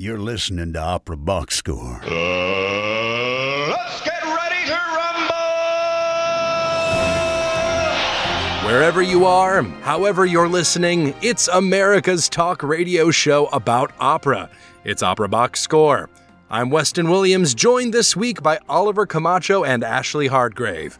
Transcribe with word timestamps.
You're 0.00 0.20
listening 0.20 0.74
to 0.74 0.78
Opera 0.78 1.16
Box 1.16 1.56
Score. 1.56 2.00
Uh, 2.04 3.68
let's 3.68 4.00
get 4.02 4.22
ready 4.22 4.64
to 4.66 4.78
rumble! 4.94 5.34
Wherever 8.64 9.02
you 9.02 9.24
are, 9.24 9.64
however 9.82 10.24
you're 10.24 10.46
listening, 10.48 11.16
it's 11.20 11.48
America's 11.48 12.28
talk 12.28 12.62
radio 12.62 13.10
show 13.10 13.46
about 13.46 13.90
opera. 13.98 14.48
It's 14.84 15.02
Opera 15.02 15.28
Box 15.28 15.60
Score. 15.62 16.08
I'm 16.48 16.70
Weston 16.70 17.10
Williams, 17.10 17.52
joined 17.52 17.92
this 17.92 18.14
week 18.14 18.40
by 18.40 18.60
Oliver 18.68 19.04
Camacho 19.04 19.64
and 19.64 19.82
Ashley 19.82 20.28
Hardgrave. 20.28 20.96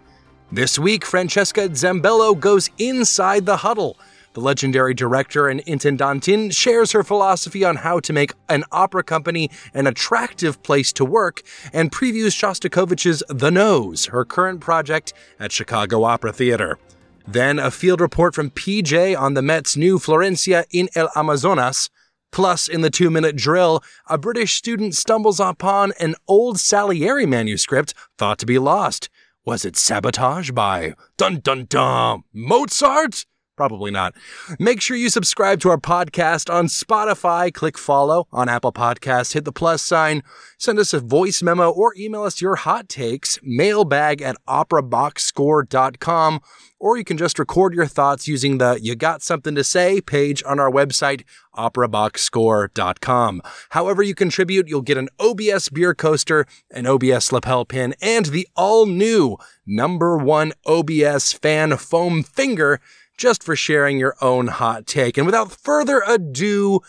This 0.51 0.77
week, 0.77 1.05
Francesca 1.05 1.69
Zambello 1.69 2.35
goes 2.35 2.69
inside 2.79 3.47
the 3.47 3.59
huddle. 3.59 3.97
The 4.35 4.41
legendary 4.41 4.95
director 4.95 5.49
and 5.49 5.65
intendantin 5.65 6.55
shares 6.55 6.93
her 6.93 7.03
philosophy 7.03 7.65
on 7.65 7.77
how 7.77 8.01
to 8.01 8.13
make 8.13 8.33
an 8.49 8.65
opera 8.71 9.03
company 9.03 9.51
an 9.75 9.87
attractive 9.87 10.63
place 10.63 10.93
to 10.95 11.05
work 11.05 11.43
and 11.73 11.91
previews 11.91 12.37
Shostakovich's 12.37 13.23
The 13.29 13.51
Nose, 13.51 14.07
her 14.07 14.25
current 14.25 14.61
project 14.61 15.13
at 15.41 15.53
Chicago 15.53 16.05
Opera 16.05 16.33
Theater. 16.33 16.79
Then 17.27 17.59
a 17.59 17.71
field 17.71 18.01
report 18.01 18.35
from 18.35 18.51
PJ 18.51 19.19
on 19.19 19.35
the 19.35 19.43
Met's 19.43 19.77
new 19.77 19.99
Florencia 19.99 20.65
en 20.73 20.89
el 20.95 21.11
Amazonas. 21.15 21.91
Plus, 22.31 22.69
in 22.69 22.83
the 22.83 22.91
two 22.91 23.11
minute 23.11 23.37
drill, 23.37 23.83
a 24.07 24.19
British 24.19 24.55
student 24.55 24.95
stumbles 24.95 25.41
upon 25.41 25.93
an 25.99 26.15
old 26.27 26.61
Salieri 26.61 27.27
manuscript 27.27 27.95
thought 28.19 28.39
to 28.39 28.47
be 28.47 28.59
lost. 28.59 29.09
Was 29.45 29.65
it 29.65 29.77
sabotage 29.77 30.51
by 30.51 30.95
dun 31.17 31.41
dun 31.41 31.67
dun 31.69 32.25
Mozart? 32.33 33.25
Probably 33.59 33.91
not. 33.91 34.15
Make 34.61 34.81
sure 34.81 34.97
you 34.97 35.11
subscribe 35.11 35.59
to 35.63 35.71
our 35.71 35.79
podcast 35.79 36.49
on 36.49 36.67
Spotify. 36.69 37.53
Click 37.53 37.77
follow 37.77 38.29
on 38.31 38.49
Apple 38.49 38.73
Podcasts. 38.73 39.33
Hit 39.33 39.45
the 39.45 39.51
plus 39.51 39.83
sign. 39.83 40.23
Send 40.59 40.79
us 40.79 40.95
a 40.95 41.01
voice 41.01 41.43
memo 41.43 41.69
or 41.69 41.93
email 41.97 42.23
us 42.23 42.41
your 42.41 42.55
hot 42.55 42.89
takes. 42.89 43.41
Mailbag 43.43 44.23
at 44.23 44.37
operaboxscore.com. 44.47 46.41
Or 46.79 46.97
you 46.97 47.03
can 47.03 47.19
just 47.19 47.41
record 47.41 47.75
your 47.75 47.87
thoughts 47.87 48.29
using 48.29 48.59
the 48.59 48.79
You 48.81 48.95
Got 48.95 49.23
Something 49.25 49.57
to 49.57 49.65
Say 49.65 50.01
page 50.01 50.45
on 50.47 50.61
our 50.61 50.71
website, 50.71 51.25
operaboxscore.com. 51.57 53.43
However 53.71 54.05
you 54.05 54.15
contribute, 54.15 54.69
you'll 54.69 54.83
get 54.83 54.97
an 54.97 55.09
OBS 55.19 55.69
beer 55.71 55.97
coaster, 55.97 56.47
an 56.71 56.87
OBS 56.87 57.33
lapel 57.33 57.65
pin, 57.65 57.97
and 58.01 58.27
the 58.27 58.47
all 58.55 58.87
new 58.87 59.37
number 59.67 60.17
one 60.17 60.53
OBS 60.65 61.33
fan 61.33 61.77
foam 61.77 62.23
finger 62.23 62.81
just 63.19 63.43
for 63.43 63.55
sharing 63.55 63.99
your 63.99 64.17
own 64.23 64.47
hot 64.47 64.87
take. 64.87 65.19
And 65.19 65.27
without 65.27 65.53
further 65.53 66.03
ado, 66.07 66.81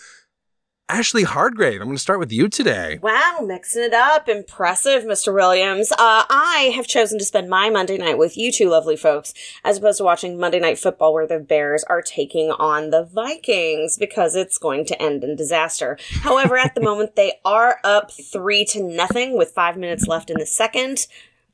Ashley 0.91 1.21
Hardgrave, 1.23 1.81
I'm 1.81 1.88
going 1.88 1.97
to 1.97 2.02
start 2.02 2.17
with 2.17 2.31
you 2.31 2.49
today. 2.49 2.97
Wow, 3.03 3.41
mixing 3.45 3.83
it 3.83 3.94
up. 3.94 4.27
Impressive, 4.27 5.03
Mr. 5.03 5.31
Williams. 5.31 5.91
Uh, 5.91 6.25
I 6.27 6.71
have 6.75 6.88
chosen 6.88 7.19
to 7.19 7.25
spend 7.25 7.47
my 7.47 7.69
Monday 7.69 7.99
night 7.99 8.17
with 8.17 8.36
you 8.38 8.52
two 8.52 8.69
lovely 8.69 8.95
folks, 8.95 9.36
as 9.63 9.77
opposed 9.77 9.99
to 9.99 10.03
watching 10.03 10.39
Monday 10.39 10.59
Night 10.59 10.80
Football 10.80 11.13
where 11.13 11.27
the 11.27 11.38
Bears 11.38 11.83
are 11.83 12.02
taking 12.02 12.49
on 12.49 12.89
the 12.89 13.03
Vikings 13.03 13.97
because 13.99 14.36
it's 14.36 14.58
going 14.58 14.83
to 14.86 14.99
end 14.99 15.23
in 15.23 15.36
disaster. 15.36 15.99
However, 16.21 16.58
at 16.58 16.73
the 16.73 16.81
moment, 16.83 17.16
they 17.16 17.33
are 17.45 17.80
up 17.83 18.09
three 18.11 18.66
to 18.66 18.81
nothing 18.81 19.38
with 19.38 19.52
five 19.52 19.77
minutes 19.77 20.08
left 20.08 20.31
in 20.31 20.39
the 20.39 20.47
second. 20.47 21.05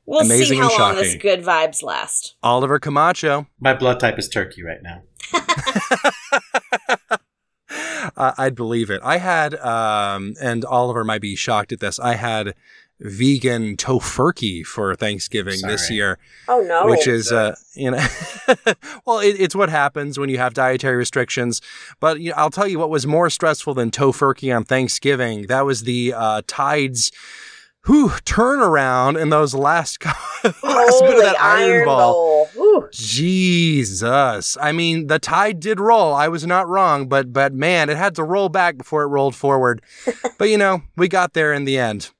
We'll 0.06 0.20
Amazing 0.20 0.46
see 0.46 0.56
how 0.56 0.78
long 0.78 0.94
this 0.94 1.16
good 1.16 1.42
vibes 1.42 1.82
last. 1.82 2.36
Oliver 2.42 2.78
Camacho. 2.78 3.48
My 3.58 3.74
blood 3.74 3.98
type 3.98 4.18
is 4.18 4.28
turkey 4.28 4.62
right 4.62 4.80
now. 4.82 5.02
uh, 8.16 8.32
I'd 8.38 8.54
believe 8.54 8.90
it. 8.90 9.00
I 9.04 9.18
had, 9.18 9.54
um, 9.56 10.34
and 10.40 10.64
Oliver 10.64 11.04
might 11.04 11.20
be 11.20 11.34
shocked 11.34 11.72
at 11.72 11.80
this. 11.80 11.98
I 11.98 12.14
had 12.14 12.54
vegan 12.98 13.76
tofurkey 13.76 14.64
for 14.64 14.94
Thanksgiving 14.94 15.60
this 15.62 15.90
year, 15.90 16.18
Oh 16.48 16.62
no. 16.62 16.86
which 16.86 17.06
is, 17.06 17.30
uh, 17.30 17.54
you 17.74 17.90
know, 17.90 18.06
well, 19.06 19.18
it, 19.18 19.38
it's 19.38 19.54
what 19.54 19.68
happens 19.68 20.18
when 20.18 20.30
you 20.30 20.38
have 20.38 20.54
dietary 20.54 20.96
restrictions. 20.96 21.60
But 22.00 22.20
you 22.20 22.30
know, 22.30 22.36
I'll 22.36 22.50
tell 22.50 22.66
you 22.66 22.78
what 22.78 22.88
was 22.88 23.06
more 23.06 23.28
stressful 23.28 23.74
than 23.74 23.90
tofurkey 23.90 24.54
on 24.54 24.64
Thanksgiving. 24.64 25.42
That 25.48 25.66
was 25.66 25.82
the 25.82 26.14
uh, 26.16 26.42
tides. 26.46 27.12
Whew, 27.86 28.08
turnaround 28.24 29.20
in 29.20 29.30
those 29.30 29.54
last, 29.54 30.04
last 30.04 30.62
bit 30.62 31.16
of 31.16 31.22
that 31.22 31.36
Iron 31.40 31.84
Bowl. 31.84 32.46
Whew. 32.54 32.88
Jesus. 32.90 34.56
I 34.60 34.72
mean, 34.72 35.06
the 35.06 35.20
tide 35.20 35.60
did 35.60 35.78
roll. 35.78 36.12
I 36.12 36.26
was 36.26 36.44
not 36.44 36.68
wrong, 36.68 37.08
but 37.08 37.32
but 37.32 37.54
man, 37.54 37.88
it 37.88 37.96
had 37.96 38.16
to 38.16 38.24
roll 38.24 38.48
back 38.48 38.76
before 38.76 39.04
it 39.04 39.06
rolled 39.06 39.36
forward. 39.36 39.82
but 40.38 40.48
you 40.48 40.58
know, 40.58 40.82
we 40.96 41.06
got 41.06 41.34
there 41.34 41.52
in 41.52 41.64
the 41.64 41.78
end. 41.78 42.10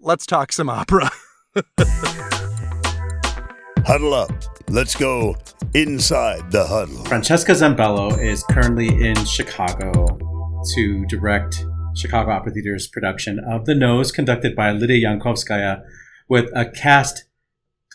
Let's 0.00 0.24
talk 0.24 0.52
some 0.52 0.70
opera. 0.70 1.10
Huddle 3.84 4.14
up. 4.14 4.30
Let's 4.70 4.94
go 4.94 5.34
inside 5.74 6.52
the 6.52 6.64
huddle. 6.64 7.04
Francesca 7.06 7.52
Zambello 7.52 8.16
is 8.18 8.44
currently 8.44 8.86
in 9.04 9.16
Chicago 9.24 10.18
to 10.74 11.04
direct 11.06 11.64
Chicago 11.94 12.30
Opera 12.30 12.52
Theater's 12.52 12.86
production 12.86 13.38
of 13.38 13.66
The 13.66 13.74
Nose, 13.74 14.12
conducted 14.12 14.56
by 14.56 14.72
Lydia 14.72 15.08
Yankovskaya, 15.08 15.82
with 16.28 16.50
a 16.54 16.64
cast 16.64 17.24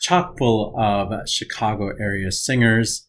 chock 0.02 0.38
full 0.38 0.76
of 0.80 1.28
Chicago 1.28 1.92
area 2.00 2.32
singers. 2.32 3.08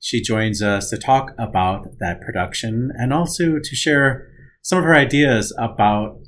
She 0.00 0.20
joins 0.20 0.60
us 0.62 0.90
to 0.90 0.98
talk 0.98 1.32
about 1.38 1.98
that 2.00 2.20
production 2.20 2.90
and 2.98 3.12
also 3.12 3.58
to 3.58 3.76
share 3.76 4.28
some 4.62 4.78
of 4.78 4.84
her 4.84 4.94
ideas 4.94 5.54
about 5.58 6.18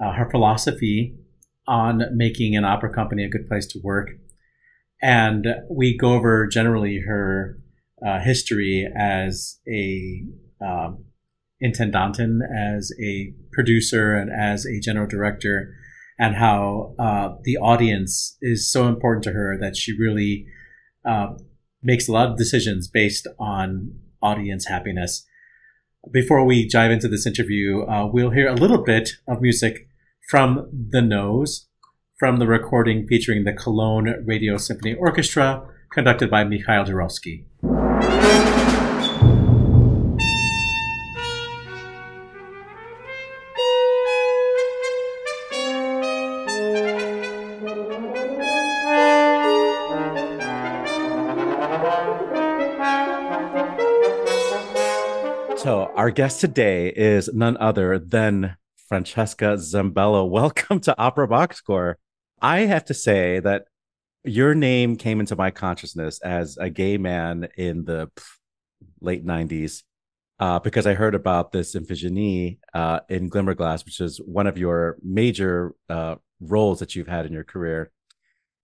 uh, 0.00 0.12
her 0.12 0.28
philosophy 0.30 1.14
on 1.66 2.02
making 2.12 2.56
an 2.56 2.64
opera 2.64 2.92
company 2.92 3.24
a 3.24 3.28
good 3.28 3.46
place 3.46 3.66
to 3.66 3.80
work. 3.82 4.10
And 5.02 5.46
we 5.70 5.96
go 5.96 6.14
over 6.14 6.46
generally 6.46 7.02
her 7.06 7.58
uh, 8.04 8.20
history 8.20 8.90
as 8.96 9.60
a 9.68 10.24
um, 10.64 11.04
intendantin, 11.62 12.40
as 12.54 12.92
a 13.02 13.32
producer, 13.52 14.14
and 14.14 14.30
as 14.30 14.66
a 14.66 14.80
general 14.80 15.06
director, 15.06 15.74
and 16.18 16.36
how 16.36 16.94
uh, 16.98 17.30
the 17.42 17.56
audience 17.56 18.36
is 18.40 18.70
so 18.70 18.86
important 18.88 19.24
to 19.24 19.32
her 19.32 19.58
that 19.60 19.76
she 19.76 19.92
really 19.98 20.46
uh, 21.04 21.34
makes 21.82 22.08
a 22.08 22.12
lot 22.12 22.30
of 22.30 22.36
decisions 22.36 22.88
based 22.88 23.26
on 23.38 23.92
audience 24.22 24.66
happiness. 24.68 25.26
Before 26.12 26.44
we 26.44 26.68
dive 26.68 26.90
into 26.90 27.08
this 27.08 27.26
interview, 27.26 27.82
uh, 27.82 28.06
we'll 28.06 28.30
hear 28.30 28.48
a 28.48 28.54
little 28.54 28.82
bit 28.82 29.10
of 29.26 29.40
music 29.40 29.88
from 30.28 30.68
The 30.90 31.02
Nose, 31.02 31.68
from 32.18 32.38
the 32.38 32.46
recording 32.46 33.06
featuring 33.06 33.44
the 33.44 33.52
Cologne 33.52 34.24
Radio 34.24 34.56
Symphony 34.56 34.94
Orchestra, 34.94 35.66
conducted 35.92 36.30
by 36.30 36.44
Mikhail 36.44 36.84
Jurovsky. 36.84 37.44
Our 56.04 56.10
guest 56.10 56.38
today 56.38 56.88
is 56.88 57.30
none 57.32 57.56
other 57.56 57.98
than 57.98 58.54
Francesca 58.88 59.56
Zambello. 59.56 60.28
Welcome 60.30 60.78
to 60.80 60.94
Opera 60.98 61.26
Box 61.26 61.56
Score. 61.56 61.96
I 62.42 62.66
have 62.66 62.84
to 62.84 62.92
say 62.92 63.40
that 63.40 63.64
your 64.22 64.54
name 64.54 64.96
came 64.96 65.18
into 65.18 65.34
my 65.34 65.50
consciousness 65.50 66.20
as 66.20 66.58
a 66.58 66.68
gay 66.68 66.98
man 66.98 67.48
in 67.56 67.86
the 67.86 68.10
late 69.00 69.24
90s 69.24 69.82
uh, 70.40 70.58
because 70.58 70.86
I 70.86 70.92
heard 70.92 71.14
about 71.14 71.52
this 71.52 71.74
Iphigenie 71.74 72.58
uh, 72.74 73.00
in 73.08 73.30
Glimmerglass, 73.30 73.86
which 73.86 73.98
is 74.02 74.18
one 74.18 74.46
of 74.46 74.58
your 74.58 74.98
major 75.02 75.74
uh, 75.88 76.16
roles 76.38 76.80
that 76.80 76.94
you've 76.94 77.08
had 77.08 77.24
in 77.24 77.32
your 77.32 77.44
career. 77.44 77.90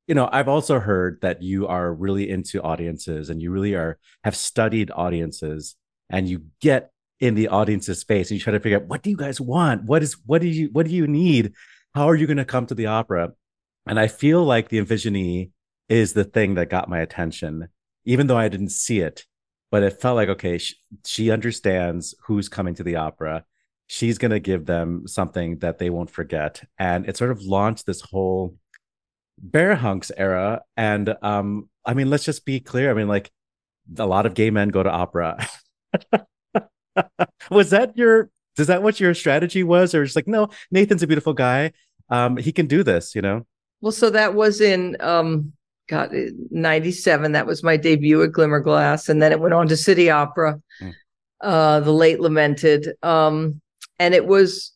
You 0.06 0.14
know, 0.14 0.28
I've 0.30 0.48
also 0.48 0.78
heard 0.78 1.22
that 1.22 1.42
you 1.42 1.68
are 1.68 1.90
really 1.90 2.28
into 2.28 2.60
audiences 2.60 3.30
and 3.30 3.40
you 3.40 3.50
really 3.50 3.76
are 3.76 3.98
have 4.24 4.36
studied 4.36 4.90
audiences 4.94 5.76
and 6.10 6.28
you 6.28 6.44
get 6.60 6.90
in 7.20 7.34
the 7.34 7.48
audience's 7.48 8.00
space 8.00 8.30
and 8.30 8.38
you 8.38 8.42
try 8.42 8.52
to 8.52 8.60
figure 8.60 8.78
out 8.78 8.86
what 8.86 9.02
do 9.02 9.10
you 9.10 9.16
guys 9.16 9.40
want? 9.40 9.84
What 9.84 10.02
is 10.02 10.16
what 10.26 10.40
do 10.40 10.48
you 10.48 10.70
what 10.72 10.86
do 10.86 10.92
you 10.92 11.06
need? 11.06 11.52
How 11.94 12.08
are 12.08 12.16
you 12.16 12.26
going 12.26 12.38
to 12.38 12.44
come 12.44 12.66
to 12.66 12.74
the 12.74 12.86
opera? 12.86 13.32
And 13.86 14.00
I 14.00 14.08
feel 14.08 14.42
like 14.44 14.68
the 14.68 14.78
Iphigenie 14.78 15.50
is 15.88 16.12
the 16.12 16.24
thing 16.24 16.54
that 16.54 16.70
got 16.70 16.88
my 16.88 17.00
attention, 17.00 17.68
even 18.04 18.26
though 18.26 18.38
I 18.38 18.48
didn't 18.48 18.70
see 18.70 19.00
it. 19.00 19.26
But 19.70 19.82
it 19.82 20.00
felt 20.00 20.16
like 20.16 20.28
okay, 20.30 20.58
she, 20.58 20.74
she 21.04 21.30
understands 21.30 22.14
who's 22.24 22.48
coming 22.48 22.74
to 22.76 22.82
the 22.82 22.96
opera. 22.96 23.44
She's 23.86 24.18
going 24.18 24.30
to 24.30 24.40
give 24.40 24.66
them 24.66 25.06
something 25.06 25.58
that 25.58 25.78
they 25.78 25.90
won't 25.90 26.10
forget, 26.10 26.62
and 26.78 27.06
it 27.08 27.16
sort 27.16 27.30
of 27.30 27.42
launched 27.42 27.86
this 27.86 28.00
whole 28.00 28.56
barihunks 29.44 30.10
era. 30.16 30.62
And 30.76 31.14
um, 31.22 31.68
I 31.84 31.94
mean, 31.94 32.10
let's 32.10 32.24
just 32.24 32.44
be 32.44 32.60
clear. 32.60 32.90
I 32.90 32.94
mean, 32.94 33.08
like 33.08 33.30
a 33.98 34.06
lot 34.06 34.26
of 34.26 34.34
gay 34.34 34.50
men 34.50 34.68
go 34.70 34.82
to 34.82 34.90
opera. 34.90 35.46
was 37.50 37.70
that 37.70 37.96
your 37.96 38.30
Is 38.58 38.66
that 38.66 38.82
what 38.82 39.00
your 39.00 39.14
strategy 39.14 39.62
was, 39.62 39.94
or 39.94 40.04
just 40.04 40.16
like, 40.16 40.28
no, 40.28 40.48
Nathan's 40.70 41.02
a 41.02 41.06
beautiful 41.06 41.32
guy. 41.32 41.72
Um, 42.08 42.36
he 42.36 42.52
can 42.52 42.66
do 42.66 42.82
this, 42.82 43.14
you 43.14 43.22
know? 43.22 43.46
Well, 43.80 43.92
so 43.92 44.10
that 44.10 44.34
was 44.34 44.60
in 44.60 44.96
um 45.00 45.52
God, 45.90 46.14
97. 46.52 47.32
That 47.32 47.46
was 47.46 47.64
my 47.64 47.76
debut 47.76 48.22
at 48.22 48.30
Glimmerglass. 48.30 49.08
And 49.08 49.20
then 49.20 49.32
it 49.32 49.40
went 49.40 49.54
on 49.54 49.66
to 49.66 49.76
City 49.76 50.08
Opera, 50.08 50.60
mm. 50.80 50.94
uh, 51.40 51.80
the 51.80 51.92
late 51.92 52.20
lamented. 52.20 52.92
Um, 53.02 53.60
and 53.98 54.14
it 54.14 54.26
was, 54.26 54.72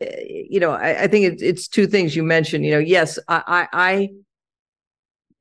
eh, 0.00 0.46
you 0.50 0.58
know, 0.58 0.72
I, 0.72 1.04
I 1.04 1.06
think 1.06 1.26
it, 1.26 1.42
it's 1.42 1.68
two 1.68 1.86
things 1.86 2.16
you 2.16 2.24
mentioned. 2.24 2.64
You 2.64 2.72
know, 2.72 2.78
yes, 2.80 3.20
I, 3.28 3.68
I, 3.72 4.08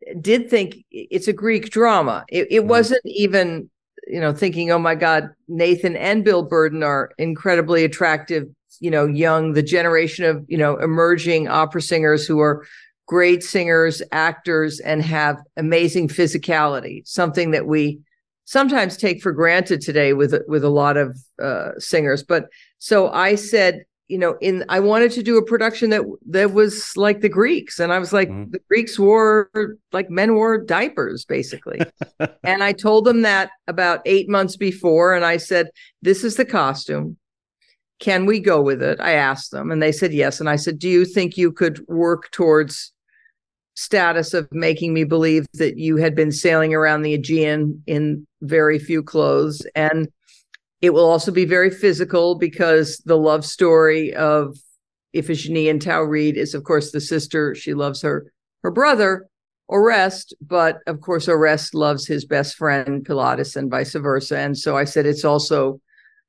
I 0.05 0.13
did 0.21 0.51
think 0.51 0.85
it's 0.91 1.27
a 1.27 1.33
Greek 1.33 1.71
drama. 1.71 2.23
It, 2.29 2.47
it 2.51 2.61
mm. 2.61 2.67
wasn't 2.67 3.01
even, 3.03 3.71
you 4.09 4.19
know, 4.19 4.33
thinking, 4.33 4.71
oh 4.71 4.79
my 4.79 4.95
God, 4.95 5.29
Nathan 5.47 5.95
and 5.95 6.23
Bill 6.23 6.43
Burden 6.43 6.83
are 6.83 7.11
incredibly 7.17 7.83
attractive, 7.83 8.47
you 8.79 8.91
know, 8.91 9.05
young, 9.05 9.53
the 9.53 9.63
generation 9.63 10.25
of, 10.25 10.45
you 10.47 10.57
know, 10.57 10.77
emerging 10.77 11.47
opera 11.47 11.81
singers 11.81 12.25
who 12.25 12.39
are 12.39 12.65
great 13.07 13.43
singers, 13.43 14.01
actors, 14.11 14.79
and 14.79 15.01
have 15.01 15.37
amazing 15.55 16.07
physicality, 16.07 17.07
something 17.07 17.51
that 17.51 17.65
we 17.65 17.99
sometimes 18.45 18.97
take 18.97 19.21
for 19.21 19.31
granted 19.31 19.81
today 19.81 20.13
with 20.13 20.33
with 20.47 20.63
a 20.63 20.69
lot 20.69 20.97
of 20.97 21.17
uh, 21.41 21.71
singers. 21.77 22.23
But 22.23 22.45
so 22.79 23.09
I 23.09 23.35
said, 23.35 23.83
you 24.07 24.17
know, 24.17 24.37
in 24.41 24.63
I 24.69 24.79
wanted 24.79 25.11
to 25.13 25.23
do 25.23 25.37
a 25.37 25.45
production 25.45 25.89
that 25.89 26.03
that 26.29 26.53
was 26.53 26.95
like 26.95 27.21
the 27.21 27.29
Greeks, 27.29 27.79
and 27.79 27.91
I 27.91 27.99
was 27.99 28.13
like, 28.13 28.29
mm-hmm. 28.29 28.51
the 28.51 28.59
Greeks 28.69 28.97
wore 28.97 29.49
like 29.91 30.09
men 30.09 30.35
wore 30.35 30.57
diapers, 30.57 31.25
basically. 31.25 31.81
and 32.43 32.63
I 32.63 32.71
told 32.71 33.05
them 33.05 33.21
that 33.21 33.51
about 33.67 34.01
eight 34.05 34.29
months 34.29 34.55
before, 34.55 35.13
and 35.13 35.25
I 35.25 35.37
said, 35.37 35.69
this 36.01 36.23
is 36.23 36.35
the 36.35 36.45
costume 36.45 37.17
can 37.99 38.27
we 38.27 38.39
go 38.39 38.61
with 38.61 38.83
it? 38.83 38.99
I 38.99 39.13
asked 39.13 39.49
them 39.49 39.71
and 39.71 39.81
they 39.81 39.91
said 39.91 40.13
yes. 40.13 40.39
And 40.39 40.47
I 40.47 40.55
said, 40.55 40.77
Do 40.77 40.87
you 40.87 41.03
think 41.03 41.35
you 41.35 41.51
could 41.51 41.83
work 41.87 42.29
towards 42.31 42.93
status 43.77 44.33
of 44.33 44.47
making 44.51 44.93
me 44.93 45.03
believe 45.03 45.45
that 45.53 45.77
you 45.77 45.97
had 45.97 46.15
been 46.15 46.31
sailing 46.31 46.73
around 46.73 47.03
the 47.03 47.13
Aegean 47.13 47.81
in 47.85 48.25
very 48.41 48.79
few 48.79 49.03
clothes. 49.03 49.65
And 49.75 50.09
it 50.81 50.91
will 50.91 51.09
also 51.09 51.31
be 51.31 51.45
very 51.45 51.71
physical 51.71 52.35
because 52.35 52.97
the 53.05 53.17
love 53.17 53.45
story 53.45 54.13
of 54.13 54.57
Iphigenie 55.15 55.69
en 55.69 55.79
Tauride 55.79 56.35
is, 56.35 56.53
of 56.53 56.63
course, 56.63 56.91
the 56.91 57.01
sister. 57.01 57.55
She 57.55 57.73
loves 57.73 58.01
her 58.01 58.31
her 58.63 58.71
brother, 58.71 59.27
Orest, 59.71 60.33
but 60.41 60.79
of 60.87 61.01
course, 61.01 61.27
Orest 61.27 61.73
loves 61.73 62.05
his 62.05 62.25
best 62.25 62.55
friend 62.55 63.05
Pilatus 63.05 63.55
and 63.55 63.71
vice 63.71 63.93
versa. 63.93 64.37
And 64.37 64.57
so 64.57 64.77
I 64.77 64.83
said 64.83 65.05
it's 65.05 65.25
also 65.25 65.79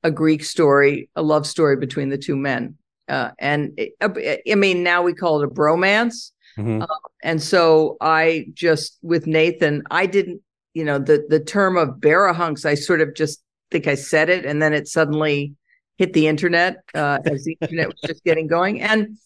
a 0.02 0.10
Greek 0.10 0.44
story, 0.44 1.10
a 1.16 1.22
love 1.22 1.46
story 1.46 1.76
between 1.76 2.08
the 2.08 2.18
two 2.18 2.36
men. 2.36 2.76
Uh, 3.08 3.30
and 3.38 3.72
it, 3.78 3.92
I 4.00 4.54
mean, 4.54 4.82
now 4.82 5.02
we 5.02 5.14
call 5.14 5.40
it 5.40 5.46
a 5.46 5.50
bromance 5.50 6.30
Mm-hmm. 6.58 6.82
Uh, 6.82 6.86
and 7.22 7.40
so 7.40 7.96
I 8.00 8.46
just 8.52 8.98
with 9.02 9.26
Nathan, 9.26 9.84
I 9.90 10.06
didn't, 10.06 10.42
you 10.74 10.84
know, 10.84 10.98
the 10.98 11.24
the 11.28 11.40
term 11.40 11.76
of 11.76 12.00
barihunks, 12.00 12.64
I 12.66 12.74
sort 12.74 13.00
of 13.00 13.14
just 13.14 13.40
think 13.70 13.86
I 13.86 13.94
said 13.94 14.28
it, 14.28 14.44
and 14.44 14.62
then 14.62 14.72
it 14.72 14.88
suddenly 14.88 15.54
hit 15.96 16.12
the 16.12 16.28
internet 16.28 16.76
uh, 16.94 17.18
as 17.26 17.44
the 17.44 17.56
internet 17.60 17.88
was 17.88 18.00
just 18.06 18.24
getting 18.24 18.46
going. 18.46 18.80
And 18.80 19.18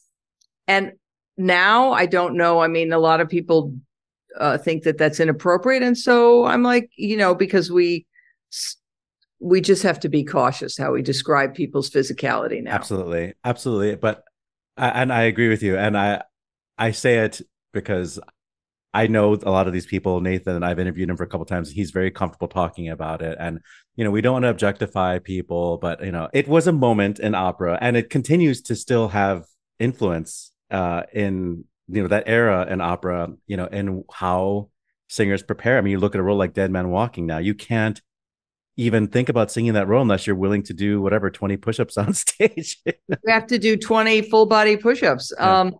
and 0.67 0.93
now 1.37 1.93
I 1.93 2.06
don't 2.06 2.37
know. 2.37 2.61
I 2.61 2.69
mean, 2.69 2.93
a 2.93 2.99
lot 2.99 3.21
of 3.21 3.29
people 3.29 3.75
uh, 4.39 4.59
think 4.59 4.85
that 4.85 4.99
that's 4.99 5.21
inappropriate, 5.21 5.83
and 5.83 5.97
so 5.97 6.47
I'm 6.47 6.62
like, 6.62 6.91
you 6.97 7.17
know, 7.17 7.35
because 7.35 7.71
we 7.71 8.06
we 9.41 9.61
just 9.61 9.83
have 9.83 9.99
to 10.00 10.09
be 10.09 10.25
cautious 10.25 10.79
how 10.79 10.93
we 10.93 11.03
describe 11.03 11.55
people's 11.55 11.91
physicality 11.91 12.62
now. 12.62 12.73
Absolutely, 12.73 13.35
absolutely. 13.44 13.97
But 13.97 14.25
and 14.77 15.12
I 15.12 15.23
agree 15.23 15.49
with 15.49 15.62
you, 15.62 15.77
and 15.77 15.97
I 15.97 16.23
I 16.79 16.93
say 16.93 17.19
it 17.19 17.41
because 17.73 18.19
I 18.94 19.06
know 19.06 19.35
a 19.35 19.50
lot 19.50 19.67
of 19.67 19.73
these 19.73 19.87
people, 19.87 20.21
Nathan, 20.21 20.55
and 20.55 20.65
I've 20.65 20.79
interviewed 20.79 21.09
him 21.09 21.17
for 21.17 21.23
a 21.23 21.27
couple 21.27 21.47
times. 21.47 21.71
He's 21.71 21.91
very 21.91 22.11
comfortable 22.11 22.49
talking 22.49 22.91
about 22.91 23.23
it. 23.23 23.37
And, 23.41 23.61
you 23.97 24.05
know, 24.05 24.11
we 24.11 24.21
don't 24.21 24.35
want 24.35 24.43
to 24.44 24.50
objectify 24.50 25.19
people, 25.19 25.79
but, 25.79 26.05
you 26.05 26.12
know, 26.12 26.29
it 26.35 26.47
was 26.47 26.67
a 26.67 26.73
moment 26.73 27.19
in 27.19 27.35
opera 27.35 27.79
and 27.81 27.97
it 27.97 28.11
continues 28.11 28.61
to 28.62 28.77
still 28.77 29.09
have 29.09 29.47
influence 29.79 30.53
uh, 30.71 31.05
in, 31.12 31.65
you 31.89 32.03
know, 32.03 32.09
that 32.09 32.25
era 32.27 32.67
in 32.69 32.83
opera, 32.83 33.29
you 33.47 33.56
know, 33.56 33.67
and 33.67 34.05
how 34.12 34.69
singers 35.09 35.43
prepare. 35.43 35.79
I 35.79 35.81
mean, 35.81 35.93
you 35.93 35.99
look 35.99 36.15
at 36.15 36.21
a 36.21 36.25
role 36.25 36.37
like 36.37 36.53
Dead 36.53 36.71
Man 36.71 36.91
Walking 36.91 37.25
now, 37.27 37.39
you 37.39 37.55
can't 37.55 38.00
even 38.77 39.09
think 39.09 39.29
about 39.29 39.50
singing 39.50 39.75
that 39.75 39.89
role 39.89 40.03
unless 40.03 40.27
you're 40.27 40.37
willing 40.37 40.62
to 40.65 40.75
do 40.75 41.00
whatever 41.00 41.31
20 41.31 41.56
push-ups 41.56 41.97
on 41.97 42.12
stage. 42.15 42.79
we 42.85 43.33
have 43.33 43.47
to 43.47 43.59
do 43.59 43.77
20 43.77 44.23
full 44.23 44.47
body 44.47 44.77
push-ups. 44.77 45.33
Yeah. 45.39 45.61
Um, 45.61 45.75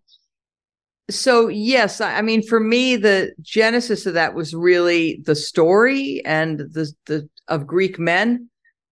so 1.12 1.49
yes 1.49 2.00
i 2.00 2.23
mean 2.23 2.43
for 2.43 2.61
me 2.61 2.97
the 2.97 3.32
genesis 3.41 4.06
of 4.06 4.14
that 4.14 4.35
was 4.35 4.55
really 4.55 5.20
the 5.25 5.35
story 5.35 6.23
and 6.25 6.59
the 6.59 6.93
the 7.06 7.29
of 7.49 7.67
greek 7.67 7.99
men. 7.99 8.49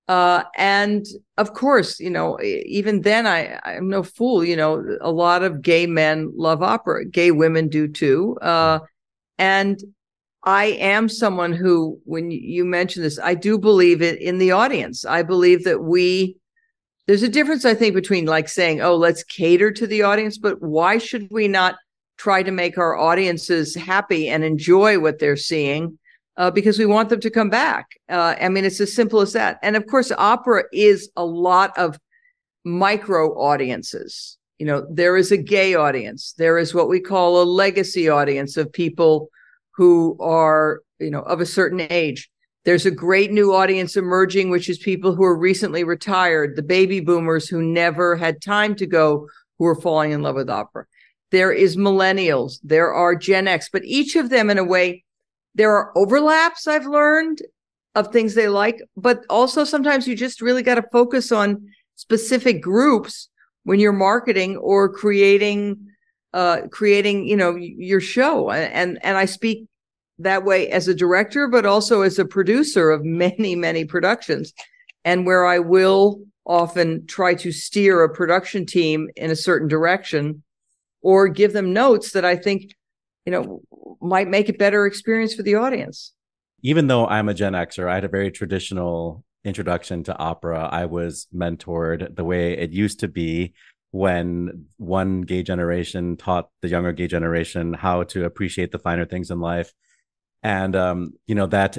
Uh, 0.08 0.43
and 0.56 1.06
of 1.37 1.55
course 1.55 2.00
you 2.00 2.11
know 2.11 2.37
even 2.43 3.02
then 3.02 3.28
i 3.28 3.61
i'm 3.64 3.88
no 3.88 4.02
fool 4.02 4.44
you 4.44 4.56
know 4.56 4.84
a 5.00 5.11
lot 5.11 5.44
of 5.44 5.62
gay 5.62 5.87
men 5.87 6.32
love 6.34 6.64
opera 6.64 7.05
gay 7.05 7.31
women 7.31 7.69
do 7.69 7.87
too. 7.87 8.37
Uh, 8.43 8.81
and 9.38 9.84
i 10.43 10.64
am 10.64 11.08
someone 11.08 11.52
who 11.52 11.96
when 12.05 12.32
you 12.32 12.64
mention 12.64 13.02
this 13.05 13.20
i 13.22 13.34
do 13.34 13.56
believe 13.56 14.02
it 14.02 14.20
in 14.20 14.38
the 14.38 14.50
audience. 14.50 15.05
I 15.05 15.22
believe 15.22 15.62
that 15.62 15.84
we 15.84 16.37
there's 17.06 17.22
a 17.22 17.28
difference 17.28 17.64
i 17.64 17.75
think 17.75 17.94
between 17.94 18.26
like 18.26 18.49
saying 18.49 18.81
oh 18.81 18.96
let's 18.96 19.22
cater 19.22 19.70
to 19.70 19.87
the 19.87 20.02
audience 20.02 20.38
but 20.38 20.61
why 20.61 20.99
should 20.99 21.28
we 21.31 21.46
not 21.46 21.76
try 22.20 22.43
to 22.43 22.50
make 22.50 22.76
our 22.76 22.99
audiences 22.99 23.75
happy 23.75 24.28
and 24.28 24.44
enjoy 24.44 24.99
what 25.00 25.19
they're 25.19 25.38
seeing 25.38 25.99
uh, 26.37 26.50
because 26.50 26.78
we 26.78 26.84
want 26.84 27.08
them 27.08 27.19
to 27.19 27.31
come 27.31 27.49
back. 27.49 27.87
Uh, 28.11 28.34
I 28.38 28.50
mean, 28.50 28.67
it's 28.67 28.81
as 28.81 28.93
simple 28.93 29.22
as 29.22 29.32
that. 29.32 29.58
And 29.62 29.75
of 29.75 29.87
course, 29.87 30.12
opera 30.19 30.64
is 30.70 31.11
a 31.17 31.25
lot 31.25 31.76
of 31.78 31.99
micro 32.62 33.31
audiences. 33.38 34.37
You 34.58 34.67
know, 34.67 34.87
there 34.90 35.17
is 35.17 35.32
a 35.32 35.38
gay 35.38 35.75
audience, 35.75 36.34
there 36.37 36.58
is 36.58 36.75
what 36.75 36.90
we 36.90 37.00
call 37.00 37.40
a 37.40 37.44
legacy 37.44 38.11
audience 38.11 38.58
of 38.58 38.70
people 38.70 39.31
who 39.70 40.19
are, 40.20 40.82
you 40.99 41.11
know, 41.11 41.22
of 41.22 41.40
a 41.40 41.46
certain 41.46 41.81
age. 41.88 42.31
There's 42.67 42.84
a 42.84 42.90
great 42.90 43.32
new 43.32 43.55
audience 43.55 43.96
emerging, 43.96 44.50
which 44.50 44.69
is 44.69 44.76
people 44.76 45.14
who 45.14 45.25
are 45.25 45.38
recently 45.38 45.84
retired, 45.84 46.56
the 46.56 46.62
baby 46.62 47.00
boomers 47.00 47.49
who 47.49 47.62
never 47.62 48.14
had 48.14 48.43
time 48.43 48.75
to 48.75 48.87
go, 48.87 49.26
who 49.58 49.64
are 49.64 49.81
falling 49.81 50.12
in 50.12 50.20
love 50.20 50.34
with 50.34 50.50
opera 50.50 50.84
there 51.31 51.53
is 51.53 51.77
millennials, 51.77 52.58
there 52.63 52.93
are 52.93 53.15
Gen 53.15 53.49
X, 53.49 53.69
but 53.72 53.84
each 53.84 54.17
of 54.17 54.31
them, 54.31 54.51
in 54.51 54.58
a 54.58 54.65
way, 54.65 55.05
there 55.55 55.72
are 55.75 55.96
overlaps 55.96 56.67
I've 56.67 56.87
learned 56.87 57.43
of 57.94 58.13
things 58.13 58.34
they 58.34 58.49
like, 58.49 58.81
but 58.96 59.25
also 59.29 59.65
sometimes 59.65 60.06
you 60.06 60.15
just 60.15 60.41
really 60.41 60.63
got 60.63 60.77
to 60.77 60.84
focus 60.93 61.32
on 61.32 61.69
specific 61.96 62.63
groups 62.63 63.29
when 63.65 63.81
you're 63.81 63.93
marketing 63.93 64.56
or 64.56 64.89
creating 64.89 65.77
uh 66.32 66.63
creating 66.70 67.27
you 67.27 67.37
know 67.37 67.56
your 67.56 68.01
show. 68.01 68.51
And 68.51 68.99
and 69.03 69.17
i 69.17 69.25
speak 69.25 69.67
that 70.20 70.44
way 70.44 70.69
as 70.69 70.87
a 70.87 70.94
director 70.94 71.49
but 71.49 71.67
also 71.67 72.03
as 72.03 72.19
a 72.19 72.25
producer 72.25 72.91
of 72.91 73.05
many 73.05 73.56
many 73.56 73.84
productions 73.84 74.53
and 75.05 75.27
where 75.27 75.46
i 75.46 75.58
will 75.58 76.20
often 76.46 77.05
try 77.06 77.34
to 77.34 77.51
steer 77.51 78.05
a 78.05 78.15
production 78.15 78.65
team 78.67 79.08
in 79.17 79.31
a 79.31 79.37
certain 79.37 79.67
direction 79.67 80.43
or 81.02 81.28
give 81.28 81.52
them 81.52 81.72
notes 81.72 82.12
that 82.12 82.24
I 82.24 82.36
think, 82.36 82.74
you 83.24 83.32
know, 83.32 83.62
might 84.00 84.28
make 84.28 84.48
a 84.48 84.54
better 84.54 84.86
experience 84.86 85.34
for 85.34 85.42
the 85.42 85.54
audience. 85.54 86.12
Even 86.62 86.86
though 86.86 87.06
I'm 87.06 87.28
a 87.28 87.34
Gen 87.34 87.54
Xer, 87.54 87.88
I 87.88 87.94
had 87.94 88.04
a 88.04 88.08
very 88.08 88.30
traditional 88.30 89.24
introduction 89.44 90.04
to 90.04 90.19
opera. 90.19 90.69
I 90.70 90.86
was 90.86 91.26
mentored 91.34 92.16
the 92.16 92.24
way 92.24 92.52
it 92.52 92.70
used 92.70 93.00
to 93.00 93.08
be 93.08 93.54
when 93.92 94.66
one 94.76 95.22
gay 95.22 95.42
generation 95.42 96.16
taught 96.16 96.48
the 96.60 96.69
younger 96.69 96.92
gay 96.92 97.06
generation 97.06 97.72
how 97.72 98.04
to 98.04 98.24
appreciate 98.24 98.72
the 98.72 98.78
finer 98.78 99.04
things 99.04 99.30
in 99.30 99.40
life. 99.40 99.72
And, 100.42 100.76
um, 100.76 101.12
you 101.26 101.34
know, 101.34 101.46
that 101.46 101.78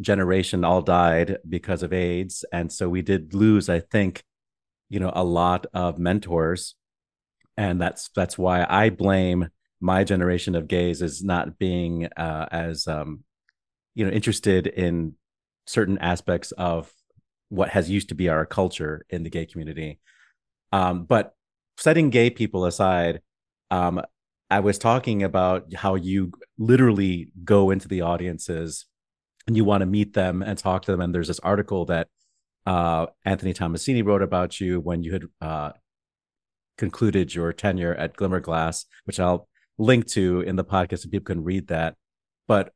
generation 0.00 0.64
all 0.64 0.82
died 0.82 1.38
because 1.48 1.82
of 1.82 1.92
AIDS. 1.92 2.44
And 2.52 2.72
so 2.72 2.88
we 2.88 3.02
did 3.02 3.34
lose, 3.34 3.68
I 3.68 3.80
think, 3.80 4.24
you 4.88 4.98
know, 4.98 5.12
a 5.14 5.24
lot 5.24 5.66
of 5.74 5.98
mentors 5.98 6.74
and 7.60 7.74
that's 7.82 8.02
that's 8.18 8.36
why 8.44 8.58
I 8.82 8.90
blame 8.90 9.40
my 9.80 10.00
generation 10.12 10.54
of 10.56 10.68
gays 10.76 11.02
as 11.02 11.22
not 11.22 11.58
being 11.58 11.92
uh, 12.26 12.46
as 12.66 12.86
um, 12.96 13.10
you 13.96 14.04
know 14.04 14.12
interested 14.18 14.66
in 14.66 15.14
certain 15.66 15.98
aspects 15.98 16.52
of 16.52 16.92
what 17.48 17.68
has 17.76 17.90
used 17.96 18.08
to 18.08 18.14
be 18.14 18.28
our 18.28 18.46
culture 18.46 18.94
in 19.14 19.22
the 19.24 19.30
gay 19.36 19.46
community. 19.50 19.90
Um, 20.72 21.04
but 21.04 21.34
setting 21.76 22.10
gay 22.10 22.30
people 22.30 22.64
aside, 22.64 23.20
um, 23.70 23.94
I 24.48 24.60
was 24.60 24.78
talking 24.78 25.22
about 25.22 25.60
how 25.74 25.96
you 25.96 26.32
literally 26.58 27.32
go 27.44 27.70
into 27.72 27.88
the 27.88 28.02
audiences 28.12 28.86
and 29.46 29.56
you 29.56 29.64
want 29.66 29.82
to 29.82 29.86
meet 29.98 30.14
them 30.14 30.42
and 30.42 30.56
talk 30.58 30.82
to 30.82 30.92
them. 30.92 31.02
And 31.02 31.14
there's 31.14 31.28
this 31.28 31.44
article 31.52 31.84
that 31.86 32.08
Uh, 32.66 33.06
Anthony 33.24 33.54
Tommasini 33.54 34.02
wrote 34.04 34.24
about 34.30 34.60
you 34.60 34.82
when 34.88 35.02
you 35.04 35.12
had 35.16 35.24
uh, 35.40 35.70
concluded 36.80 37.32
your 37.32 37.52
tenure 37.52 37.94
at 37.94 38.16
Glimmerglass, 38.16 38.86
which 39.04 39.20
I'll 39.20 39.46
link 39.78 40.06
to 40.08 40.40
in 40.40 40.56
the 40.56 40.64
podcast 40.64 41.00
so 41.00 41.10
people 41.10 41.32
can 41.32 41.44
read 41.44 41.68
that. 41.68 41.94
But 42.48 42.72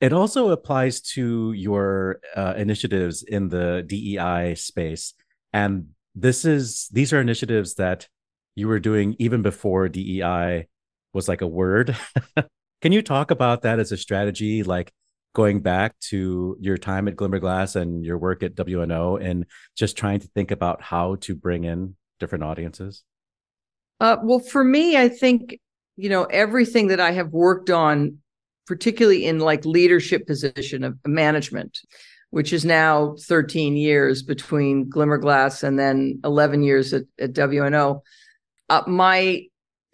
it 0.00 0.12
also 0.12 0.50
applies 0.50 1.00
to 1.14 1.52
your 1.52 2.20
uh, 2.36 2.54
initiatives 2.56 3.22
in 3.22 3.48
the 3.48 3.84
DEI 3.86 4.56
space, 4.56 5.14
and 5.52 5.90
this 6.14 6.44
is 6.44 6.88
these 6.92 7.12
are 7.12 7.20
initiatives 7.20 7.74
that 7.74 8.08
you 8.54 8.68
were 8.68 8.80
doing 8.80 9.16
even 9.18 9.40
before 9.40 9.88
DEI 9.88 10.66
was 11.14 11.28
like 11.28 11.40
a 11.40 11.46
word. 11.46 11.96
Can 12.82 12.92
you 12.92 13.00
talk 13.00 13.30
about 13.30 13.62
that 13.62 13.78
as 13.78 13.92
a 13.92 13.96
strategy, 13.96 14.64
like 14.64 14.92
going 15.34 15.60
back 15.60 15.98
to 16.10 16.56
your 16.60 16.76
time 16.76 17.08
at 17.08 17.16
Glimmerglass 17.16 17.76
and 17.76 18.04
your 18.04 18.18
work 18.18 18.42
at 18.42 18.54
WNO 18.54 19.24
and 19.24 19.46
just 19.76 19.96
trying 19.96 20.20
to 20.20 20.26
think 20.28 20.50
about 20.50 20.82
how 20.82 21.14
to 21.20 21.34
bring 21.34 21.64
in 21.64 21.94
different 22.18 22.44
audiences? 22.44 23.04
Uh, 24.02 24.16
well, 24.24 24.40
for 24.40 24.64
me, 24.64 24.96
I 24.96 25.08
think, 25.08 25.60
you 25.96 26.08
know, 26.08 26.24
everything 26.24 26.88
that 26.88 26.98
I 26.98 27.12
have 27.12 27.28
worked 27.28 27.70
on, 27.70 28.18
particularly 28.66 29.26
in 29.26 29.38
like 29.38 29.64
leadership 29.64 30.26
position 30.26 30.82
of 30.82 30.98
management, 31.06 31.78
which 32.30 32.52
is 32.52 32.64
now 32.64 33.14
13 33.20 33.76
years 33.76 34.24
between 34.24 34.90
Glimmerglass 34.90 35.62
and 35.62 35.78
then 35.78 36.18
11 36.24 36.64
years 36.64 36.92
at, 36.92 37.04
at 37.20 37.32
WNO. 37.32 38.00
Uh, 38.68 38.82
my 38.88 39.44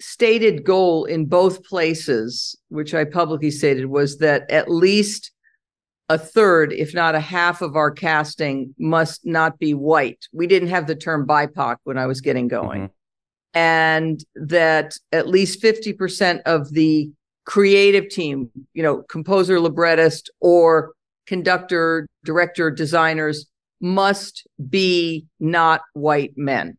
stated 0.00 0.64
goal 0.64 1.04
in 1.04 1.26
both 1.26 1.62
places, 1.64 2.56
which 2.68 2.94
I 2.94 3.04
publicly 3.04 3.50
stated, 3.50 3.86
was 3.86 4.18
that 4.18 4.50
at 4.50 4.70
least 4.70 5.32
a 6.08 6.16
third, 6.16 6.72
if 6.72 6.94
not 6.94 7.14
a 7.14 7.20
half 7.20 7.60
of 7.60 7.76
our 7.76 7.90
casting 7.90 8.74
must 8.78 9.26
not 9.26 9.58
be 9.58 9.74
white. 9.74 10.26
We 10.32 10.46
didn't 10.46 10.70
have 10.70 10.86
the 10.86 10.94
term 10.96 11.26
BIPOC 11.26 11.76
when 11.84 11.98
I 11.98 12.06
was 12.06 12.22
getting 12.22 12.48
going. 12.48 12.80
Mm-hmm. 12.84 12.97
And 13.54 14.24
that 14.34 14.94
at 15.12 15.28
least 15.28 15.62
50% 15.62 16.42
of 16.44 16.72
the 16.72 17.10
creative 17.44 18.08
team, 18.10 18.50
you 18.74 18.82
know, 18.82 19.02
composer, 19.02 19.58
librettist, 19.58 20.30
or 20.40 20.92
conductor, 21.26 22.06
director, 22.24 22.70
designers 22.70 23.46
must 23.80 24.46
be 24.68 25.26
not 25.40 25.80
white 25.94 26.32
men. 26.36 26.76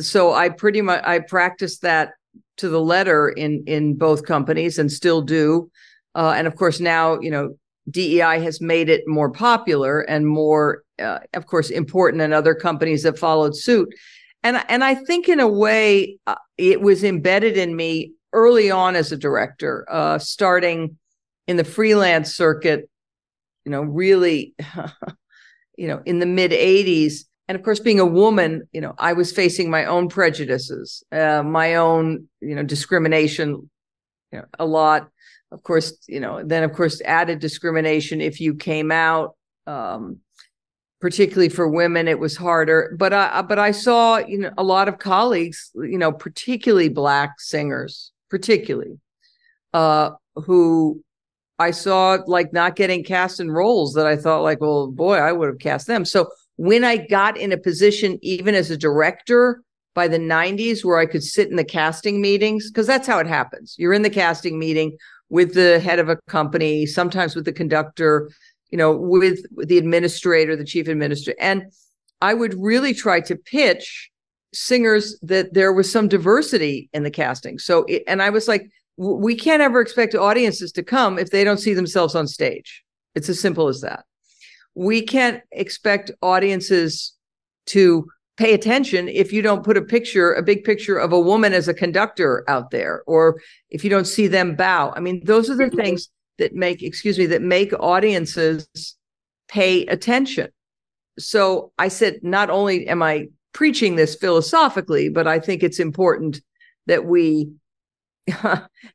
So 0.00 0.32
I 0.32 0.48
pretty 0.48 0.80
much 0.80 1.02
I 1.04 1.18
practiced 1.20 1.82
that 1.82 2.14
to 2.56 2.68
the 2.68 2.80
letter 2.80 3.28
in 3.28 3.64
in 3.66 3.94
both 3.94 4.24
companies 4.24 4.78
and 4.78 4.90
still 4.90 5.20
do. 5.20 5.70
Uh, 6.14 6.34
and 6.36 6.46
of 6.46 6.56
course, 6.56 6.80
now 6.80 7.20
you 7.20 7.30
know 7.30 7.56
DEI 7.90 8.40
has 8.40 8.60
made 8.60 8.88
it 8.88 9.06
more 9.06 9.30
popular 9.30 10.00
and 10.00 10.26
more, 10.26 10.82
uh, 10.98 11.18
of 11.34 11.46
course, 11.46 11.70
important, 11.70 12.22
and 12.22 12.32
other 12.32 12.54
companies 12.54 13.04
have 13.04 13.18
followed 13.18 13.54
suit. 13.54 13.88
And 14.44 14.62
and 14.68 14.84
I 14.84 14.94
think 14.94 15.28
in 15.28 15.40
a 15.40 15.48
way 15.48 16.18
uh, 16.26 16.36
it 16.56 16.80
was 16.80 17.02
embedded 17.02 17.56
in 17.56 17.74
me 17.74 18.12
early 18.32 18.70
on 18.70 18.94
as 18.94 19.10
a 19.10 19.16
director, 19.16 19.86
uh, 19.90 20.18
starting 20.18 20.98
in 21.48 21.56
the 21.56 21.64
freelance 21.64 22.34
circuit. 22.34 22.88
You 23.64 23.72
know, 23.72 23.82
really, 23.82 24.54
you 25.76 25.88
know, 25.88 26.02
in 26.04 26.20
the 26.20 26.26
mid 26.26 26.52
'80s 26.52 27.24
and 27.48 27.56
of 27.56 27.62
course 27.62 27.80
being 27.80 28.00
a 28.00 28.06
woman 28.06 28.62
you 28.72 28.80
know 28.80 28.94
i 28.98 29.12
was 29.12 29.32
facing 29.32 29.70
my 29.70 29.84
own 29.84 30.08
prejudices 30.08 31.02
uh, 31.12 31.42
my 31.42 31.74
own 31.74 32.26
you 32.40 32.54
know 32.54 32.62
discrimination 32.62 33.68
you 34.32 34.38
know 34.38 34.44
a 34.58 34.66
lot 34.66 35.08
of 35.52 35.62
course 35.62 35.96
you 36.08 36.20
know 36.20 36.42
then 36.44 36.62
of 36.62 36.72
course 36.72 37.00
added 37.02 37.38
discrimination 37.38 38.20
if 38.20 38.40
you 38.40 38.54
came 38.54 38.90
out 38.90 39.36
um, 39.66 40.18
particularly 41.04 41.50
for 41.50 41.68
women 41.68 42.08
it 42.08 42.18
was 42.18 42.34
harder 42.34 42.96
but 42.98 43.12
i 43.12 43.42
but 43.42 43.58
i 43.58 43.70
saw 43.70 44.16
you 44.16 44.38
know 44.38 44.50
a 44.56 44.64
lot 44.64 44.88
of 44.88 44.98
colleagues 44.98 45.70
you 45.74 45.98
know 45.98 46.10
particularly 46.10 46.88
black 46.88 47.38
singers 47.38 48.10
particularly 48.30 48.98
uh 49.74 50.08
who 50.34 50.98
i 51.58 51.70
saw 51.70 52.16
like 52.26 52.54
not 52.54 52.74
getting 52.74 53.04
cast 53.04 53.38
in 53.38 53.50
roles 53.50 53.92
that 53.92 54.06
i 54.06 54.16
thought 54.16 54.42
like 54.42 54.62
well 54.62 54.86
boy 54.90 55.16
i 55.16 55.30
would 55.30 55.48
have 55.48 55.58
cast 55.58 55.86
them 55.86 56.06
so 56.06 56.26
when 56.56 56.84
I 56.84 56.96
got 56.96 57.36
in 57.36 57.52
a 57.52 57.58
position, 57.58 58.18
even 58.22 58.54
as 58.54 58.70
a 58.70 58.76
director 58.76 59.62
by 59.94 60.08
the 60.08 60.18
90s, 60.18 60.84
where 60.84 60.98
I 60.98 61.06
could 61.06 61.22
sit 61.22 61.50
in 61.50 61.56
the 61.56 61.64
casting 61.64 62.20
meetings, 62.20 62.70
because 62.70 62.86
that's 62.86 63.06
how 63.06 63.18
it 63.18 63.26
happens. 63.26 63.74
You're 63.78 63.92
in 63.92 64.02
the 64.02 64.10
casting 64.10 64.58
meeting 64.58 64.96
with 65.30 65.54
the 65.54 65.80
head 65.80 65.98
of 65.98 66.08
a 66.08 66.18
company, 66.28 66.86
sometimes 66.86 67.34
with 67.34 67.44
the 67.44 67.52
conductor, 67.52 68.30
you 68.74 68.78
know, 68.78 68.92
with, 68.92 69.38
the 69.68 69.78
administrator, 69.78 70.56
the 70.56 70.64
chief 70.64 70.88
administrator. 70.88 71.40
And 71.40 71.72
I 72.20 72.34
would 72.34 72.54
really 72.60 72.92
try 72.92 73.20
to 73.20 73.36
pitch 73.36 74.10
singers 74.52 75.16
that 75.22 75.54
there 75.54 75.72
was 75.72 75.90
some 75.90 76.08
diversity 76.08 76.88
in 76.92 77.04
the 77.04 77.10
casting. 77.10 77.58
So, 77.58 77.84
it, 77.84 78.02
and 78.06 78.20
I 78.20 78.30
was 78.30 78.48
like, 78.48 78.68
we 78.96 79.34
can't 79.34 79.62
ever 79.62 79.80
expect 79.80 80.14
audiences 80.14 80.72
to 80.72 80.82
come 80.82 81.18
if 81.18 81.30
they 81.30 81.44
don't 81.44 81.58
see 81.58 81.74
themselves 81.74 82.14
on 82.14 82.26
stage. 82.26 82.84
It's 83.14 83.28
as 83.28 83.40
simple 83.40 83.68
as 83.68 83.80
that 83.80 84.04
we 84.74 85.02
can't 85.02 85.42
expect 85.52 86.10
audiences 86.22 87.14
to 87.66 88.06
pay 88.36 88.52
attention 88.52 89.08
if 89.08 89.32
you 89.32 89.42
don't 89.42 89.64
put 89.64 89.76
a 89.76 89.82
picture, 89.82 90.34
a 90.34 90.42
big 90.42 90.64
picture 90.64 90.98
of 90.98 91.12
a 91.12 91.20
woman 91.20 91.52
as 91.52 91.68
a 91.68 91.74
conductor 91.74 92.44
out 92.48 92.70
there, 92.70 93.04
or 93.06 93.40
if 93.70 93.84
you 93.84 93.90
don't 93.90 94.06
see 94.06 94.26
them 94.26 94.56
bow. 94.56 94.92
I 94.96 95.00
mean, 95.00 95.22
those 95.24 95.48
are 95.48 95.56
the 95.56 95.64
mm-hmm. 95.64 95.76
things 95.76 96.08
that 96.38 96.54
make, 96.54 96.82
excuse 96.82 97.18
me, 97.18 97.26
that 97.26 97.42
make 97.42 97.72
audiences 97.78 98.96
pay 99.48 99.86
attention. 99.86 100.48
So 101.18 101.72
I 101.78 101.88
said, 101.88 102.20
not 102.22 102.50
only 102.50 102.88
am 102.88 103.02
I 103.02 103.28
preaching 103.52 103.96
this 103.96 104.16
philosophically, 104.16 105.08
but 105.08 105.26
I 105.26 105.38
think 105.38 105.62
it's 105.62 105.78
important 105.78 106.40
that 106.86 107.04
we 107.04 107.52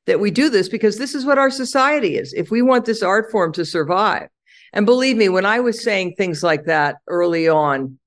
that 0.07 0.19
we 0.19 0.31
do 0.31 0.49
this 0.49 0.69
because 0.69 0.97
this 0.97 1.13
is 1.13 1.23
what 1.23 1.37
our 1.37 1.51
society 1.51 2.17
is. 2.17 2.33
If 2.33 2.49
we 2.49 2.63
want 2.63 2.85
this 2.85 3.03
art 3.03 3.31
form 3.31 3.53
to 3.53 3.63
survive, 3.63 4.29
and 4.73 4.85
believe 4.85 5.17
me, 5.17 5.29
when 5.29 5.45
I 5.45 5.59
was 5.59 5.83
saying 5.83 6.15
things 6.15 6.41
like 6.41 6.65
that 6.65 6.97
early 7.07 7.47
on, 7.47 7.99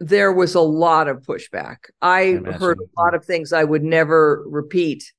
there 0.00 0.32
was 0.32 0.54
a 0.54 0.60
lot 0.60 1.08
of 1.08 1.22
pushback. 1.22 1.76
I, 2.02 2.40
I 2.46 2.52
heard 2.52 2.78
a 2.78 3.00
lot 3.00 3.14
of 3.14 3.24
things 3.24 3.52
I 3.52 3.64
would 3.64 3.82
never 3.82 4.44
repeat 4.46 5.12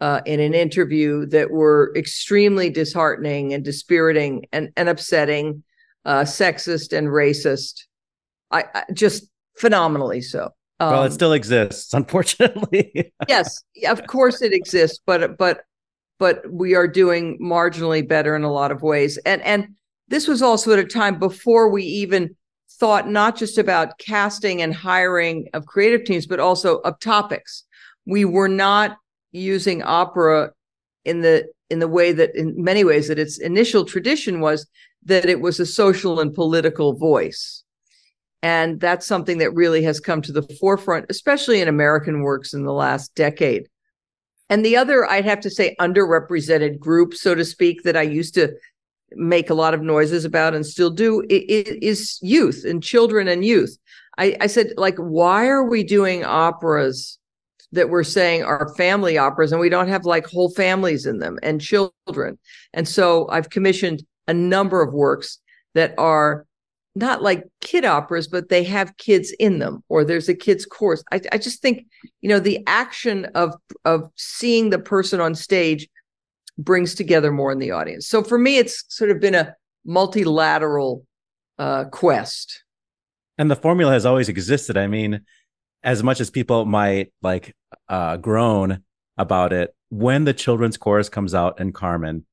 uh, 0.00 0.20
in 0.24 0.40
an 0.40 0.54
interview 0.54 1.26
that 1.26 1.50
were 1.50 1.92
extremely 1.96 2.70
disheartening 2.70 3.52
and 3.52 3.64
dispiriting 3.64 4.46
and, 4.52 4.70
and 4.76 4.88
upsetting, 4.88 5.62
uh, 6.04 6.22
sexist 6.22 6.96
and 6.96 7.08
racist. 7.08 7.84
I, 8.50 8.64
I 8.74 8.84
just 8.92 9.28
phenomenally 9.56 10.22
so. 10.22 10.50
Um, 10.80 10.92
well, 10.92 11.04
it 11.04 11.12
still 11.12 11.34
exists, 11.34 11.92
unfortunately. 11.94 13.12
yes, 13.28 13.62
of 13.86 14.06
course 14.06 14.40
it 14.42 14.52
exists, 14.52 14.98
but 15.04 15.36
but 15.36 15.62
but 16.18 16.42
we 16.50 16.74
are 16.74 16.88
doing 16.88 17.38
marginally 17.40 18.06
better 18.06 18.34
in 18.36 18.42
a 18.42 18.52
lot 18.52 18.72
of 18.72 18.82
ways. 18.82 19.18
And 19.18 19.42
and 19.42 19.74
this 20.08 20.26
was 20.26 20.42
also 20.42 20.72
at 20.72 20.78
a 20.78 20.84
time 20.84 21.18
before 21.18 21.70
we 21.70 21.82
even 21.84 22.34
thought 22.78 23.08
not 23.08 23.36
just 23.36 23.58
about 23.58 23.98
casting 23.98 24.62
and 24.62 24.74
hiring 24.74 25.48
of 25.52 25.66
creative 25.66 26.04
teams, 26.04 26.26
but 26.26 26.40
also 26.40 26.78
of 26.78 26.98
topics. 27.00 27.64
We 28.06 28.24
were 28.24 28.48
not 28.48 28.96
using 29.32 29.82
opera 29.82 30.50
in 31.04 31.20
the 31.20 31.46
in 31.70 31.78
the 31.78 31.88
way 31.88 32.12
that 32.12 32.34
in 32.34 32.62
many 32.62 32.84
ways 32.84 33.08
that 33.08 33.18
its 33.18 33.38
initial 33.38 33.84
tradition 33.84 34.40
was 34.40 34.66
that 35.04 35.26
it 35.26 35.40
was 35.40 35.60
a 35.60 35.66
social 35.66 36.20
and 36.20 36.34
political 36.34 36.94
voice. 36.94 37.64
And 38.42 38.80
that's 38.80 39.06
something 39.06 39.38
that 39.38 39.54
really 39.54 39.82
has 39.84 40.00
come 40.00 40.20
to 40.22 40.32
the 40.32 40.42
forefront, 40.60 41.06
especially 41.10 41.60
in 41.60 41.68
American 41.68 42.22
works 42.22 42.54
in 42.54 42.64
the 42.64 42.72
last 42.72 43.14
decade. 43.14 43.68
And 44.48 44.64
the 44.64 44.76
other, 44.76 45.08
I'd 45.08 45.26
have 45.26 45.40
to 45.40 45.50
say, 45.50 45.76
underrepresented 45.80 46.80
group, 46.80 47.14
so 47.14 47.34
to 47.34 47.44
speak, 47.44 47.84
that 47.84 47.96
I 47.96 48.02
used 48.02 48.34
to 48.34 48.52
make 49.12 49.48
a 49.48 49.54
lot 49.54 49.74
of 49.74 49.82
noises 49.82 50.24
about 50.24 50.54
and 50.54 50.66
still 50.66 50.90
do 50.90 51.24
is 51.28 52.18
youth 52.20 52.64
and 52.64 52.82
children 52.82 53.28
and 53.28 53.44
youth. 53.44 53.78
I, 54.18 54.36
I 54.40 54.46
said, 54.48 54.72
like, 54.76 54.96
why 54.96 55.46
are 55.46 55.64
we 55.64 55.84
doing 55.84 56.24
operas 56.24 57.19
that 57.72 57.88
we're 57.88 58.04
saying 58.04 58.42
are 58.42 58.74
family 58.76 59.16
operas 59.16 59.52
and 59.52 59.60
we 59.60 59.68
don't 59.68 59.88
have 59.88 60.04
like 60.04 60.26
whole 60.26 60.50
families 60.50 61.06
in 61.06 61.18
them 61.18 61.38
and 61.42 61.60
children? 61.60 62.38
And 62.72 62.88
so 62.88 63.28
I've 63.30 63.50
commissioned 63.50 64.02
a 64.26 64.34
number 64.34 64.82
of 64.82 64.92
works 64.92 65.38
that 65.74 65.94
are 65.98 66.46
not 66.94 67.22
like 67.22 67.44
kid 67.60 67.84
operas, 67.84 68.26
but 68.26 68.48
they 68.48 68.64
have 68.64 68.96
kids 68.96 69.32
in 69.38 69.60
them, 69.60 69.84
or 69.88 70.04
there's 70.04 70.28
a 70.28 70.34
kids 70.34 70.66
course. 70.66 71.04
I, 71.12 71.20
I 71.32 71.38
just 71.38 71.62
think, 71.62 71.86
you 72.20 72.28
know, 72.28 72.40
the 72.40 72.62
action 72.66 73.26
of 73.34 73.54
of 73.84 74.10
seeing 74.16 74.70
the 74.70 74.78
person 74.78 75.20
on 75.20 75.34
stage 75.34 75.88
brings 76.58 76.94
together 76.94 77.32
more 77.32 77.52
in 77.52 77.58
the 77.58 77.70
audience. 77.70 78.08
So 78.08 78.22
for 78.22 78.38
me, 78.38 78.58
it's 78.58 78.84
sort 78.88 79.10
of 79.10 79.20
been 79.20 79.34
a 79.34 79.54
multilateral 79.84 81.04
uh, 81.58 81.84
quest. 81.84 82.64
And 83.38 83.50
the 83.50 83.56
formula 83.56 83.92
has 83.92 84.04
always 84.04 84.28
existed. 84.28 84.76
I 84.76 84.86
mean, 84.86 85.20
as 85.82 86.02
much 86.02 86.20
as 86.20 86.30
people 86.30 86.64
might 86.64 87.12
like 87.22 87.54
uh, 87.88 88.16
groan 88.16 88.82
about 89.16 89.52
it, 89.52 89.74
when 89.90 90.24
the 90.24 90.34
children's 90.34 90.76
chorus 90.76 91.08
comes 91.08 91.34
out 91.34 91.60
in 91.60 91.72
Carmen, 91.72 92.24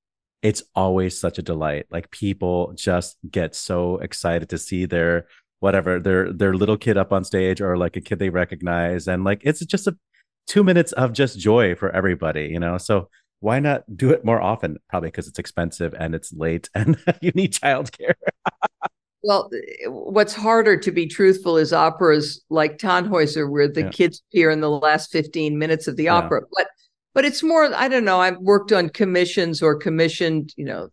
it's 0.41 0.63
always 0.75 1.19
such 1.19 1.37
a 1.39 1.41
delight. 1.41 1.87
Like 1.89 2.11
people 2.11 2.73
just 2.75 3.17
get 3.29 3.55
so 3.55 3.97
excited 3.97 4.49
to 4.49 4.57
see 4.57 4.85
their 4.85 5.27
whatever 5.59 5.99
their 5.99 6.31
their 6.31 6.53
little 6.53 6.77
kid 6.77 6.97
up 6.97 7.11
on 7.11 7.23
stage 7.23 7.61
or 7.61 7.77
like 7.77 7.95
a 7.95 8.01
kid 8.01 8.19
they 8.19 8.29
recognize. 8.29 9.07
And 9.07 9.23
like 9.23 9.41
it's 9.43 9.65
just 9.65 9.87
a 9.87 9.97
two 10.45 10.63
minutes 10.63 10.91
of 10.93 11.13
just 11.13 11.39
joy 11.39 11.75
for 11.75 11.89
everybody 11.91 12.45
you 12.45 12.59
know? 12.59 12.77
So 12.77 13.09
why 13.39 13.59
not 13.59 13.83
do 13.95 14.11
it 14.11 14.25
more 14.25 14.41
often? 14.41 14.77
Probably 14.89 15.09
because 15.09 15.27
it's 15.27 15.39
expensive 15.39 15.93
and 15.97 16.15
it's 16.15 16.31
late 16.33 16.69
and 16.75 16.97
you 17.21 17.31
need 17.31 17.53
childcare 17.53 18.13
well 19.23 19.49
what's 19.87 20.33
harder 20.33 20.77
to 20.77 20.91
be 20.91 21.07
truthful 21.07 21.57
is 21.57 21.73
operas 21.73 22.43
like 22.49 22.77
tannhäuser 22.77 23.49
where 23.49 23.67
the 23.67 23.81
Yeah. 23.81 23.89
kids 23.89 24.21
appear 24.31 24.49
in 24.51 24.61
the 24.61 24.69
last 24.69 25.11
15 25.11 25.57
minutes 25.57 25.87
of 25.87 25.95
the 25.95 26.03
Yeah. 26.05 26.15
opera 26.17 26.41
but 26.55 26.67
but 27.13 27.25
it's 27.25 27.41
more 27.43 27.73
i 27.75 27.87
don't 27.87 28.05
know 28.05 28.19
i've 28.19 28.37
worked 28.37 28.71
on 28.71 28.89
commissions 28.89 29.61
or 29.61 29.75
commissioned 29.75 30.53
you 30.55 30.65
know 30.65 30.89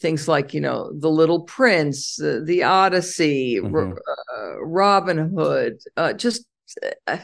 things 0.00 0.28
like 0.28 0.52
you 0.52 0.60
know 0.60 0.90
the 0.98 1.08
little 1.10 1.42
prince 1.44 2.20
uh, 2.20 2.40
the 2.44 2.62
odyssey 2.62 3.60
Ro- 3.60 3.86
Mhm. 3.94 3.96
uh, 4.36 4.64
robin 4.64 5.30
hood 5.34 5.78
uh, 5.96 6.12
just 6.12 6.44
uh, 7.06 7.18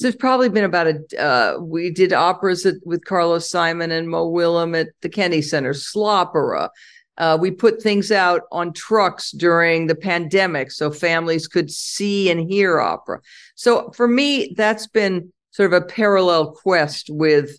there's 0.00 0.16
probably 0.16 0.48
been 0.48 0.64
about 0.64 0.86
a 0.88 0.96
uh, 1.20 1.58
we 1.60 1.90
did 1.90 2.12
operas 2.12 2.66
at, 2.66 2.74
with 2.84 3.04
carlos 3.04 3.48
simon 3.50 3.90
and 3.90 4.08
mo 4.08 4.28
willem 4.28 4.74
at 4.74 4.88
the 5.00 5.08
kennedy 5.08 5.42
center 5.42 5.72
slopera 5.72 6.68
uh, 7.18 7.36
we 7.40 7.50
put 7.50 7.80
things 7.82 8.12
out 8.12 8.42
on 8.52 8.72
trucks 8.72 9.30
during 9.30 9.86
the 9.86 9.94
pandemic 9.94 10.70
so 10.70 10.90
families 10.90 11.48
could 11.48 11.70
see 11.70 12.30
and 12.30 12.50
hear 12.50 12.80
opera 12.80 13.20
so 13.54 13.90
for 13.92 14.08
me 14.08 14.54
that's 14.56 14.86
been 14.86 15.32
sort 15.50 15.72
of 15.72 15.82
a 15.82 15.86
parallel 15.86 16.52
quest 16.52 17.08
with 17.10 17.58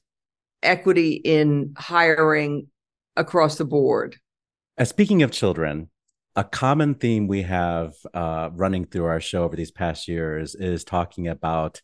equity 0.63 1.13
in 1.23 1.73
hiring 1.77 2.67
across 3.15 3.57
the 3.57 3.65
board 3.65 4.17
Uh, 4.77 4.85
speaking 4.85 5.23
of 5.23 5.31
children, 5.31 5.89
a 6.35 6.43
common 6.43 6.93
theme 6.93 7.27
we 7.27 7.41
have 7.41 7.95
uh, 8.13 8.49
running 8.53 8.85
through 8.85 9.05
our 9.05 9.19
show 9.19 9.43
over 9.43 9.55
these 9.55 9.71
past 9.71 10.07
years 10.07 10.53
is 10.53 10.83
talking 10.83 11.27
about 11.27 11.81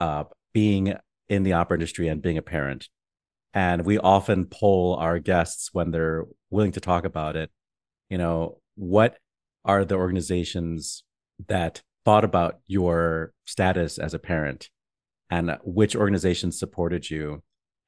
uh, 0.00 0.24
being 0.52 0.94
in 1.28 1.44
the 1.44 1.52
opera 1.52 1.76
industry 1.76 2.08
and 2.08 2.20
being 2.20 2.36
a 2.36 2.42
parent. 2.42 2.88
And 3.54 3.84
we 3.84 3.98
often 3.98 4.46
poll 4.46 4.96
our 4.96 5.18
guests 5.18 5.70
when 5.72 5.90
they're 5.90 6.24
willing 6.50 6.72
to 6.72 6.80
talk 6.80 7.04
about 7.04 7.36
it. 7.36 7.50
You 8.08 8.18
know, 8.18 8.58
what 8.76 9.18
are 9.64 9.84
the 9.84 9.96
organizations 9.96 11.04
that 11.48 11.82
thought 12.04 12.24
about 12.24 12.60
your 12.66 13.32
status 13.46 13.98
as 13.98 14.14
a 14.14 14.18
parent 14.18 14.70
and 15.30 15.58
which 15.64 15.94
organizations 15.94 16.58
supported 16.58 17.10
you? 17.10 17.42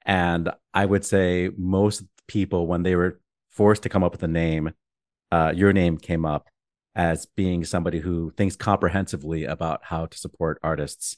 And 0.05 0.51
I 0.75 0.85
would 0.85 1.05
say 1.05 1.51
most 1.57 2.05
people, 2.29 2.67
when 2.67 2.83
they 2.83 2.95
were 2.95 3.21
forced 3.51 3.83
to 3.85 3.89
come 3.89 4.05
up 4.05 4.13
with 4.13 4.23
a 4.23 4.29
name, 4.29 4.73
uh, 5.33 5.53
your 5.55 5.73
name 5.73 5.97
came 5.97 6.25
up 6.25 6.49
as 6.95 7.27
being 7.27 7.65
somebody 7.65 8.01
who 8.01 8.31
thinks 8.37 8.55
comprehensively 8.55 9.45
about 9.45 9.81
how 9.85 10.07
to 10.07 10.19
support 10.19 10.59
artists. 10.63 11.17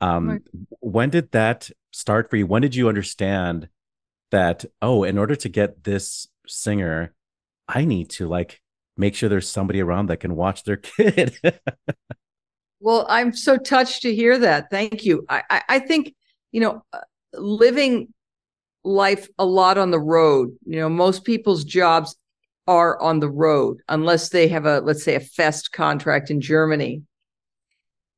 Um, 0.00 0.28
Right. 0.28 0.42
When 0.80 1.10
did 1.10 1.32
that 1.32 1.70
start 1.92 2.30
for 2.30 2.36
you? 2.36 2.46
When 2.46 2.62
did 2.62 2.74
you 2.74 2.88
understand 2.88 3.68
that, 4.30 4.64
oh, 4.82 5.04
in 5.04 5.18
order 5.18 5.36
to 5.36 5.48
get 5.48 5.84
this 5.84 6.28
singer, 6.46 7.14
I 7.68 7.84
need 7.84 8.10
to 8.10 8.28
like 8.28 8.60
make 8.96 9.14
sure 9.14 9.28
there's 9.28 9.48
somebody 9.48 9.80
around 9.80 10.06
that 10.06 10.18
can 10.18 10.36
watch 10.36 10.64
their 10.64 10.76
kid? 10.76 11.38
Well, 12.80 13.06
I'm 13.08 13.32
so 13.32 13.56
touched 13.56 14.02
to 14.02 14.14
hear 14.14 14.38
that. 14.38 14.70
Thank 14.70 15.04
you. 15.04 15.24
I, 15.28 15.42
I, 15.48 15.62
I 15.68 15.78
think, 15.78 16.14
you 16.52 16.60
know, 16.60 16.84
uh, 16.92 16.98
living 17.32 18.12
life 18.84 19.28
a 19.38 19.46
lot 19.46 19.78
on 19.78 19.90
the 19.90 19.98
road, 19.98 20.50
you 20.66 20.78
know, 20.78 20.90
most 20.90 21.24
people's 21.24 21.64
jobs 21.64 22.14
are 22.66 23.00
on 23.00 23.20
the 23.20 23.30
road 23.30 23.80
unless 23.88 24.28
they 24.28 24.48
have 24.48 24.66
a, 24.66 24.80
let's 24.80 25.02
say, 25.02 25.14
a 25.14 25.20
fest 25.20 25.72
contract 25.72 26.30
in 26.30 26.40
Germany. 26.40 27.02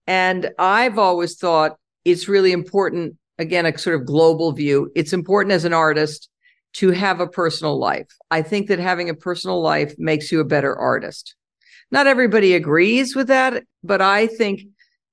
And 0.06 0.50
I've 0.58 0.98
always 0.98 1.36
thought 1.36 1.76
it's 2.04 2.28
really 2.28 2.52
important, 2.52 3.16
again, 3.38 3.66
a 3.66 3.76
sort 3.76 4.00
of 4.00 4.06
global 4.06 4.52
view. 4.52 4.90
It's 4.94 5.12
important 5.12 5.52
as 5.52 5.64
an 5.64 5.72
artist 5.72 6.28
to 6.75 6.90
have 6.90 7.21
a 7.21 7.26
personal 7.26 7.78
life. 7.78 8.06
I 8.30 8.42
think 8.42 8.69
that 8.69 8.78
having 8.78 9.08
a 9.08 9.14
personal 9.14 9.60
life 9.62 9.95
makes 9.99 10.30
you 10.30 10.40
a 10.40 10.45
better 10.45 10.76
artist. 10.76 11.34
Not 11.90 12.06
everybody 12.06 12.54
agrees 12.54 13.16
with 13.16 13.28
that, 13.28 13.64
but 13.82 14.02
I 14.02 14.26
think 14.26 14.62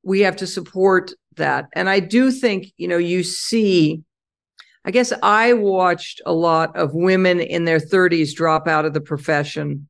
we 0.03 0.21
have 0.21 0.35
to 0.37 0.47
support 0.47 1.13
that. 1.37 1.67
And 1.73 1.89
I 1.89 1.99
do 1.99 2.31
think, 2.31 2.73
you 2.77 2.87
know, 2.87 2.97
you 2.97 3.23
see, 3.23 4.01
I 4.85 4.91
guess 4.91 5.13
I 5.23 5.53
watched 5.53 6.21
a 6.25 6.33
lot 6.33 6.75
of 6.75 6.93
women 6.93 7.39
in 7.39 7.65
their 7.65 7.79
30s 7.79 8.33
drop 8.35 8.67
out 8.67 8.85
of 8.85 8.93
the 8.93 9.01
profession 9.01 9.87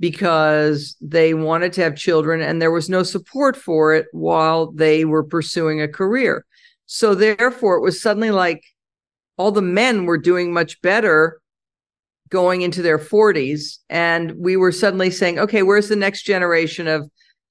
because 0.00 0.96
they 1.02 1.34
wanted 1.34 1.74
to 1.74 1.82
have 1.82 1.94
children 1.94 2.40
and 2.40 2.60
there 2.60 2.70
was 2.70 2.88
no 2.88 3.02
support 3.02 3.54
for 3.54 3.94
it 3.94 4.06
while 4.12 4.72
they 4.72 5.04
were 5.04 5.22
pursuing 5.22 5.80
a 5.80 5.86
career. 5.86 6.46
So 6.86 7.14
therefore, 7.14 7.76
it 7.76 7.82
was 7.82 8.00
suddenly 8.00 8.30
like 8.30 8.64
all 9.36 9.52
the 9.52 9.62
men 9.62 10.06
were 10.06 10.18
doing 10.18 10.52
much 10.52 10.80
better 10.80 11.40
going 12.30 12.62
into 12.62 12.80
their 12.80 12.98
40s 12.98 13.78
and 13.88 14.32
we 14.36 14.56
were 14.56 14.70
suddenly 14.70 15.10
saying 15.10 15.38
okay 15.40 15.64
where's 15.64 15.88
the 15.88 15.96
next 15.96 16.22
generation 16.22 16.86
of 16.86 17.10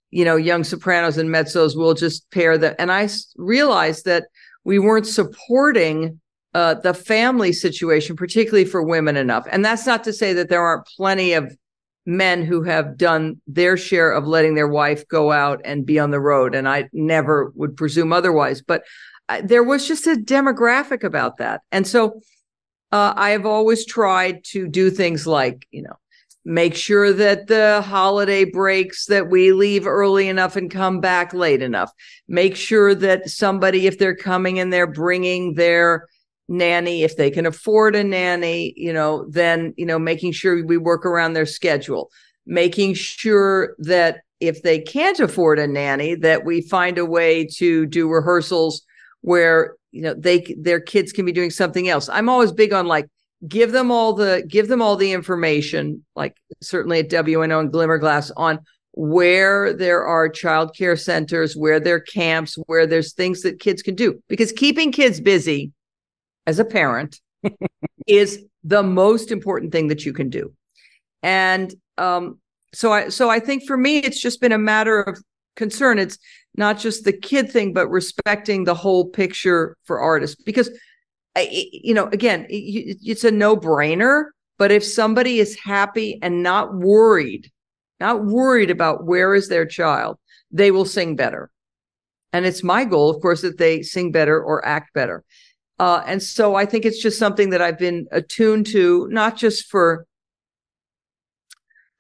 you 0.10 0.24
know 0.24 0.38
young 0.38 0.64
sopranos 0.64 1.18
and 1.18 1.30
mezzos? 1.30 1.76
We'll 1.76 1.94
just 1.94 2.30
pair 2.32 2.58
them 2.58 2.76
and 2.80 2.92
I 2.92 3.10
realized 3.36 4.06
that 4.06 4.28
we 4.64 4.80
weren't 4.80 5.08
supporting 5.08 6.20
uh, 6.54 6.76
the 6.76 6.94
family 6.94 7.52
situation 7.54 8.16
particularly 8.16 8.66
for 8.66 8.82
women 8.82 9.18
enough. 9.18 9.48
And 9.52 9.64
that's 9.64 9.86
not 9.86 10.04
to 10.06 10.14
say 10.14 10.34
that 10.34 10.50
there 10.50 10.64
aren't 10.64 10.88
plenty 10.98 11.34
of 11.34 11.56
men 12.06 12.44
who 12.44 12.64
have 12.64 12.98
done 12.98 13.40
their 13.46 13.78
share 13.78 14.12
of 14.12 14.26
letting 14.26 14.56
their 14.56 14.68
wife 14.68 15.08
go 15.08 15.32
out 15.32 15.62
and 15.64 15.86
be 15.86 16.00
on 16.00 16.12
the 16.12 16.20
road 16.20 16.56
and 16.56 16.68
i 16.68 16.90
never 16.94 17.52
would 17.56 17.76
presume 17.76 18.14
otherwise 18.14 18.62
but 18.62 18.84
I, 19.28 19.42
there 19.42 19.64
was 19.64 19.88
just 19.88 20.08
a 20.08 20.16
demographic 20.16 21.04
about 21.04 21.38
that 21.38 21.62
and 21.72 21.86
so 21.86 22.22
uh, 22.92 23.14
I 23.16 23.32
have 23.32 23.46
always 23.46 23.86
tried 23.86 24.44
to 24.46 24.68
do 24.68 24.90
things 24.90 25.28
like, 25.28 25.68
you 25.72 25.84
know, 25.84 25.96
make 26.44 26.76
sure 26.76 27.14
that 27.14 27.48
the 27.48 27.84
holiday 27.86 28.46
breaks 28.46 29.06
that 29.06 29.30
we 29.30 29.52
leave 29.52 29.86
early 29.86 30.28
enough 30.28 30.56
and 30.56 30.72
come 30.72 31.00
back 31.00 31.34
late 31.34 31.62
enough. 31.62 31.92
Make 32.28 32.56
sure 32.56 32.96
that 32.96 33.30
somebody, 33.30 33.86
if 33.86 34.00
they're 34.00 34.16
coming 34.16 34.60
and 34.60 34.74
they're 34.74 34.88
bringing 34.88 35.54
their 35.54 36.08
nanny, 36.50 37.04
if 37.04 37.16
they 37.16 37.32
can 37.32 37.46
afford 37.46 37.96
a 37.96 38.04
nanny, 38.04 38.74
you 38.76 38.92
know, 38.92 39.26
then, 39.30 39.74
you 39.78 39.86
know, 39.86 40.00
making 40.00 40.32
sure 40.32 40.66
we 40.66 40.78
work 40.78 41.06
around 41.06 41.34
their 41.34 41.46
schedule, 41.46 42.10
making 42.46 42.96
sure 42.96 43.76
that 43.80 44.22
if 44.40 44.64
they 44.64 44.80
can't 44.80 45.20
afford 45.20 45.60
a 45.60 45.68
nanny, 45.68 46.16
that 46.16 46.46
we 46.46 46.62
find 46.62 46.98
a 46.98 47.06
way 47.06 47.46
to 47.46 47.86
do 47.86 48.10
rehearsals 48.10 48.82
where 49.22 49.76
you 49.92 50.02
know 50.02 50.14
they 50.14 50.56
their 50.58 50.80
kids 50.80 51.12
can 51.12 51.26
be 51.26 51.32
doing 51.32 51.50
something 51.50 51.90
else. 51.90 52.10
I'm 52.10 52.30
always 52.30 52.52
big 52.52 52.74
on 52.74 52.86
like 52.86 53.08
give 53.48 53.72
them 53.72 53.92
all 53.92 54.14
the 54.14 54.44
give 54.48 54.68
them 54.68 54.82
all 54.82 54.96
the 54.96 55.12
information 55.12 56.06
like 56.16 56.36
certainly 56.62 57.00
at 57.00 57.10
wno 57.10 57.60
and 57.60 57.72
glimmerglass 57.72 58.32
on 58.38 58.60
where 58.94 59.74
there 59.74 60.06
are 60.06 60.28
child 60.30 60.76
care 60.76 60.98
centers 60.98 61.56
where 61.56 61.80
there 61.80 61.96
are 61.96 62.02
camps 62.02 62.58
where 62.66 62.86
there's 62.86 63.14
things 63.14 63.42
that 63.44 63.60
kids 63.60 63.82
can 63.82 63.96
do. 63.96 64.22
Because 64.28 64.52
keeping 64.52 64.92
kids 64.92 65.22
busy 65.22 65.72
as 66.48 66.60
a 66.60 66.66
parent 66.66 67.20
is 68.08 68.44
the 68.64 68.84
most 68.84 69.32
important 69.32 69.72
thing 69.72 69.88
that 69.88 70.06
you 70.06 70.14
can 70.14 70.30
do 70.30 70.54
and 71.24 71.74
um 71.98 72.40
so 72.74 72.92
i 72.92 73.10
so 73.10 73.30
i 73.30 73.40
think 73.40 73.66
for 73.66 73.78
me 73.78 73.98
it's 74.00 74.20
just 74.20 74.42
been 74.42 74.52
a 74.52 74.58
matter 74.58 75.02
of 75.02 75.18
concern 75.56 76.00
it's 76.00 76.18
not 76.56 76.78
just 76.78 77.06
the 77.06 77.14
kid 77.14 77.52
thing, 77.52 77.74
but 77.74 77.88
respecting 77.88 78.64
the 78.64 78.76
whole 78.76 79.06
picture 79.06 79.78
for 79.86 80.00
artists. 80.00 80.42
Because, 80.44 80.70
you 81.38 81.94
know, 81.94 82.08
again, 82.08 82.46
it's 82.50 83.24
a 83.24 83.32
no 83.32 83.56
brainer. 83.56 84.26
But 84.58 84.72
if 84.72 84.84
somebody 84.84 85.40
is 85.40 85.58
happy 85.58 86.20
and 86.22 86.44
not 86.44 86.76
worried, 86.76 87.50
not 88.00 88.26
worried 88.26 88.72
about 88.72 89.06
where 89.06 89.34
is 89.34 89.48
their 89.48 89.66
child, 89.66 90.18
they 90.52 90.70
will 90.70 90.86
sing 90.86 91.16
better. 91.16 91.50
And 92.34 92.46
it's 92.46 92.62
my 92.62 92.84
goal, 92.84 93.10
of 93.10 93.22
course, 93.22 93.42
that 93.42 93.58
they 93.58 93.82
sing 93.82 94.12
better 94.12 94.42
or 94.42 94.66
act 94.66 94.94
better. 94.94 95.24
Uh, 95.80 96.04
and 96.06 96.22
so 96.22 96.56
I 96.56 96.66
think 96.66 96.86
it's 96.86 97.02
just 97.02 97.18
something 97.18 97.52
that 97.52 97.62
I've 97.62 97.80
been 97.80 98.08
attuned 98.12 98.68
to, 98.68 99.08
not 99.10 99.38
just 99.38 99.68
for 99.68 100.06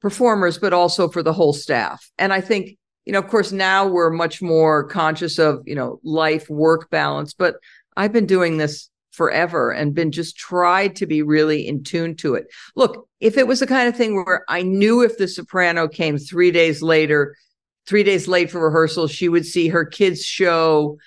performers, 0.01 0.57
but 0.57 0.73
also 0.73 1.07
for 1.07 1.23
the 1.23 1.33
whole 1.33 1.53
staff. 1.53 2.11
And 2.17 2.33
I 2.33 2.41
think 2.41 2.77
you 3.09 3.13
know, 3.13 3.19
of 3.19 3.27
course, 3.27 3.51
now 3.51 3.87
we're 3.87 4.11
much 4.11 4.39
more 4.39 4.83
conscious 4.83 5.39
of, 5.39 5.63
you 5.65 5.73
know, 5.73 5.99
life 6.03 6.47
work 6.47 6.91
balance, 6.91 7.33
but 7.33 7.55
I've 7.97 8.13
been 8.13 8.27
doing 8.27 8.57
this 8.57 8.87
forever 9.09 9.71
and 9.71 9.95
been 9.95 10.11
just 10.11 10.37
tried 10.37 10.95
to 10.97 11.07
be 11.07 11.23
really 11.23 11.67
in 11.67 11.83
tune 11.83 12.15
to 12.17 12.35
it. 12.35 12.45
Look, 12.75 13.07
if 13.19 13.35
it 13.35 13.47
was 13.47 13.61
the 13.61 13.65
kind 13.65 13.89
of 13.89 13.97
thing 13.97 14.15
where 14.15 14.45
I 14.47 14.61
knew 14.61 15.01
if 15.01 15.17
the 15.17 15.27
soprano 15.27 15.87
came 15.87 16.19
three 16.19 16.51
days 16.51 16.83
later, 16.83 17.35
three 17.87 18.03
days 18.03 18.27
late 18.27 18.51
for 18.51 18.63
rehearsal, 18.63 19.07
she 19.07 19.27
would 19.27 19.47
see 19.47 19.69
her 19.69 19.85
kids' 19.85 20.23
show 20.23 20.99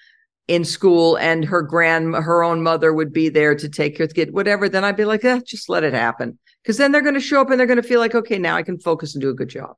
in 0.48 0.64
school 0.64 1.16
and 1.18 1.44
her 1.44 1.62
grand 1.62 2.14
her 2.14 2.42
own 2.42 2.62
mother 2.62 2.92
would 2.92 3.12
be 3.12 3.28
there 3.28 3.54
to 3.54 3.68
take 3.68 3.96
care 3.96 4.04
of 4.04 4.10
the 4.10 4.14
kid, 4.14 4.32
whatever, 4.34 4.68
then 4.68 4.84
I'd 4.84 4.96
be 4.96 5.04
like, 5.04 5.24
eh, 5.24 5.40
just 5.46 5.68
let 5.68 5.84
it 5.84 5.94
happen. 5.94 6.38
Because 6.62 6.76
then 6.76 6.92
they're 6.92 7.00
going 7.02 7.14
to 7.14 7.20
show 7.20 7.40
up 7.40 7.50
and 7.50 7.58
they're 7.58 7.66
going 7.66 7.80
to 7.82 7.88
feel 7.88 8.00
like, 8.00 8.14
okay, 8.14 8.38
now 8.38 8.56
I 8.56 8.62
can 8.62 8.78
focus 8.78 9.14
and 9.14 9.22
do 9.22 9.30
a 9.30 9.34
good 9.34 9.48
job. 9.48 9.76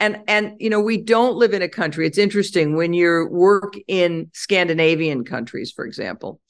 and 0.00 0.18
and 0.28 0.54
you 0.60 0.70
know 0.70 0.80
we 0.80 0.96
don't 0.96 1.36
live 1.36 1.52
in 1.54 1.62
a 1.62 1.68
country 1.68 2.06
it's 2.06 2.18
interesting 2.18 2.76
when 2.76 2.92
you 2.92 3.26
work 3.30 3.74
in 3.88 4.30
scandinavian 4.32 5.24
countries 5.24 5.72
for 5.72 5.84
example 5.86 6.40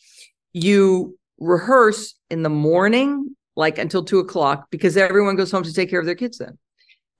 you 0.53 1.17
rehearse 1.38 2.14
in 2.31 2.43
the 2.43 2.51
morning 2.51 3.35
like 3.57 3.79
until 3.79 4.05
two 4.05 4.19
o'clock 4.19 4.67
because 4.71 4.97
everyone 4.97 5.37
goes 5.37 5.51
home 5.51 5.62
to 5.62 5.73
take 5.73 5.91
care 5.91 6.01
of 6.01 6.07
their 6.07 6.14
kids 6.14 6.38
then 6.38 6.59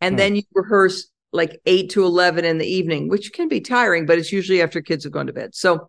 and 0.01 0.12
Hmm. 0.12 0.18
then 0.18 0.37
you 0.37 0.42
rehearse 0.55 1.09
like 1.33 1.61
8 1.66 1.90
to 1.90 2.05
11 2.05 2.44
in 2.44 2.59
the 2.59 2.66
evening 2.66 3.09
which 3.09 3.33
can 3.33 3.49
be 3.49 3.61
tiring 3.61 4.07
but 4.07 4.18
it's 4.18 4.33
usually 4.33 4.62
after 4.62 4.81
kids 4.81 5.05
have 5.05 5.12
gone 5.12 5.27
to 5.27 5.33
bed 5.33 5.55
so 5.55 5.88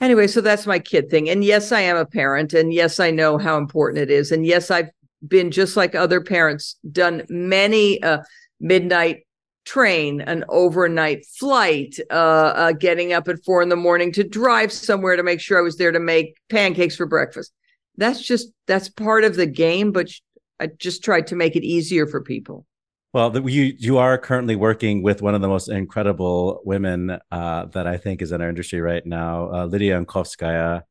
anyway 0.00 0.26
so 0.26 0.40
that's 0.40 0.66
my 0.66 0.78
kid 0.78 1.10
thing. 1.10 1.28
And 1.28 1.44
yes 1.44 1.72
i 1.72 1.80
am 1.80 1.96
a 1.96 2.06
parent 2.06 2.52
and 2.52 2.72
yes 2.72 3.00
i 3.00 3.10
know 3.10 3.38
how 3.38 3.56
important 3.56 4.02
it 4.02 4.10
is. 4.10 4.32
And 4.32 4.46
yes 4.46 4.70
i've 4.70 4.90
been 5.26 5.50
just 5.50 5.76
like 5.76 5.94
other 5.94 6.20
parents 6.20 6.76
done 6.90 7.24
many 7.28 8.02
uh, 8.02 8.22
midnight 8.60 9.26
train 9.66 10.22
an 10.22 10.44
overnight 10.48 11.24
flight 11.26 11.94
uh, 12.10 12.14
uh 12.14 12.72
getting 12.72 13.12
up 13.12 13.28
at 13.28 13.44
four 13.44 13.60
in 13.60 13.68
the 13.68 13.76
morning 13.76 14.10
to 14.10 14.24
drive 14.24 14.72
somewhere 14.72 15.16
to 15.16 15.22
make 15.22 15.38
sure 15.38 15.58
i 15.58 15.62
was 15.62 15.76
there 15.76 15.92
to 15.92 16.00
make 16.00 16.34
pancakes 16.48 16.96
for 16.96 17.06
breakfast. 17.06 17.52
That's 17.96 18.26
just 18.26 18.48
that's 18.66 18.88
part 18.88 19.24
of 19.24 19.36
the 19.36 19.46
game 19.46 19.92
but 19.92 20.10
i 20.58 20.66
just 20.66 21.04
tried 21.04 21.26
to 21.28 21.36
make 21.36 21.56
it 21.56 21.62
easier 21.62 22.06
for 22.06 22.22
people 22.22 22.64
Well, 23.12 23.36
you 23.48 23.74
you 23.76 23.98
are 23.98 24.16
currently 24.18 24.54
working 24.54 25.02
with 25.02 25.20
one 25.20 25.34
of 25.34 25.40
the 25.40 25.48
most 25.48 25.68
incredible 25.68 26.60
women 26.64 27.18
uh, 27.32 27.66
that 27.66 27.86
I 27.86 27.96
think 27.96 28.22
is 28.22 28.30
in 28.30 28.40
our 28.40 28.48
industry 28.48 28.80
right 28.80 29.04
now, 29.04 29.50
uh, 29.52 29.66
Lydia 29.66 30.00
Yankovskaya. 30.00 30.82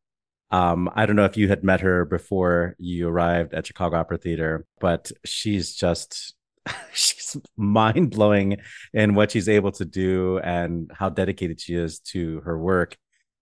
Um, 0.52 0.90
I 0.96 1.06
don't 1.06 1.16
know 1.16 1.26
if 1.26 1.38
you 1.38 1.48
had 1.48 1.64
met 1.64 1.82
her 1.82 2.06
before 2.06 2.76
you 2.80 3.08
arrived 3.08 3.54
at 3.54 3.68
Chicago 3.68 3.98
Opera 3.98 4.18
Theater, 4.18 4.66
but 4.82 5.12
she's 5.26 5.76
just 5.76 6.36
she's 6.94 7.38
mind 7.58 8.12
blowing 8.12 8.58
in 8.94 9.16
what 9.16 9.32
she's 9.32 9.48
able 9.50 9.72
to 9.74 9.86
do 9.86 10.40
and 10.40 10.92
how 10.94 11.10
dedicated 11.10 11.62
she 11.62 11.76
is 11.76 12.00
to 12.12 12.42
her 12.42 12.58
work, 12.60 12.98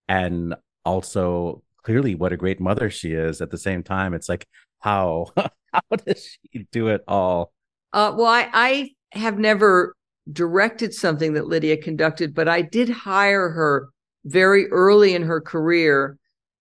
and 0.08 0.56
also 0.86 1.64
clearly 1.84 2.14
what 2.16 2.34
a 2.34 2.38
great 2.38 2.60
mother 2.60 2.90
she 2.92 3.14
is. 3.14 3.42
At 3.42 3.50
the 3.52 3.58
same 3.58 3.82
time, 3.84 4.14
it's 4.14 4.30
like 4.30 4.48
how 4.80 5.28
how 5.74 5.82
does 6.06 6.38
she 6.54 6.68
do 6.72 6.90
it 6.90 7.04
all? 7.08 7.54
Uh, 7.94 8.14
well, 8.16 8.28
I, 8.28 8.50
I 8.54 8.90
have 9.18 9.40
never 9.40 9.96
directed 10.32 10.94
something 10.94 11.34
that 11.34 11.48
Lydia 11.48 11.78
conducted, 11.78 12.34
but 12.34 12.48
I 12.48 12.62
did 12.62 12.90
hire 12.90 13.50
her 13.50 13.90
very 14.26 14.68
early 14.68 15.16
in 15.16 15.24
her 15.24 15.40
career 15.40 16.18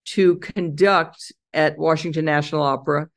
to 0.07 0.37
conduct 0.37 1.33
at 1.53 1.79
Washington 1.79 2.25
National 2.25 2.63
Opera. 2.63 3.09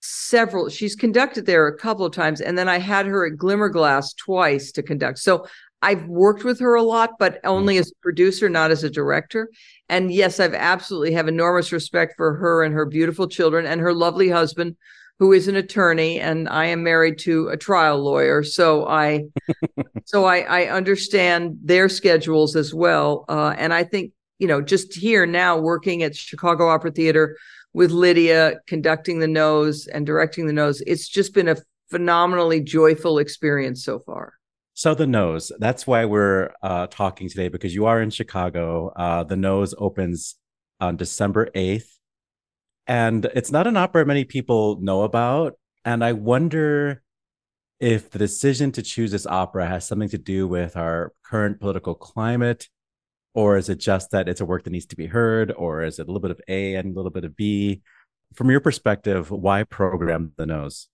Several, 0.00 0.68
she's 0.68 0.94
conducted 0.94 1.46
there 1.46 1.66
a 1.66 1.76
couple 1.76 2.04
of 2.04 2.12
times, 2.12 2.40
and 2.40 2.56
then 2.56 2.68
I 2.68 2.78
had 2.78 3.06
her 3.06 3.26
at 3.26 3.38
Glimmerglass 3.38 4.14
twice 4.14 4.72
to 4.72 4.82
conduct. 4.82 5.18
So 5.18 5.46
I've 5.82 6.06
worked 6.06 6.44
with 6.44 6.60
her 6.60 6.74
a 6.74 6.82
lot, 6.82 7.12
but 7.18 7.40
only 7.44 7.78
as 7.78 7.90
a 7.90 8.02
producer, 8.02 8.48
not 8.48 8.70
as 8.70 8.84
a 8.84 8.90
director. 8.90 9.50
And 9.88 10.12
yes, 10.12 10.38
I've 10.38 10.54
absolutely 10.54 11.12
have 11.12 11.28
enormous 11.28 11.72
respect 11.72 12.14
for 12.16 12.34
her 12.34 12.62
and 12.62 12.74
her 12.74 12.84
beautiful 12.84 13.28
children 13.28 13.64
and 13.66 13.80
her 13.80 13.94
lovely 13.94 14.28
husband, 14.28 14.76
who 15.20 15.32
is 15.32 15.48
an 15.48 15.54
attorney 15.54 16.18
and 16.18 16.48
I 16.48 16.64
am 16.64 16.82
married 16.82 17.18
to 17.20 17.48
a 17.48 17.56
trial 17.56 18.02
lawyer. 18.02 18.42
So 18.42 18.88
I 18.88 19.26
so 20.06 20.24
I, 20.24 20.40
I 20.40 20.64
understand 20.70 21.58
their 21.62 21.90
schedules 21.90 22.56
as 22.56 22.74
well. 22.74 23.26
Uh, 23.28 23.54
and 23.56 23.72
I 23.72 23.84
think, 23.84 24.12
you 24.38 24.48
know, 24.48 24.62
just 24.62 24.94
here 24.94 25.26
now 25.26 25.58
working 25.58 26.02
at 26.02 26.16
Chicago 26.16 26.68
Opera 26.68 26.90
Theater 26.90 27.36
with 27.74 27.90
Lydia, 27.90 28.60
conducting 28.66 29.18
the 29.18 29.28
nose 29.28 29.86
and 29.86 30.06
directing 30.06 30.46
the 30.46 30.54
nose, 30.54 30.82
it's 30.86 31.06
just 31.06 31.34
been 31.34 31.48
a 31.48 31.56
phenomenally 31.90 32.62
joyful 32.62 33.18
experience 33.18 33.84
so 33.84 33.98
far. 33.98 34.32
So 34.72 34.94
the 34.94 35.06
nose, 35.06 35.52
that's 35.58 35.86
why 35.86 36.06
we're 36.06 36.50
uh, 36.62 36.86
talking 36.86 37.28
today 37.28 37.48
because 37.48 37.74
you 37.74 37.84
are 37.84 38.00
in 38.00 38.08
Chicago. 38.08 38.90
Uh, 38.96 39.24
the 39.24 39.36
nose 39.36 39.74
opens 39.76 40.36
on 40.80 40.96
December 40.96 41.50
8th. 41.54 41.99
And 42.90 43.26
it's 43.36 43.52
not 43.52 43.68
an 43.68 43.76
opera 43.76 44.04
many 44.04 44.24
people 44.24 44.80
know 44.80 45.02
about. 45.02 45.54
And 45.84 46.02
I 46.02 46.12
wonder 46.12 47.04
if 47.78 48.10
the 48.10 48.18
decision 48.18 48.72
to 48.72 48.82
choose 48.82 49.12
this 49.12 49.28
opera 49.28 49.68
has 49.68 49.86
something 49.86 50.08
to 50.08 50.18
do 50.18 50.48
with 50.48 50.76
our 50.76 51.12
current 51.24 51.60
political 51.60 51.94
climate, 51.94 52.68
or 53.32 53.56
is 53.56 53.68
it 53.68 53.78
just 53.78 54.10
that 54.10 54.28
it's 54.28 54.40
a 54.40 54.44
work 54.44 54.64
that 54.64 54.70
needs 54.70 54.86
to 54.86 54.96
be 54.96 55.06
heard, 55.06 55.52
or 55.56 55.84
is 55.84 56.00
it 56.00 56.02
a 56.02 56.06
little 56.06 56.20
bit 56.20 56.32
of 56.32 56.40
A 56.48 56.74
and 56.74 56.92
a 56.92 56.96
little 56.96 57.12
bit 57.12 57.24
of 57.24 57.36
B? 57.36 57.80
From 58.34 58.50
your 58.50 58.58
perspective, 58.58 59.30
why 59.30 59.62
program 59.62 60.32
the 60.36 60.46
nose? 60.46 60.88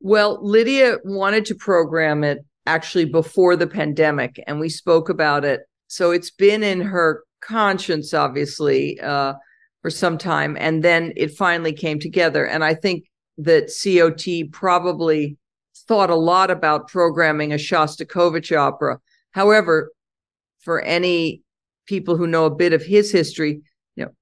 Well, 0.00 0.38
Lydia 0.40 0.96
wanted 1.04 1.44
to 1.44 1.54
program 1.54 2.24
it 2.24 2.38
actually 2.64 3.04
before 3.04 3.56
the 3.56 3.66
pandemic, 3.66 4.42
and 4.46 4.58
we 4.58 4.70
spoke 4.70 5.10
about 5.10 5.44
it. 5.44 5.64
So 5.86 6.12
it's 6.12 6.30
been 6.30 6.62
in 6.62 6.80
her 6.80 7.24
conscience, 7.42 8.14
obviously, 8.14 8.98
uh, 9.00 9.34
for 9.84 9.90
some 9.90 10.16
time. 10.16 10.56
And 10.58 10.82
then 10.82 11.12
it 11.14 11.36
finally 11.36 11.74
came 11.74 12.00
together. 12.00 12.46
And 12.46 12.64
I 12.64 12.72
think 12.72 13.04
that 13.36 13.70
COT 13.70 14.50
probably 14.50 15.36
thought 15.86 16.08
a 16.08 16.14
lot 16.14 16.50
about 16.50 16.88
programming 16.88 17.52
a 17.52 17.56
Shostakovich 17.56 18.56
opera. 18.56 18.98
However, 19.32 19.92
for 20.60 20.80
any 20.80 21.42
people 21.84 22.16
who 22.16 22.26
know 22.26 22.46
a 22.46 22.54
bit 22.54 22.72
of 22.72 22.82
his 22.82 23.12
history, 23.12 23.60
you 23.94 24.06
know, 24.06 24.12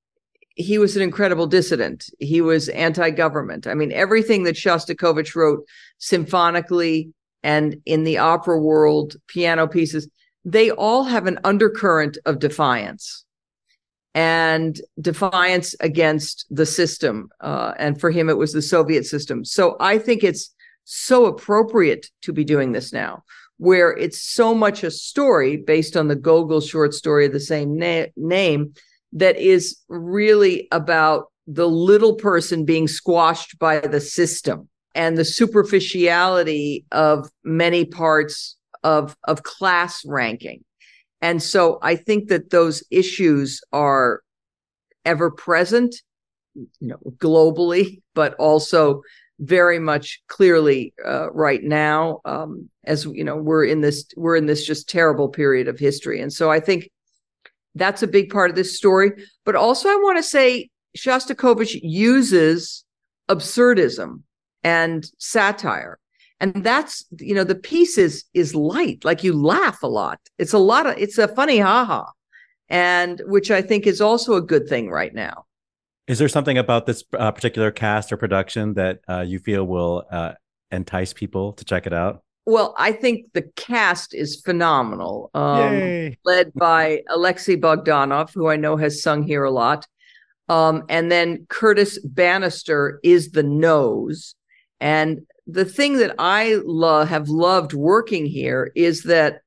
he 0.56 0.78
was 0.78 0.96
an 0.96 1.02
incredible 1.02 1.46
dissident. 1.46 2.06
He 2.18 2.40
was 2.40 2.68
anti-government. 2.70 3.68
I 3.68 3.74
mean, 3.74 3.92
everything 3.92 4.42
that 4.42 4.56
Shostakovich 4.56 5.36
wrote 5.36 5.64
symphonically 5.98 7.12
and 7.44 7.76
in 7.86 8.02
the 8.02 8.18
opera 8.18 8.58
world, 8.58 9.14
piano 9.28 9.68
pieces, 9.68 10.08
they 10.44 10.72
all 10.72 11.04
have 11.04 11.28
an 11.28 11.38
undercurrent 11.44 12.18
of 12.26 12.40
defiance 12.40 13.24
and 14.14 14.80
defiance 15.00 15.74
against 15.80 16.46
the 16.50 16.66
system. 16.66 17.28
Uh, 17.40 17.72
and 17.78 18.00
for 18.00 18.10
him, 18.10 18.28
it 18.28 18.36
was 18.36 18.52
the 18.52 18.62
Soviet 18.62 19.06
system. 19.06 19.44
So 19.44 19.76
I 19.80 19.98
think 19.98 20.22
it's 20.22 20.54
so 20.84 21.26
appropriate 21.26 22.08
to 22.22 22.32
be 22.32 22.44
doing 22.44 22.72
this 22.72 22.92
now, 22.92 23.22
where 23.58 23.90
it's 23.90 24.22
so 24.22 24.54
much 24.54 24.84
a 24.84 24.90
story 24.90 25.56
based 25.56 25.96
on 25.96 26.08
the 26.08 26.16
Gogol 26.16 26.60
short 26.60 26.94
story 26.94 27.26
of 27.26 27.32
the 27.32 27.40
same 27.40 27.76
na- 27.76 28.06
name 28.16 28.74
that 29.12 29.36
is 29.36 29.78
really 29.88 30.68
about 30.72 31.26
the 31.46 31.68
little 31.68 32.14
person 32.14 32.64
being 32.64 32.88
squashed 32.88 33.58
by 33.58 33.80
the 33.80 34.00
system 34.00 34.68
and 34.94 35.16
the 35.16 35.24
superficiality 35.24 36.84
of 36.92 37.28
many 37.44 37.84
parts 37.84 38.56
of 38.84 39.16
of 39.24 39.42
class 39.42 40.04
ranking. 40.04 40.64
And 41.22 41.40
so 41.40 41.78
I 41.82 41.94
think 41.94 42.28
that 42.28 42.50
those 42.50 42.82
issues 42.90 43.60
are 43.72 44.22
ever 45.04 45.30
present, 45.30 45.94
you 46.54 46.68
know, 46.80 46.98
globally, 47.16 48.02
but 48.14 48.34
also 48.34 49.02
very 49.38 49.78
much 49.78 50.20
clearly 50.28 50.92
uh, 51.06 51.30
right 51.32 51.62
now, 51.62 52.20
um, 52.24 52.68
as 52.84 53.04
you 53.06 53.24
know, 53.24 53.36
we're 53.36 53.64
in 53.64 53.80
this 53.80 54.04
we're 54.16 54.36
in 54.36 54.46
this 54.46 54.66
just 54.66 54.88
terrible 54.88 55.28
period 55.28 55.68
of 55.68 55.78
history, 55.78 56.20
and 56.20 56.32
so 56.32 56.50
I 56.50 56.60
think 56.60 56.90
that's 57.74 58.02
a 58.02 58.06
big 58.06 58.30
part 58.30 58.50
of 58.50 58.56
this 58.56 58.76
story. 58.76 59.12
But 59.44 59.56
also, 59.56 59.88
I 59.88 59.96
want 59.96 60.18
to 60.18 60.22
say 60.22 60.68
Shostakovich 60.96 61.78
uses 61.82 62.84
absurdism 63.28 64.22
and 64.62 65.04
satire 65.18 65.98
and 66.42 66.64
that's 66.64 67.06
you 67.18 67.34
know 67.34 67.44
the 67.44 67.54
piece 67.54 67.96
is 67.96 68.24
is 68.34 68.54
light. 68.54 69.04
Like 69.04 69.24
you 69.24 69.32
laugh 69.32 69.82
a 69.82 69.86
lot. 69.86 70.18
It's 70.38 70.52
a 70.52 70.58
lot 70.58 70.86
of 70.86 70.98
it's 70.98 71.16
a 71.16 71.28
funny 71.28 71.58
haha. 71.58 72.04
And 72.68 73.22
which 73.26 73.50
i 73.50 73.62
think 73.62 73.86
is 73.86 74.00
also 74.00 74.34
a 74.34 74.42
good 74.42 74.68
thing 74.68 74.90
right 74.90 75.14
now. 75.14 75.46
Is 76.08 76.18
there 76.18 76.28
something 76.28 76.58
about 76.58 76.86
this 76.86 77.04
uh, 77.16 77.30
particular 77.30 77.70
cast 77.70 78.12
or 78.12 78.16
production 78.16 78.74
that 78.74 79.00
uh, 79.08 79.20
you 79.20 79.38
feel 79.38 79.64
will 79.64 80.04
uh, 80.10 80.32
entice 80.72 81.12
people 81.12 81.52
to 81.54 81.64
check 81.64 81.86
it 81.86 81.94
out? 81.94 82.22
well 82.44 82.74
i 82.76 82.90
think 82.90 83.32
the 83.34 83.42
cast 83.54 84.12
is 84.12 84.40
phenomenal 84.40 85.30
um, 85.32 86.12
led 86.24 86.52
by 86.54 87.00
alexei 87.08 87.54
bogdanov 87.56 88.34
who 88.34 88.48
i 88.48 88.56
know 88.56 88.76
has 88.76 89.00
sung 89.00 89.22
here 89.22 89.44
a 89.44 89.50
lot. 89.50 89.86
Um, 90.48 90.82
and 90.88 91.10
then 91.10 91.46
curtis 91.48 92.00
bannister 92.00 92.98
is 93.04 93.30
the 93.30 93.44
nose. 93.44 94.34
And 94.80 95.20
the 95.46 95.64
thing 95.64 95.96
that 95.98 96.14
I 96.18 96.60
love 96.64 97.08
have 97.08 97.28
loved 97.28 97.72
working 97.72 98.26
here 98.26 98.70
is 98.74 99.02
that 99.04 99.40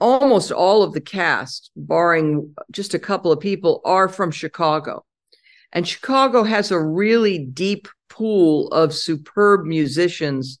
almost 0.00 0.50
all 0.50 0.82
of 0.82 0.92
the 0.92 1.00
cast, 1.00 1.70
barring 1.76 2.54
just 2.70 2.94
a 2.94 2.98
couple 2.98 3.30
of 3.30 3.40
people, 3.40 3.80
are 3.84 4.08
from 4.08 4.30
Chicago. 4.30 5.04
And 5.72 5.86
Chicago 5.86 6.42
has 6.42 6.70
a 6.70 6.80
really 6.80 7.38
deep 7.38 7.88
pool 8.08 8.68
of 8.68 8.94
superb 8.94 9.64
musicians 9.64 10.58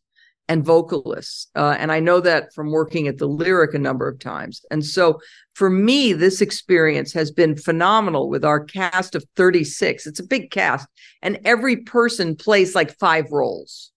and 0.48 0.64
vocalists. 0.64 1.48
Uh, 1.54 1.76
and 1.78 1.92
I 1.92 2.00
know 2.00 2.20
that 2.20 2.52
from 2.54 2.70
working 2.70 3.08
at 3.08 3.18
the 3.18 3.26
Lyric 3.26 3.74
a 3.74 3.78
number 3.78 4.08
of 4.08 4.18
times. 4.18 4.64
And 4.70 4.84
so 4.84 5.20
for 5.54 5.70
me, 5.70 6.12
this 6.12 6.40
experience 6.40 7.12
has 7.12 7.30
been 7.30 7.56
phenomenal 7.56 8.28
with 8.28 8.44
our 8.44 8.62
cast 8.62 9.14
of 9.14 9.24
36. 9.36 10.06
It's 10.06 10.20
a 10.20 10.26
big 10.26 10.50
cast, 10.50 10.88
and 11.20 11.38
every 11.44 11.76
person 11.76 12.36
plays 12.36 12.74
like 12.74 12.98
five 12.98 13.30
roles 13.30 13.91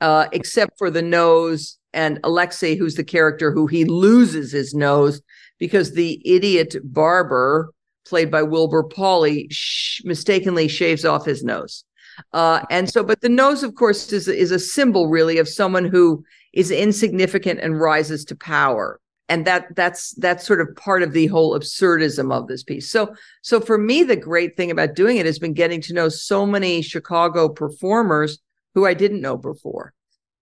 uh, 0.00 0.26
except 0.32 0.78
for 0.78 0.90
the 0.90 1.02
nose 1.02 1.78
and 1.92 2.20
Alexei, 2.24 2.76
who's 2.76 2.94
the 2.94 3.04
character 3.04 3.50
who 3.50 3.66
he 3.66 3.84
loses 3.84 4.52
his 4.52 4.74
nose 4.74 5.20
because 5.58 5.92
the 5.92 6.22
idiot 6.24 6.76
barber, 6.84 7.70
played 8.06 8.30
by 8.30 8.42
Wilbur 8.42 8.84
Pauley, 8.84 9.46
sh- 9.50 10.02
mistakenly 10.04 10.68
shaves 10.68 11.04
off 11.04 11.24
his 11.24 11.42
nose. 11.42 11.84
Uh, 12.32 12.64
and 12.70 12.90
so, 12.90 13.02
but 13.02 13.20
the 13.20 13.28
nose, 13.28 13.62
of 13.62 13.74
course, 13.74 14.12
is 14.12 14.28
is 14.28 14.50
a 14.50 14.58
symbol 14.58 15.08
really 15.08 15.38
of 15.38 15.48
someone 15.48 15.84
who 15.84 16.24
is 16.52 16.70
insignificant 16.70 17.60
and 17.60 17.80
rises 17.80 18.24
to 18.24 18.36
power. 18.36 19.00
And 19.28 19.46
that 19.46 19.74
that's 19.76 20.14
that's 20.16 20.46
sort 20.46 20.60
of 20.60 20.74
part 20.74 21.02
of 21.02 21.12
the 21.12 21.26
whole 21.26 21.58
absurdism 21.58 22.32
of 22.32 22.48
this 22.48 22.62
piece. 22.62 22.90
So 22.90 23.14
so 23.42 23.60
for 23.60 23.78
me, 23.78 24.02
the 24.02 24.16
great 24.16 24.56
thing 24.56 24.70
about 24.70 24.94
doing 24.94 25.18
it 25.18 25.26
has 25.26 25.38
been 25.38 25.52
getting 25.52 25.80
to 25.82 25.92
know 25.92 26.08
so 26.08 26.46
many 26.46 26.82
Chicago 26.82 27.48
performers 27.48 28.38
who 28.74 28.86
I 28.86 28.94
didn't 28.94 29.20
know 29.20 29.36
before. 29.36 29.92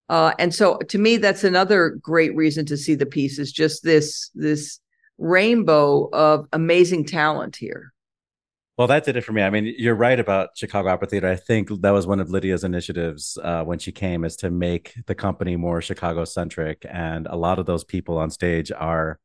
Uh, 0.08 0.32
and 0.38 0.54
so 0.54 0.78
to 0.78 0.98
me, 0.98 1.16
that's 1.16 1.44
another 1.44 1.90
great 2.00 2.34
reason 2.36 2.64
to 2.66 2.76
see 2.76 2.94
the 2.94 3.06
piece 3.06 3.38
is 3.38 3.52
just 3.52 3.82
this 3.82 4.30
this 4.34 4.80
rainbow 5.18 6.08
of 6.12 6.46
amazing 6.52 7.04
talent 7.04 7.56
here. 7.56 7.92
Well, 8.76 8.88
that 8.88 9.04
did 9.04 9.16
it 9.16 9.22
for 9.22 9.32
me. 9.32 9.42
I 9.42 9.48
mean, 9.48 9.74
you're 9.78 9.94
right 9.94 10.20
about 10.20 10.50
Chicago 10.54 10.90
Opera 10.90 11.08
Theater. 11.08 11.28
I 11.28 11.36
think 11.36 11.70
that 11.80 11.90
was 11.92 12.06
one 12.06 12.20
of 12.20 12.28
Lydia's 12.28 12.62
initiatives 12.62 13.38
uh, 13.42 13.64
when 13.64 13.78
she 13.78 13.90
came, 13.90 14.22
is 14.22 14.36
to 14.36 14.50
make 14.50 14.94
the 15.06 15.14
company 15.14 15.56
more 15.56 15.80
Chicago 15.80 16.26
centric. 16.26 16.84
And 16.88 17.26
a 17.26 17.36
lot 17.36 17.58
of 17.58 17.64
those 17.64 17.84
people 17.84 18.18
on 18.18 18.30
stage 18.30 18.70
are 18.70 19.18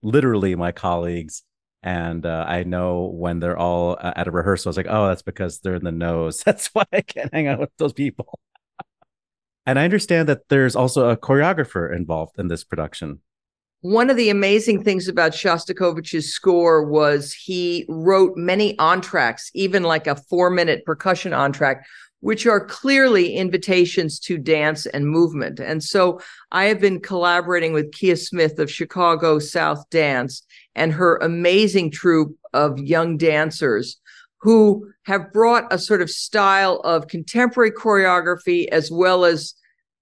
literally 0.00 0.54
my 0.54 0.70
colleagues. 0.70 1.42
And 1.84 2.24
uh, 2.24 2.46
I 2.48 2.64
know 2.64 3.12
when 3.14 3.40
they're 3.40 3.58
all 3.58 3.98
uh, 4.00 4.14
at 4.16 4.26
a 4.26 4.30
rehearsal, 4.30 4.70
it's 4.70 4.78
like, 4.78 4.86
oh, 4.88 5.08
that's 5.08 5.22
because 5.22 5.60
they're 5.60 5.74
in 5.74 5.84
the 5.84 5.92
nose. 5.92 6.42
That's 6.44 6.68
why 6.68 6.84
I 6.90 7.02
can't 7.02 7.32
hang 7.32 7.46
out 7.46 7.60
with 7.60 7.76
those 7.76 7.92
people. 7.92 8.40
and 9.66 9.78
I 9.78 9.84
understand 9.84 10.28
that 10.30 10.48
there's 10.48 10.74
also 10.74 11.10
a 11.10 11.16
choreographer 11.16 11.94
involved 11.94 12.38
in 12.38 12.48
this 12.48 12.64
production 12.64 13.20
one 13.84 14.08
of 14.08 14.16
the 14.16 14.30
amazing 14.30 14.82
things 14.82 15.08
about 15.08 15.32
Shostakovich's 15.32 16.32
score 16.32 16.82
was 16.82 17.34
he 17.34 17.84
wrote 17.90 18.34
many 18.34 18.74
entr'actes, 18.78 19.50
even 19.52 19.82
like 19.82 20.06
a 20.06 20.16
four 20.16 20.48
minute 20.48 20.86
percussion 20.86 21.32
entr'acte, 21.32 21.82
which 22.20 22.46
are 22.46 22.64
clearly 22.64 23.34
invitations 23.34 24.18
to 24.20 24.38
dance 24.38 24.86
and 24.86 25.06
movement. 25.06 25.60
And 25.60 25.84
so 25.84 26.18
I 26.50 26.64
have 26.64 26.80
been 26.80 26.98
collaborating 26.98 27.74
with 27.74 27.92
Kia 27.92 28.16
Smith 28.16 28.58
of 28.58 28.70
Chicago 28.70 29.38
South 29.38 29.84
Dance 29.90 30.42
and 30.74 30.92
her 30.92 31.16
amazing 31.16 31.90
troupe 31.90 32.36
of 32.52 32.78
young 32.78 33.16
dancers 33.16 34.00
who 34.40 34.90
have 35.04 35.32
brought 35.32 35.72
a 35.72 35.78
sort 35.78 36.02
of 36.02 36.10
style 36.10 36.80
of 36.84 37.08
contemporary 37.08 37.70
choreography 37.70 38.68
as 38.68 38.90
well 38.90 39.24
as 39.24 39.54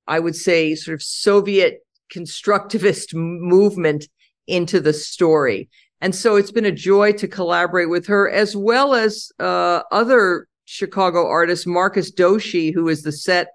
I 0.08 0.18
would 0.18 0.34
say 0.34 0.74
sort 0.74 0.94
of 0.94 1.02
Soviet 1.02 1.80
constructivist 2.12 3.14
movement 3.14 4.08
into 4.46 4.80
the 4.80 4.92
story. 4.92 5.68
And 6.00 6.14
so 6.14 6.34
it's 6.34 6.50
been 6.50 6.64
a 6.64 6.72
joy 6.72 7.12
to 7.12 7.28
collaborate 7.28 7.88
with 7.88 8.06
her 8.08 8.28
as 8.28 8.56
well 8.56 8.94
as 8.94 9.30
uh, 9.38 9.82
other 9.92 10.48
Chicago 10.64 11.26
artist, 11.26 11.66
Marcus 11.66 12.10
Doshi, 12.10 12.74
who 12.74 12.88
is 12.88 13.02
the 13.02 13.12
set 13.12 13.48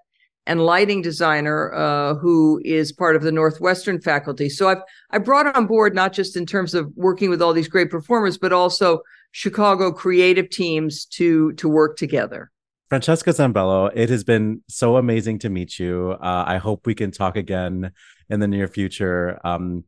and 0.48 0.64
lighting 0.64 1.02
designer, 1.02 1.72
uh, 1.74 2.14
who 2.14 2.60
is 2.64 2.90
part 2.90 3.14
of 3.14 3.22
the 3.22 3.30
Northwestern 3.30 4.00
faculty. 4.00 4.48
So 4.48 4.68
I've 4.68 4.82
I 5.10 5.18
brought 5.18 5.54
on 5.54 5.66
board 5.66 5.94
not 5.94 6.12
just 6.12 6.36
in 6.36 6.46
terms 6.46 6.74
of 6.74 6.90
working 6.96 7.30
with 7.30 7.40
all 7.40 7.52
these 7.52 7.68
great 7.68 7.90
performers, 7.90 8.38
but 8.38 8.52
also 8.52 9.02
Chicago 9.30 9.92
creative 9.92 10.50
teams 10.50 11.04
to 11.06 11.52
to 11.52 11.68
work 11.68 11.96
together. 11.96 12.50
Francesca 12.88 13.30
Zambello, 13.30 13.90
it 13.94 14.08
has 14.08 14.24
been 14.24 14.62
so 14.68 14.96
amazing 14.96 15.38
to 15.40 15.50
meet 15.50 15.78
you. 15.78 16.16
Uh, 16.22 16.44
I 16.46 16.56
hope 16.56 16.86
we 16.86 16.94
can 16.94 17.10
talk 17.10 17.36
again 17.36 17.92
in 18.30 18.40
the 18.40 18.48
near 18.48 18.66
future. 18.66 19.38
Um, 19.44 19.84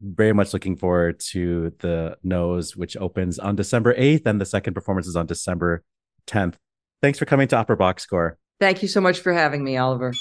very 0.00 0.32
much 0.32 0.54
looking 0.54 0.76
forward 0.76 1.20
to 1.32 1.74
the 1.80 2.16
nose, 2.22 2.74
which 2.74 2.96
opens 2.96 3.38
on 3.38 3.56
December 3.56 3.94
8th, 3.94 4.24
and 4.24 4.40
the 4.40 4.46
second 4.46 4.72
performance 4.72 5.06
is 5.06 5.16
on 5.16 5.26
December 5.26 5.82
10th. 6.26 6.54
Thanks 7.02 7.18
for 7.18 7.26
coming 7.26 7.48
to 7.48 7.56
Opera 7.56 7.76
Box 7.76 8.02
Score. 8.04 8.38
Thank 8.60 8.82
you 8.82 8.88
so 8.88 9.00
much 9.00 9.20
for 9.20 9.32
having 9.32 9.62
me, 9.62 9.76
Oliver. 9.76 10.12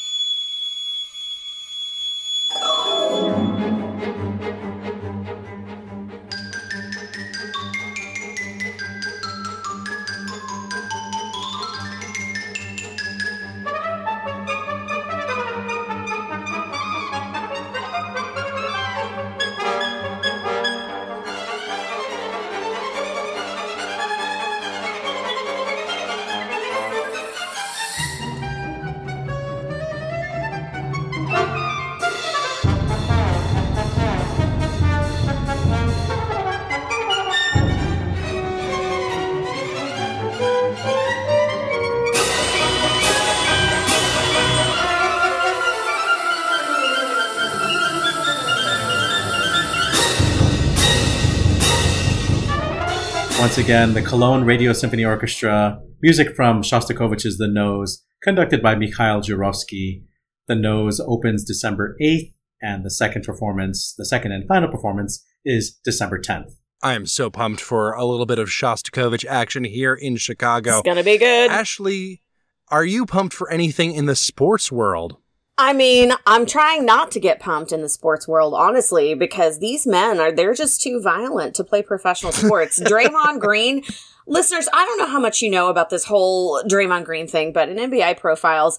Once 53.39 53.60
again, 53.60 53.93
the 53.93 54.02
Cologne 54.02 54.43
Radio 54.45 54.73
Symphony 54.73 55.06
Orchestra, 55.06 55.80
music 56.02 56.36
from 56.36 56.63
Shostakovich's 56.63 57.38
The 57.38 57.47
Nose, 57.47 58.04
conducted 58.23 58.63
by 58.63 58.73
Mikhail 58.73 59.21
Jurovsky. 59.21 60.02
The 60.47 60.56
Nose 60.56 61.00
opens 61.00 61.43
December 61.45 61.95
8th, 62.02 62.34
and 62.63 62.84
the 62.84 62.89
second 62.89 63.26
performance, 63.26 63.93
the 63.95 64.06
second 64.06 64.32
and 64.32 64.47
final 64.47 64.69
performance, 64.69 65.23
is 65.45 65.78
December 65.86 66.19
10th. 66.19 66.56
I 66.82 66.93
am 66.93 67.06
so 67.06 67.30
pumped 67.30 67.62
for 67.62 67.93
a 67.93 68.06
little 68.06 68.26
bit 68.26 68.39
of 68.39 68.50
Shostakovich 68.50 69.26
action 69.26 69.63
here 69.63 69.93
in 69.93 70.17
Chicago. 70.17 70.80
It's 70.80 70.86
gonna 70.86 71.04
be 71.04 71.19
good. 71.19 71.52
Ashley, 71.52 72.23
are 72.69 72.86
you 72.86 73.06
pumped 73.06 73.36
for 73.36 73.52
anything 73.52 73.93
in 73.93 74.08
the 74.08 74.15
sports 74.15 74.71
world? 74.71 75.17
I 75.60 75.74
mean, 75.74 76.13
I'm 76.28 76.46
trying 76.46 76.86
not 76.86 77.12
to 77.12 77.20
get 77.20 77.39
pumped 77.39 77.72
in 77.72 77.82
the 77.82 77.89
sports 77.89 78.28
world, 78.28 78.54
honestly, 78.54 79.15
because 79.15 79.58
these 79.58 79.88
men 79.88 80.20
are, 80.20 80.32
they're 80.32 80.54
just 80.54 80.82
too 80.82 81.02
violent 81.02 81.56
to 81.56 81.63
play 81.63 81.82
professional 81.82 82.32
sports. 82.32 82.80
Draymond 82.84 83.39
Green, 83.39 83.84
listeners, 84.28 84.70
I 84.72 84.86
don't 84.86 85.00
know 85.00 85.08
how 85.08 85.20
much 85.20 85.41
you 85.41 85.50
know 85.50 85.70
about 85.70 85.89
this 85.89 86.06
whole 86.06 86.62
Draymond 86.63 87.06
Green 87.06 87.28
thing, 87.28 87.54
but 87.54 87.70
in 87.70 87.78
NBA 87.78 88.20
profiles, 88.20 88.78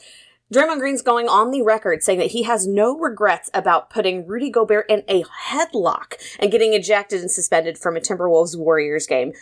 Draymond 0.54 0.78
Green's 0.78 1.02
going 1.02 1.28
on 1.28 1.50
the 1.50 1.62
record 1.62 2.02
saying 2.02 2.20
that 2.20 2.30
he 2.30 2.44
has 2.44 2.66
no 2.66 2.96
regrets 2.96 3.50
about 3.52 3.90
putting 3.90 4.26
Rudy 4.26 4.48
Gobert 4.48 4.86
in 4.88 5.02
a 5.08 5.24
headlock 5.24 6.14
and 6.38 6.50
getting 6.50 6.74
ejected 6.74 7.20
and 7.20 7.30
suspended 7.30 7.76
from 7.76 7.96
a 7.96 8.00
Timberwolves 8.00 8.56
Warriors 8.56 9.06
game. 9.06 9.32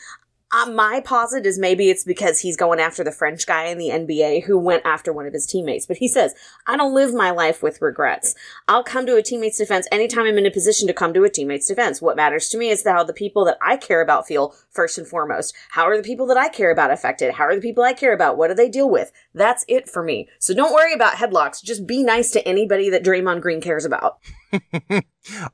Uh, 0.56 0.64
my 0.70 1.00
posit 1.00 1.44
is 1.44 1.58
maybe 1.58 1.90
it's 1.90 2.02
because 2.02 2.40
he's 2.40 2.56
going 2.56 2.80
after 2.80 3.04
the 3.04 3.12
French 3.12 3.46
guy 3.46 3.64
in 3.66 3.76
the 3.76 3.90
NBA 3.90 4.44
who 4.44 4.56
went 4.58 4.86
after 4.86 5.12
one 5.12 5.26
of 5.26 5.34
his 5.34 5.44
teammates. 5.44 5.84
But 5.84 5.98
he 5.98 6.08
says, 6.08 6.34
I 6.66 6.78
don't 6.78 6.94
live 6.94 7.12
my 7.12 7.30
life 7.30 7.62
with 7.62 7.82
regrets. 7.82 8.34
I'll 8.66 8.82
come 8.82 9.04
to 9.04 9.16
a 9.16 9.22
teammate's 9.22 9.58
defense 9.58 9.86
anytime 9.92 10.24
I'm 10.24 10.38
in 10.38 10.46
a 10.46 10.50
position 10.50 10.86
to 10.86 10.94
come 10.94 11.12
to 11.12 11.24
a 11.24 11.28
teammate's 11.28 11.68
defense. 11.68 12.00
What 12.00 12.16
matters 12.16 12.48
to 12.48 12.58
me 12.58 12.70
is 12.70 12.82
how 12.82 13.04
the 13.04 13.12
people 13.12 13.44
that 13.44 13.58
I 13.60 13.76
care 13.76 14.00
about 14.00 14.26
feel 14.26 14.54
first 14.70 14.96
and 14.96 15.06
foremost. 15.06 15.54
How 15.72 15.84
are 15.84 15.96
the 15.98 16.02
people 16.02 16.26
that 16.28 16.38
I 16.38 16.48
care 16.48 16.70
about 16.70 16.90
affected? 16.90 17.34
How 17.34 17.44
are 17.44 17.54
the 17.54 17.60
people 17.60 17.84
I 17.84 17.92
care 17.92 18.14
about? 18.14 18.38
What 18.38 18.48
do 18.48 18.54
they 18.54 18.70
deal 18.70 18.88
with? 18.88 19.12
That's 19.34 19.62
it 19.68 19.90
for 19.90 20.02
me. 20.02 20.26
So 20.38 20.54
don't 20.54 20.72
worry 20.72 20.94
about 20.94 21.16
headlocks. 21.16 21.62
Just 21.62 21.86
be 21.86 22.02
nice 22.02 22.30
to 22.30 22.48
anybody 22.48 22.88
that 22.88 23.04
Draymond 23.04 23.42
Green 23.42 23.60
cares 23.60 23.84
about. 23.84 24.20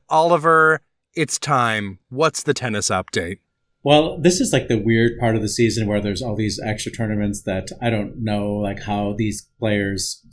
Oliver, 0.07 0.79
it's 1.13 1.37
time. 1.37 1.99
What's 2.07 2.43
the 2.43 2.53
tennis 2.53 2.87
update? 2.87 3.39
Well, 3.83 4.17
this 4.17 4.39
is 4.39 4.53
like 4.53 4.69
the 4.69 4.81
weird 4.81 5.19
part 5.19 5.35
of 5.35 5.41
the 5.41 5.49
season 5.49 5.87
where 5.87 5.99
there's 5.99 6.21
all 6.21 6.35
these 6.35 6.59
extra 6.63 6.91
tournaments 6.91 7.41
that 7.43 7.67
I 7.81 7.89
don't 7.89 8.23
know 8.23 8.53
like 8.53 8.83
how 8.83 9.13
these 9.17 9.49
players 9.59 10.25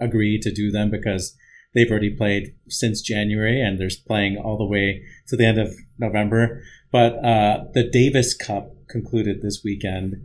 agree 0.00 0.38
to 0.40 0.52
do 0.52 0.72
them 0.72 0.90
because 0.90 1.36
they've 1.74 1.90
already 1.90 2.10
played 2.10 2.54
since 2.68 3.00
January 3.00 3.60
and 3.62 3.78
they're 3.78 3.88
playing 4.06 4.36
all 4.36 4.58
the 4.58 4.66
way 4.66 5.02
to 5.28 5.36
the 5.36 5.46
end 5.46 5.58
of 5.58 5.74
November. 5.98 6.62
But 6.90 7.24
uh, 7.24 7.64
the 7.72 7.88
Davis 7.88 8.34
Cup 8.34 8.72
concluded 8.88 9.42
this 9.42 9.60
weekend, 9.64 10.16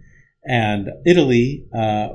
and 0.43 0.89
Italy 1.05 1.65
uh, 1.75 2.09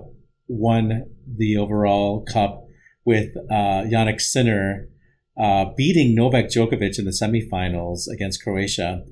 won 0.49 1.05
the 1.27 1.57
overall 1.57 2.25
cup 2.25 2.65
with 3.05 3.37
uh, 3.51 3.85
Jannik 3.87 4.21
Sinner 4.21 4.89
uh, 5.41 5.67
beating 5.77 6.15
Novak 6.15 6.47
Djokovic 6.47 6.99
in 6.99 7.05
the 7.05 7.13
semifinals 7.13 8.09
against 8.13 8.43
Croatia. 8.43 9.05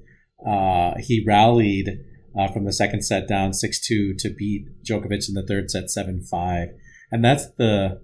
Uh, 0.45 0.95
he 0.99 1.25
rallied 1.27 1.99
uh, 2.39 2.49
from 2.49 2.65
the 2.65 2.73
second 2.73 3.03
set 3.03 3.27
down 3.29 3.53
6 3.53 3.81
2 3.81 4.15
to 4.19 4.31
beat 4.31 4.67
Djokovic 4.85 5.29
in 5.29 5.35
the 5.35 5.47
third 5.47 5.71
set 5.71 5.91
7 5.91 6.23
5. 6.23 6.69
And 7.11 7.25
that's 7.25 7.47
the 7.57 8.01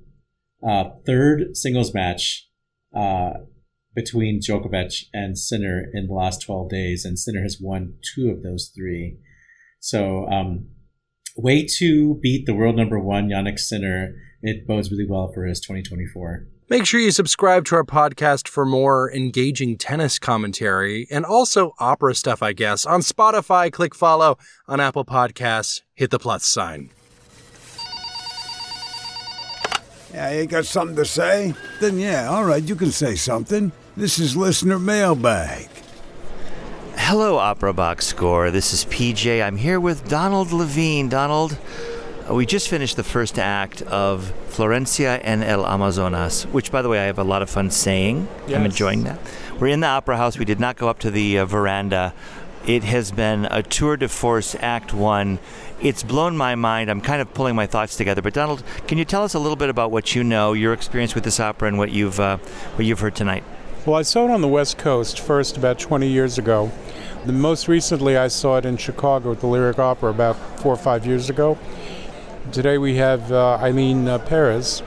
uh, 0.67 0.85
third 1.05 1.57
singles 1.57 1.93
match 1.93 2.49
uh, 2.95 3.33
between 3.95 4.41
Djokovic 4.41 5.05
and 5.13 5.37
Sinner 5.37 5.85
in 5.93 6.07
the 6.07 6.15
last 6.15 6.43
12 6.43 6.71
days, 6.71 7.05
and 7.05 7.19
Sinner 7.19 7.43
has 7.43 7.59
won 7.61 7.95
two 8.15 8.31
of 8.31 8.43
those 8.43 8.73
three. 8.75 9.19
So, 9.81 10.27
um, 10.29 10.69
way 11.37 11.67
to 11.79 12.15
beat 12.23 12.47
the 12.47 12.55
world 12.55 12.77
number 12.77 12.99
one, 12.99 13.29
Jannik 13.29 13.59
Sinner. 13.59 14.15
It 14.43 14.67
bodes 14.67 14.91
really 14.91 15.07
well 15.09 15.31
for 15.33 15.45
his 15.45 15.61
2024. 15.61 16.47
Make 16.73 16.87
sure 16.87 17.01
you 17.01 17.11
subscribe 17.11 17.67
to 17.67 17.75
our 17.77 17.85
podcast 17.85 18.49
for 18.49 18.65
more 18.65 19.13
engaging 19.13 19.77
tennis 19.77 20.19
commentary 20.19 21.07
and 21.11 21.23
also 21.23 21.75
opera 21.79 22.15
stuff, 22.15 22.43
I 22.43 22.55
guess. 22.55 22.87
On 22.87 23.03
Spotify, 23.03 23.71
click 23.71 23.95
follow. 23.95 24.39
On 24.67 24.81
Apple 24.81 25.05
Podcasts, 25.05 25.83
hit 25.93 26.11
the 26.11 26.19
plus 26.19 26.47
sign. 26.47 26.89
Yeah, 30.15 30.33
you 30.33 30.47
got 30.47 30.65
something 30.65 30.97
to 30.97 31.05
say? 31.05 31.53
Then 31.79 31.99
yeah, 31.99 32.31
all 32.31 32.45
right, 32.45 32.63
you 32.63 32.75
can 32.75 32.91
say 32.91 33.17
something. 33.17 33.71
This 33.95 34.19
is 34.19 34.35
listener 34.35 34.79
mailbag. 34.79 35.69
Hello, 36.97 37.37
Opera 37.37 37.75
Box 37.75 38.07
Score. 38.07 38.51
This 38.51 38.73
is 38.73 38.87
PJ. 38.87 39.45
I'm 39.45 39.59
here 39.59 39.79
with 39.79 40.09
Donald 40.09 40.53
Levine. 40.53 41.11
Donald, 41.11 41.59
we 42.31 42.47
just 42.47 42.69
finished 42.69 42.97
the 42.97 43.05
first 43.05 43.39
act 43.39 43.83
of 43.83 44.33
Florencia 44.49 45.21
en 45.23 45.43
el 45.43 45.65
Amazonas, 45.65 46.45
which, 46.47 46.71
by 46.71 46.83
the 46.83 46.89
way, 46.89 47.01
I 47.01 47.05
have 47.05 47.19
a 47.19 47.25
lot 47.25 47.43
of 47.43 47.51
fun 47.51 47.71
saying. 47.71 48.29
I'm 48.49 48.65
enjoying 48.65 49.05
that. 49.05 49.19
We're 49.59 49.69
in 49.69 49.81
the 49.81 49.87
Opera 49.87 50.17
House. 50.17 50.39
We 50.39 50.45
did 50.45 50.61
not 50.61 50.77
go 50.77 50.89
up 50.89 50.99
to 51.01 51.11
the 51.11 51.39
uh, 51.39 51.47
veranda. 51.47 52.15
It 52.67 52.85
has 52.85 53.11
been 53.11 53.47
a 53.47 53.63
tour 53.63 53.97
de 53.97 54.09
force, 54.09 54.55
Act 54.61 54.95
One. 54.95 55.41
It's 55.81 56.05
blown 56.05 56.37
my 56.37 56.55
mind. 56.55 56.91
I'm 56.91 57.01
kind 57.01 57.21
of 57.21 57.35
pulling 57.35 57.57
my 57.57 57.67
thoughts 57.67 57.97
together. 57.97 58.23
But 58.23 58.35
Donald, 58.35 58.63
can 58.87 58.99
you 58.99 59.05
tell 59.05 59.25
us 59.25 59.35
a 59.35 59.41
little 59.41 59.57
bit 59.57 59.69
about 59.69 59.91
what 59.91 60.15
you 60.15 60.23
know, 60.23 60.53
your 60.53 60.73
experience 60.73 61.15
with 61.17 61.25
this 61.25 61.41
opera, 61.41 61.67
and 61.69 61.77
what 61.77 61.91
you've 61.91 62.21
uh, 62.21 62.37
what 62.77 62.87
you've 62.87 63.01
heard 63.01 63.17
tonight? 63.17 63.43
Well, 63.85 63.97
I 63.97 64.03
saw 64.03 64.27
it 64.27 64.31
on 64.31 64.43
the 64.43 64.49
West 64.49 64.79
Coast 64.79 65.19
first 65.19 65.57
about 65.57 65.81
20 65.81 66.07
years 66.07 66.39
ago. 66.39 66.71
The 67.27 67.33
most 67.33 67.67
recently, 67.67 68.17
I 68.17 68.29
saw 68.29 68.59
it 68.59 68.65
in 68.65 68.77
Chicago 68.77 69.33
at 69.33 69.41
the 69.41 69.49
Lyric 69.49 69.81
Opera 69.81 70.11
about 70.11 70.37
four 70.61 70.73
or 70.73 70.77
five 70.77 71.05
years 71.05 71.31
ago. 71.31 71.59
Today 72.51 72.77
we 72.77 72.97
have 72.97 73.31
uh, 73.31 73.59
Ailyn 73.63 74.09
uh, 74.09 74.19
Perez, 74.19 74.83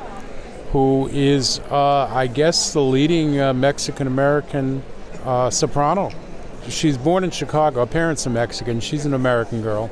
who 0.71 1.07
is, 1.07 1.59
uh, 1.71 2.05
I 2.13 2.27
guess, 2.27 2.73
the 2.73 2.81
leading 2.81 3.39
uh, 3.39 3.53
Mexican 3.53 4.07
American 4.07 4.83
uh, 5.23 5.49
soprano. 5.49 6.11
She's 6.67 6.97
born 6.97 7.23
in 7.23 7.31
Chicago. 7.31 7.79
Her 7.79 7.85
parents 7.85 8.27
are 8.27 8.29
Mexican. 8.29 8.81
She's 8.81 9.05
an 9.05 9.13
American 9.13 9.61
girl. 9.61 9.89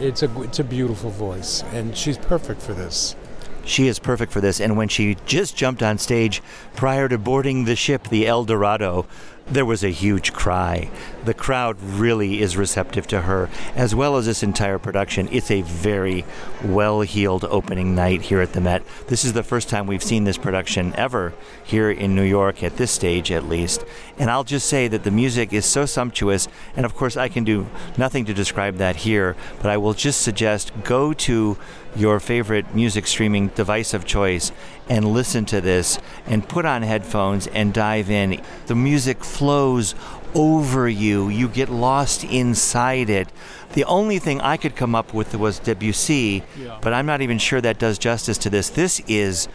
It's 0.00 0.22
a 0.22 0.42
it's 0.42 0.58
a 0.58 0.64
beautiful 0.64 1.10
voice, 1.10 1.64
and 1.72 1.96
she's 1.96 2.18
perfect 2.18 2.60
for 2.60 2.74
this. 2.74 3.16
She 3.64 3.88
is 3.88 3.98
perfect 3.98 4.30
for 4.30 4.40
this. 4.40 4.60
And 4.60 4.76
when 4.76 4.88
she 4.88 5.16
just 5.26 5.56
jumped 5.56 5.82
on 5.82 5.98
stage 5.98 6.42
prior 6.76 7.08
to 7.08 7.18
boarding 7.18 7.64
the 7.64 7.74
ship, 7.74 8.08
the 8.08 8.26
El 8.26 8.44
Dorado, 8.44 9.06
there 9.50 9.64
was 9.64 9.82
a 9.82 9.90
huge 9.90 10.32
cry. 10.32 10.90
The 11.24 11.34
crowd 11.34 11.80
really 11.80 12.40
is 12.40 12.56
receptive 12.56 13.06
to 13.08 13.22
her, 13.22 13.48
as 13.74 13.94
well 13.94 14.16
as 14.16 14.26
this 14.26 14.42
entire 14.42 14.78
production. 14.78 15.28
It's 15.30 15.50
a 15.50 15.62
very 15.62 16.24
well 16.62 17.00
heeled 17.00 17.44
opening 17.44 17.94
night 17.94 18.22
here 18.22 18.40
at 18.40 18.52
the 18.52 18.60
Met. 18.60 18.82
This 19.08 19.24
is 19.24 19.32
the 19.32 19.42
first 19.42 19.68
time 19.68 19.86
we've 19.86 20.02
seen 20.02 20.24
this 20.24 20.38
production 20.38 20.94
ever 20.96 21.32
here 21.64 21.90
in 21.90 22.14
New 22.14 22.22
York, 22.22 22.62
at 22.62 22.76
this 22.76 22.90
stage 22.90 23.30
at 23.30 23.48
least. 23.48 23.84
And 24.18 24.30
I'll 24.30 24.44
just 24.44 24.68
say 24.68 24.88
that 24.88 25.04
the 25.04 25.10
music 25.10 25.52
is 25.52 25.64
so 25.64 25.86
sumptuous, 25.86 26.48
and 26.76 26.84
of 26.84 26.94
course, 26.94 27.16
I 27.16 27.28
can 27.28 27.44
do 27.44 27.66
nothing 27.96 28.24
to 28.26 28.34
describe 28.34 28.76
that 28.76 28.96
here, 28.96 29.36
but 29.62 29.70
I 29.70 29.76
will 29.76 29.94
just 29.94 30.20
suggest 30.22 30.72
go 30.84 31.12
to 31.12 31.56
your 31.96 32.20
favorite 32.20 32.74
music 32.74 33.06
streaming 33.06 33.48
device 33.48 33.94
of 33.94 34.04
choice 34.04 34.52
and 34.88 35.12
listen 35.12 35.44
to 35.46 35.60
this 35.60 35.98
and 36.26 36.48
put 36.48 36.64
on 36.64 36.82
headphones 36.82 37.46
and 37.48 37.74
dive 37.74 38.10
in. 38.10 38.40
The 38.66 38.74
music 38.74 39.24
flows 39.24 39.94
over 40.34 40.88
you, 40.88 41.28
you 41.28 41.48
get 41.48 41.68
lost 41.68 42.24
inside 42.24 43.10
it. 43.10 43.28
The 43.72 43.84
only 43.84 44.18
thing 44.18 44.40
I 44.40 44.56
could 44.56 44.76
come 44.76 44.94
up 44.94 45.14
with 45.14 45.34
was 45.34 45.58
Debussy, 45.58 46.42
but 46.80 46.92
I'm 46.92 47.06
not 47.06 47.20
even 47.22 47.38
sure 47.38 47.60
that 47.60 47.78
does 47.78 47.98
justice 47.98 48.38
to 48.38 48.50
this. 48.50 48.68
This 48.70 49.00
is 49.06 49.48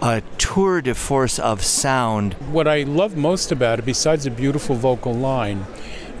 a 0.00 0.22
tour 0.38 0.80
de 0.80 0.94
force 0.94 1.38
of 1.38 1.62
sound. 1.62 2.34
What 2.52 2.68
I 2.68 2.82
love 2.82 3.16
most 3.16 3.50
about 3.50 3.78
it, 3.78 3.84
besides 3.84 4.26
a 4.26 4.30
beautiful 4.30 4.76
vocal 4.76 5.14
line, 5.14 5.66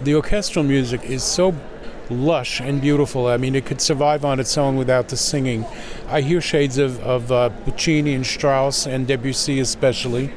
the 0.02 0.14
orchestral 0.14 0.64
music 0.64 1.04
is 1.04 1.22
so 1.22 1.54
lush 2.10 2.60
and 2.60 2.80
beautiful. 2.80 3.26
I 3.26 3.36
mean, 3.36 3.54
it 3.54 3.66
could 3.66 3.80
survive 3.80 4.24
on 4.24 4.40
its 4.40 4.56
own 4.56 4.76
without 4.76 5.08
the 5.08 5.16
singing. 5.16 5.64
I 6.08 6.20
hear 6.20 6.40
shades 6.40 6.78
of, 6.78 7.00
of 7.00 7.30
uh, 7.30 7.50
Puccini 7.64 8.14
and 8.14 8.26
Strauss 8.26 8.86
and 8.86 9.06
Debussy 9.06 9.60
especially. 9.60 10.32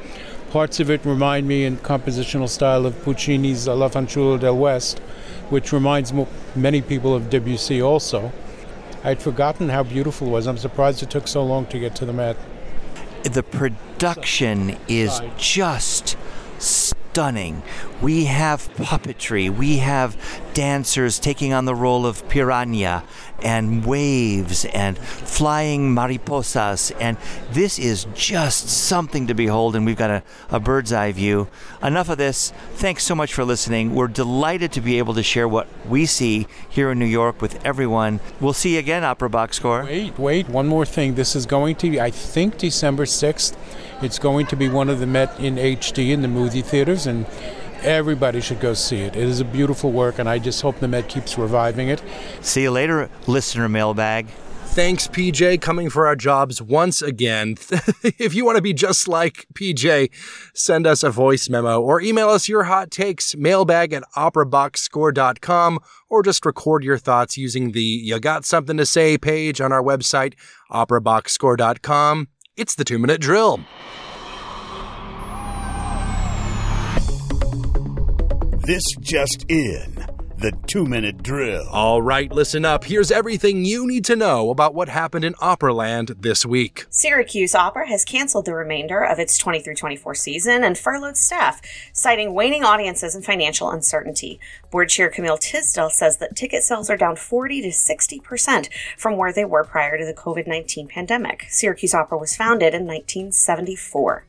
Parts 0.50 0.80
of 0.80 0.90
it 0.90 1.04
remind 1.04 1.48
me 1.48 1.64
in 1.64 1.78
compositional 1.78 2.48
style 2.48 2.84
of 2.84 3.02
Puccini's 3.02 3.66
La 3.66 3.88
Fanciulla 3.88 4.38
del 4.38 4.56
West, 4.56 4.98
which 5.48 5.72
reminds 5.72 6.12
mo- 6.12 6.28
many 6.54 6.82
people 6.82 7.14
of 7.14 7.30
Debussy 7.30 7.80
also. 7.80 8.32
I'd 9.04 9.20
forgotten 9.20 9.70
how 9.70 9.82
beautiful 9.82 10.28
it 10.28 10.30
was. 10.30 10.46
I'm 10.46 10.58
surprised 10.58 11.02
it 11.02 11.10
took 11.10 11.26
so 11.26 11.42
long 11.42 11.66
to 11.66 11.78
get 11.78 11.96
to 11.96 12.04
the 12.04 12.12
Met. 12.12 12.36
the 13.24 13.42
production 13.42 14.76
is 14.88 15.20
just 15.36 16.16
stunning. 16.58 17.62
We 18.00 18.24
have 18.26 18.72
puppetry, 18.74 19.50
we 19.50 19.78
have 19.78 20.16
dancers 20.54 21.18
taking 21.18 21.52
on 21.52 21.64
the 21.64 21.74
role 21.74 22.06
of 22.06 22.28
piranha 22.28 23.04
and 23.42 23.84
waves 23.84 24.64
and 24.66 24.96
flying 24.98 25.94
mariposas, 25.94 26.92
and 27.00 27.16
this 27.50 27.78
is 27.78 28.06
just 28.14 28.68
something 28.68 29.26
to 29.26 29.34
behold. 29.34 29.74
And 29.74 29.84
we've 29.84 29.96
got 29.96 30.10
a, 30.10 30.22
a 30.50 30.60
bird's 30.60 30.92
eye 30.92 31.12
view. 31.12 31.48
Enough 31.82 32.08
of 32.10 32.18
this. 32.18 32.52
Thanks 32.74 33.04
so 33.04 33.14
much 33.14 33.34
for 33.34 33.44
listening. 33.44 33.94
We're 33.94 34.08
delighted 34.08 34.72
to 34.72 34.80
be 34.80 34.98
able 34.98 35.14
to 35.14 35.22
share 35.22 35.48
what 35.48 35.66
we 35.88 36.06
see 36.06 36.46
here 36.68 36.90
in 36.90 36.98
New 36.98 37.06
York 37.06 37.42
with 37.42 37.64
everyone. 37.64 38.20
We'll 38.40 38.52
see 38.52 38.74
you 38.74 38.78
again, 38.78 39.04
Opera 39.04 39.30
Box 39.30 39.56
Score. 39.56 39.84
Wait, 39.84 40.18
wait, 40.18 40.48
one 40.48 40.68
more 40.68 40.86
thing. 40.86 41.14
This 41.14 41.34
is 41.34 41.46
going 41.46 41.76
to 41.76 41.90
be, 41.90 42.00
I 42.00 42.10
think, 42.10 42.58
December 42.58 43.04
6th. 43.04 43.56
It's 44.02 44.18
going 44.18 44.46
to 44.46 44.56
be 44.56 44.68
one 44.68 44.88
of 44.88 45.00
the 45.00 45.06
Met 45.06 45.38
in 45.38 45.56
HD 45.56 46.10
in 46.10 46.22
the 46.22 46.28
movie 46.28 46.62
theaters, 46.62 47.06
and 47.06 47.26
everybody 47.84 48.40
should 48.40 48.60
go 48.60 48.74
see 48.74 49.00
it. 49.00 49.16
It 49.16 49.22
is 49.22 49.40
a 49.40 49.44
beautiful 49.44 49.92
work, 49.92 50.18
and 50.18 50.28
I 50.28 50.38
just 50.38 50.62
hope 50.62 50.78
the 50.80 50.88
Met 50.88 51.08
keeps 51.08 51.38
reviving 51.38 51.88
it. 51.88 52.02
See 52.40 52.62
you 52.62 52.70
later, 52.70 53.10
listener 53.26 53.68
mailbag. 53.68 54.28
Thanks, 54.72 55.06
PJ, 55.06 55.60
coming 55.60 55.90
for 55.90 56.06
our 56.06 56.16
jobs 56.16 56.62
once 56.62 57.02
again. 57.02 57.56
if 58.02 58.34
you 58.34 58.46
want 58.46 58.56
to 58.56 58.62
be 58.62 58.72
just 58.72 59.06
like 59.06 59.46
PJ, 59.52 60.08
send 60.54 60.86
us 60.86 61.02
a 61.02 61.10
voice 61.10 61.50
memo 61.50 61.78
or 61.78 62.00
email 62.00 62.30
us 62.30 62.48
your 62.48 62.62
hot 62.62 62.90
takes, 62.90 63.36
mailbag 63.36 63.92
at 63.92 64.02
operaboxscore.com, 64.16 65.78
or 66.08 66.22
just 66.22 66.46
record 66.46 66.84
your 66.84 66.96
thoughts 66.96 67.36
using 67.36 67.72
the 67.72 67.82
You 67.82 68.18
Got 68.18 68.46
Something 68.46 68.78
to 68.78 68.86
Say 68.86 69.18
page 69.18 69.60
on 69.60 69.72
our 69.72 69.82
website, 69.82 70.32
operaboxscore.com. 70.70 72.28
It's 72.56 72.74
the 72.74 72.84
two 72.84 72.98
minute 72.98 73.20
drill. 73.20 73.60
This 78.64 78.84
just 79.00 79.44
in. 79.48 80.06
The 80.38 80.52
two 80.68 80.86
minute 80.86 81.20
drill. 81.24 81.66
All 81.68 82.00
right, 82.00 82.30
listen 82.30 82.64
up. 82.64 82.84
Here's 82.84 83.10
everything 83.10 83.64
you 83.64 83.88
need 83.88 84.04
to 84.04 84.14
know 84.14 84.50
about 84.50 84.72
what 84.72 84.88
happened 84.88 85.24
in 85.24 85.34
Operaland 85.34 86.22
this 86.22 86.46
week. 86.46 86.86
Syracuse 86.88 87.56
Opera 87.56 87.88
has 87.88 88.04
canceled 88.04 88.44
the 88.44 88.54
remainder 88.54 89.02
of 89.02 89.18
its 89.18 89.36
23 89.36 89.74
24 89.74 90.14
season 90.14 90.62
and 90.62 90.78
furloughed 90.78 91.16
staff, 91.16 91.60
citing 91.92 92.34
waning 92.34 92.62
audiences 92.62 93.16
and 93.16 93.24
financial 93.24 93.68
uncertainty. 93.68 94.38
Board 94.70 94.90
chair 94.90 95.08
Camille 95.08 95.38
Tisdale 95.38 95.90
says 95.90 96.18
that 96.18 96.36
ticket 96.36 96.62
sales 96.62 96.88
are 96.88 96.96
down 96.96 97.16
40 97.16 97.62
to 97.62 97.68
60% 97.68 98.68
from 98.96 99.16
where 99.16 99.32
they 99.32 99.44
were 99.44 99.64
prior 99.64 99.98
to 99.98 100.06
the 100.06 100.14
COVID 100.14 100.46
19 100.46 100.86
pandemic. 100.86 101.46
Syracuse 101.48 101.94
Opera 101.94 102.16
was 102.16 102.36
founded 102.36 102.74
in 102.74 102.86
1974. 102.86 104.24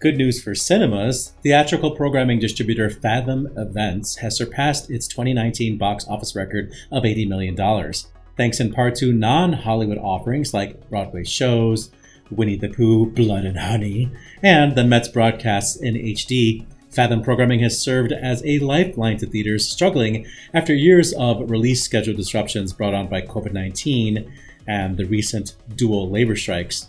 Good 0.00 0.16
news 0.16 0.42
for 0.42 0.54
cinemas. 0.54 1.34
Theatrical 1.42 1.90
programming 1.90 2.38
distributor 2.38 2.88
Fathom 2.88 3.48
Events 3.54 4.16
has 4.16 4.34
surpassed 4.34 4.90
its 4.90 5.06
2019 5.06 5.76
box 5.76 6.06
office 6.08 6.34
record 6.34 6.72
of 6.90 7.02
$80 7.02 7.28
million. 7.28 7.92
Thanks 8.34 8.60
in 8.60 8.72
part 8.72 8.94
to 8.94 9.12
non 9.12 9.52
Hollywood 9.52 9.98
offerings 9.98 10.54
like 10.54 10.88
Broadway 10.88 11.24
shows, 11.24 11.90
Winnie 12.30 12.56
the 12.56 12.70
Pooh, 12.70 13.10
Blood 13.10 13.44
and 13.44 13.58
Honey, 13.58 14.10
and 14.42 14.74
the 14.74 14.84
Mets 14.84 15.08
broadcasts 15.08 15.76
in 15.76 15.96
HD. 15.96 16.64
Fathom 16.88 17.20
programming 17.20 17.60
has 17.60 17.78
served 17.78 18.12
as 18.12 18.42
a 18.46 18.58
lifeline 18.60 19.18
to 19.18 19.26
theaters 19.26 19.68
struggling 19.68 20.26
after 20.54 20.74
years 20.74 21.12
of 21.12 21.50
release 21.50 21.84
schedule 21.84 22.16
disruptions 22.16 22.72
brought 22.72 22.94
on 22.94 23.06
by 23.06 23.20
COVID 23.20 23.52
19 23.52 24.32
and 24.66 24.96
the 24.96 25.04
recent 25.04 25.56
dual 25.76 26.08
labor 26.08 26.36
strikes. 26.36 26.88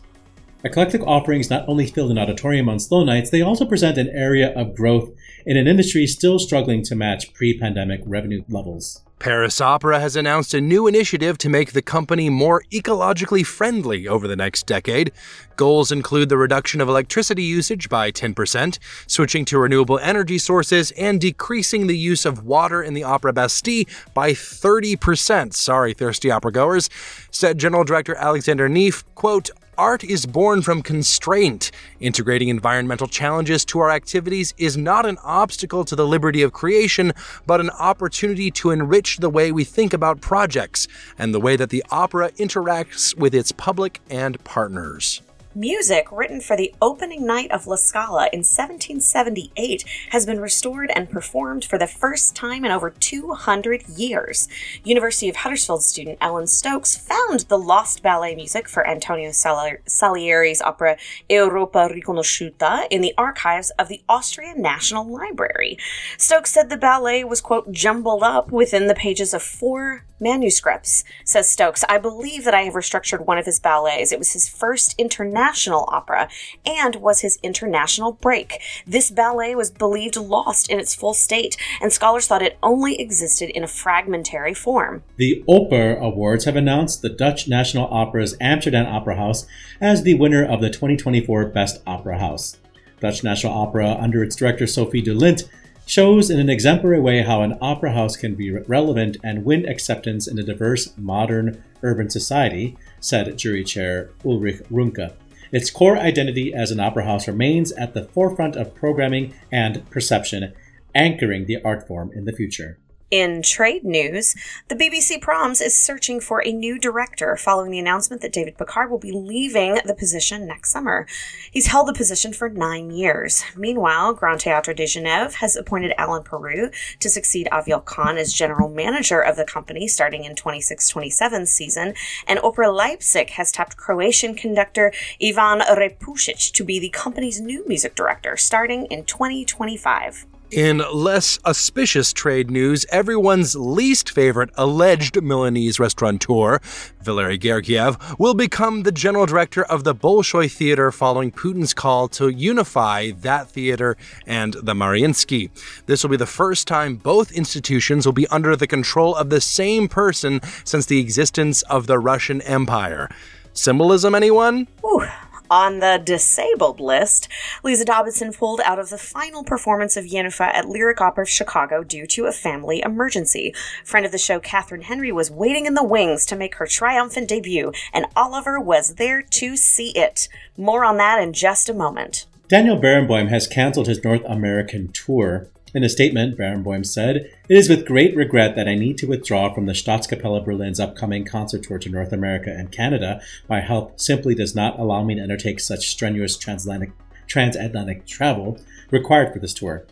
Eclectic 0.63 1.01
offerings 1.07 1.49
not 1.49 1.67
only 1.67 1.87
fill 1.87 2.11
an 2.11 2.19
auditorium 2.19 2.69
on 2.69 2.79
slow 2.79 3.03
nights, 3.03 3.31
they 3.31 3.41
also 3.41 3.65
present 3.65 3.97
an 3.97 4.09
area 4.09 4.53
of 4.53 4.75
growth 4.75 5.09
in 5.45 5.57
an 5.57 5.67
industry 5.67 6.05
still 6.05 6.37
struggling 6.37 6.83
to 6.83 6.95
match 6.95 7.33
pre 7.33 7.57
pandemic 7.57 8.01
revenue 8.05 8.43
levels. 8.47 9.01
Paris 9.17 9.61
Opera 9.61 9.99
has 9.99 10.15
announced 10.15 10.55
a 10.55 10.61
new 10.61 10.87
initiative 10.87 11.37
to 11.37 11.49
make 11.49 11.73
the 11.73 11.81
company 11.83 12.27
more 12.27 12.63
ecologically 12.71 13.45
friendly 13.45 14.07
over 14.07 14.27
the 14.27 14.35
next 14.35 14.65
decade. 14.65 15.11
Goals 15.57 15.91
include 15.91 16.29
the 16.29 16.37
reduction 16.37 16.81
of 16.81 16.89
electricity 16.89 17.43
usage 17.43 17.87
by 17.87 18.11
10%, 18.11 18.79
switching 19.05 19.45
to 19.45 19.59
renewable 19.59 19.99
energy 19.99 20.39
sources, 20.39 20.89
and 20.91 21.21
decreasing 21.21 21.85
the 21.85 21.97
use 21.97 22.25
of 22.25 22.45
water 22.45 22.81
in 22.81 22.95
the 22.95 23.03
Opera 23.03 23.31
Bastille 23.31 23.85
by 24.15 24.31
30%. 24.31 25.53
Sorry, 25.53 25.93
thirsty 25.93 26.31
opera 26.31 26.51
goers, 26.51 26.89
said 27.29 27.59
General 27.59 27.83
Director 27.83 28.15
Alexander 28.15 28.67
Neef, 28.67 29.03
quote, 29.13 29.51
art 29.77 30.03
is 30.03 30.25
born 30.25 30.61
from 30.61 30.81
constraint. 30.81 31.71
Integrating 31.99 32.49
environmental 32.49 33.07
challenges 33.07 33.65
to 33.65 33.79
our 33.79 33.89
activities 33.89 34.53
is 34.57 34.77
not 34.77 35.05
an 35.05 35.17
obstacle 35.23 35.85
to 35.85 35.95
the 35.95 36.05
liberty 36.05 36.41
of 36.41 36.53
creation, 36.53 37.13
but 37.45 37.59
an 37.59 37.69
opportunity 37.71 38.51
to 38.51 38.71
enrich 38.71 39.17
the 39.17 39.29
way 39.29 39.51
we 39.51 39.63
think 39.63 39.93
about 39.93 40.21
projects 40.21 40.87
and 41.17 41.33
the 41.33 41.39
way 41.39 41.55
that 41.55 41.69
the 41.69 41.83
opera 41.89 42.31
interacts 42.31 43.15
with 43.15 43.33
its 43.33 43.51
public 43.51 43.99
and 44.09 44.43
partners. 44.43 45.21
Music 45.53 46.09
written 46.13 46.39
for 46.39 46.55
the 46.55 46.73
opening 46.81 47.25
night 47.27 47.51
of 47.51 47.67
La 47.67 47.75
Scala 47.75 48.29
in 48.31 48.39
1778 48.39 49.83
has 50.11 50.25
been 50.25 50.39
restored 50.39 50.89
and 50.95 51.09
performed 51.09 51.65
for 51.65 51.77
the 51.77 51.87
first 51.87 52.33
time 52.33 52.63
in 52.63 52.71
over 52.71 52.89
200 52.89 53.85
years. 53.89 54.47
University 54.85 55.27
of 55.27 55.35
Huddersfield 55.35 55.83
student 55.83 56.17
Ellen 56.21 56.47
Stokes 56.47 56.95
found 56.95 57.41
the 57.41 57.59
lost 57.59 58.01
ballet 58.01 58.33
music 58.33 58.69
for 58.69 58.87
Antonio 58.87 59.31
Salieri's 59.31 60.61
opera 60.61 60.95
Europa 61.29 61.89
Riconosciuta 61.91 62.87
in 62.89 63.01
the 63.01 63.13
archives 63.17 63.71
of 63.71 63.89
the 63.89 64.01
Austrian 64.07 64.61
National 64.61 65.05
Library. 65.05 65.77
Stokes 66.17 66.51
said 66.51 66.69
the 66.69 66.77
ballet 66.77 67.25
was, 67.25 67.41
quote, 67.41 67.73
jumbled 67.73 68.23
up 68.23 68.53
within 68.53 68.87
the 68.87 68.95
pages 68.95 69.33
of 69.33 69.43
four 69.43 70.05
manuscripts. 70.21 71.03
Says 71.25 71.51
Stokes, 71.51 71.83
I 71.89 71.97
believe 71.97 72.45
that 72.45 72.53
I 72.53 72.61
have 72.61 72.75
restructured 72.75 73.25
one 73.25 73.37
of 73.37 73.45
his 73.45 73.59
ballets. 73.59 74.11
It 74.11 74.19
was 74.19 74.33
his 74.33 74.47
first 74.47 74.95
international 74.97 75.85
opera 75.89 76.29
and 76.65 76.95
was 76.97 77.21
his 77.21 77.39
international 77.43 78.13
break. 78.13 78.61
This 78.85 79.11
ballet 79.11 79.55
was 79.55 79.71
believed 79.71 80.15
lost 80.15 80.69
in 80.69 80.79
its 80.79 80.95
full 80.95 81.13
state, 81.13 81.57
and 81.81 81.91
scholars 81.91 82.27
thought 82.27 82.41
it 82.41 82.57
only 82.61 82.99
existed 82.99 83.49
in 83.49 83.63
a 83.63 83.67
fragmentary 83.67 84.53
form. 84.53 85.03
The 85.17 85.43
Oper 85.47 85.99
Awards 85.99 86.45
have 86.45 86.55
announced 86.55 87.01
the 87.01 87.09
Dutch 87.09 87.47
National 87.47 87.87
Opera's 87.91 88.35
Amsterdam 88.39 88.85
Opera 88.85 89.15
House 89.15 89.47
as 89.79 90.03
the 90.03 90.13
winner 90.13 90.45
of 90.45 90.61
the 90.61 90.69
2024 90.69 91.45
Best 91.45 91.81
Opera 91.87 92.19
House. 92.19 92.57
Dutch 92.99 93.23
National 93.23 93.53
Opera, 93.53 93.97
under 93.99 94.23
its 94.23 94.35
director 94.35 94.67
Sophie 94.67 95.01
de 95.01 95.13
Lint, 95.13 95.43
shows 95.91 96.29
in 96.29 96.39
an 96.39 96.49
exemplary 96.49 97.01
way 97.01 97.21
how 97.21 97.41
an 97.41 97.57
opera 97.59 97.91
house 97.91 98.15
can 98.15 98.33
be 98.33 98.49
relevant 98.49 99.17
and 99.25 99.43
win 99.43 99.67
acceptance 99.67 100.25
in 100.25 100.39
a 100.39 100.43
diverse, 100.43 100.93
modern, 100.95 101.61
urban 101.83 102.09
society, 102.09 102.77
said 103.01 103.37
jury 103.37 103.61
chair 103.61 104.09
Ulrich 104.23 104.61
Runke. 104.71 105.11
Its 105.51 105.69
core 105.69 105.97
identity 105.97 106.53
as 106.53 106.71
an 106.71 106.79
opera 106.79 107.03
house 107.03 107.27
remains 107.27 107.73
at 107.73 107.93
the 107.93 108.05
forefront 108.05 108.55
of 108.55 108.73
programming 108.73 109.33
and 109.51 109.85
perception, 109.89 110.53
anchoring 110.95 111.45
the 111.45 111.61
art 111.61 111.85
form 111.85 112.09
in 112.15 112.23
the 112.23 112.31
future. 112.31 112.77
In 113.11 113.41
trade 113.41 113.83
news, 113.83 114.35
the 114.69 114.75
BBC 114.75 115.19
Proms 115.19 115.59
is 115.59 115.77
searching 115.77 116.21
for 116.21 116.41
a 116.45 116.53
new 116.53 116.79
director 116.79 117.35
following 117.35 117.69
the 117.69 117.77
announcement 117.77 118.21
that 118.21 118.31
David 118.31 118.57
Pickard 118.57 118.89
will 118.89 118.99
be 118.99 119.11
leaving 119.11 119.79
the 119.83 119.93
position 119.93 120.47
next 120.47 120.71
summer. 120.71 121.05
He's 121.51 121.67
held 121.67 121.89
the 121.89 121.93
position 121.93 122.31
for 122.31 122.47
nine 122.47 122.89
years. 122.89 123.43
Meanwhile, 123.53 124.13
Grand 124.13 124.39
Théâtre 124.39 124.73
de 124.73 124.85
Genève 124.85 125.33
has 125.33 125.57
appointed 125.57 125.93
Alain 125.97 126.23
Perroux 126.23 126.71
to 127.01 127.09
succeed 127.09 127.49
Aviel 127.51 127.83
Cahn 127.83 128.17
as 128.17 128.31
general 128.31 128.69
manager 128.69 129.19
of 129.19 129.35
the 129.35 129.43
company 129.43 129.89
starting 129.89 130.23
in 130.23 130.33
26-27 130.33 131.49
season, 131.49 131.93
and 132.27 132.39
Opera 132.39 132.71
Leipzig 132.71 133.31
has 133.31 133.51
tapped 133.51 133.75
Croatian 133.75 134.35
conductor 134.35 134.93
Ivan 135.21 135.59
Repusic 135.59 136.53
to 136.53 136.63
be 136.63 136.79
the 136.79 136.87
company's 136.87 137.41
new 137.41 137.67
music 137.67 137.93
director 137.93 138.37
starting 138.37 138.85
in 138.85 139.03
2025. 139.03 140.27
In 140.51 140.83
less 140.93 141.39
auspicious 141.45 142.11
trade 142.11 142.51
news, 142.51 142.85
everyone's 142.91 143.55
least 143.55 144.09
favorite 144.09 144.49
alleged 144.55 145.15
Milanese 145.23 145.79
restaurateur, 145.79 146.59
Valery 147.01 147.39
Gergiev, 147.39 148.19
will 148.19 148.33
become 148.33 148.83
the 148.83 148.91
general 148.91 149.25
director 149.25 149.63
of 149.63 149.85
the 149.85 149.95
Bolshoi 149.95 150.51
Theater 150.51 150.91
following 150.91 151.31
Putin's 151.31 151.73
call 151.73 152.09
to 152.09 152.27
unify 152.27 153.11
that 153.11 153.49
theater 153.49 153.95
and 154.27 154.55
the 154.55 154.73
Mariinsky. 154.73 155.51
This 155.85 156.03
will 156.03 156.09
be 156.09 156.17
the 156.17 156.25
first 156.25 156.67
time 156.67 156.97
both 156.97 157.31
institutions 157.31 158.05
will 158.05 158.11
be 158.11 158.27
under 158.27 158.53
the 158.57 158.67
control 158.67 159.15
of 159.15 159.29
the 159.29 159.39
same 159.39 159.87
person 159.87 160.41
since 160.65 160.85
the 160.85 160.99
existence 160.99 161.61
of 161.63 161.87
the 161.87 161.97
Russian 161.97 162.41
Empire. 162.41 163.07
Symbolism, 163.53 164.13
anyone? 164.13 164.67
Ooh. 164.83 165.07
On 165.51 165.79
the 165.79 166.01
disabled 166.01 166.79
list, 166.79 167.27
Lise 167.61 167.83
Davidsen 167.83 168.33
pulled 168.33 168.61
out 168.61 168.79
of 168.79 168.89
the 168.89 168.97
final 168.97 169.43
performance 169.43 169.97
of 169.97 170.05
Jenůfa 170.05 170.45
at 170.45 170.69
Lyric 170.69 171.01
Opera 171.01 171.23
of 171.25 171.29
Chicago 171.29 171.83
due 171.83 172.07
to 172.07 172.25
a 172.25 172.31
family 172.31 172.81
emergency. 172.81 173.53
Friend 173.83 174.05
of 174.05 174.13
the 174.13 174.17
show, 174.17 174.39
Kathryn 174.39 174.83
Henry, 174.83 175.11
was 175.11 175.29
waiting 175.29 175.65
in 175.65 175.73
the 175.73 175.83
wings 175.83 176.25
to 176.27 176.37
make 176.37 176.55
her 176.55 176.65
triumphant 176.65 177.27
debut, 177.27 177.73
and 177.91 178.05
Oliver 178.15 178.61
was 178.61 178.95
there 178.95 179.21
to 179.21 179.57
see 179.57 179.89
it. 179.89 180.29
More 180.55 180.85
on 180.85 180.95
that 180.97 181.21
in 181.21 181.33
just 181.33 181.67
a 181.67 181.73
moment. 181.73 182.27
Daniel 182.47 182.77
Barenboim 182.79 183.27
has 183.27 183.45
canceled 183.45 183.87
his 183.87 184.05
North 184.05 184.23
American 184.23 184.87
tour. 184.93 185.49
In 185.73 185.85
a 185.85 185.89
statement, 185.89 186.37
Barenboim 186.37 186.85
said, 186.85 187.31
It 187.47 187.57
is 187.57 187.69
with 187.69 187.85
great 187.85 188.13
regret 188.13 188.55
that 188.55 188.67
I 188.67 188.75
need 188.75 188.97
to 188.97 189.07
withdraw 189.07 189.53
from 189.53 189.67
the 189.67 189.73
Staatskapelle 189.73 190.43
Berlin's 190.43 190.81
upcoming 190.81 191.23
concert 191.23 191.63
tour 191.63 191.79
to 191.79 191.89
North 191.89 192.11
America 192.11 192.53
and 192.53 192.71
Canada. 192.71 193.21
My 193.47 193.61
health 193.61 193.93
simply 193.95 194.35
does 194.35 194.53
not 194.53 194.77
allow 194.77 195.01
me 195.03 195.15
to 195.15 195.21
undertake 195.21 195.61
such 195.61 195.87
strenuous 195.87 196.35
transatlantic, 196.35 196.91
transatlantic 197.25 198.05
travel 198.05 198.59
required 198.89 199.31
for 199.31 199.39
this 199.39 199.53
tour. 199.53 199.85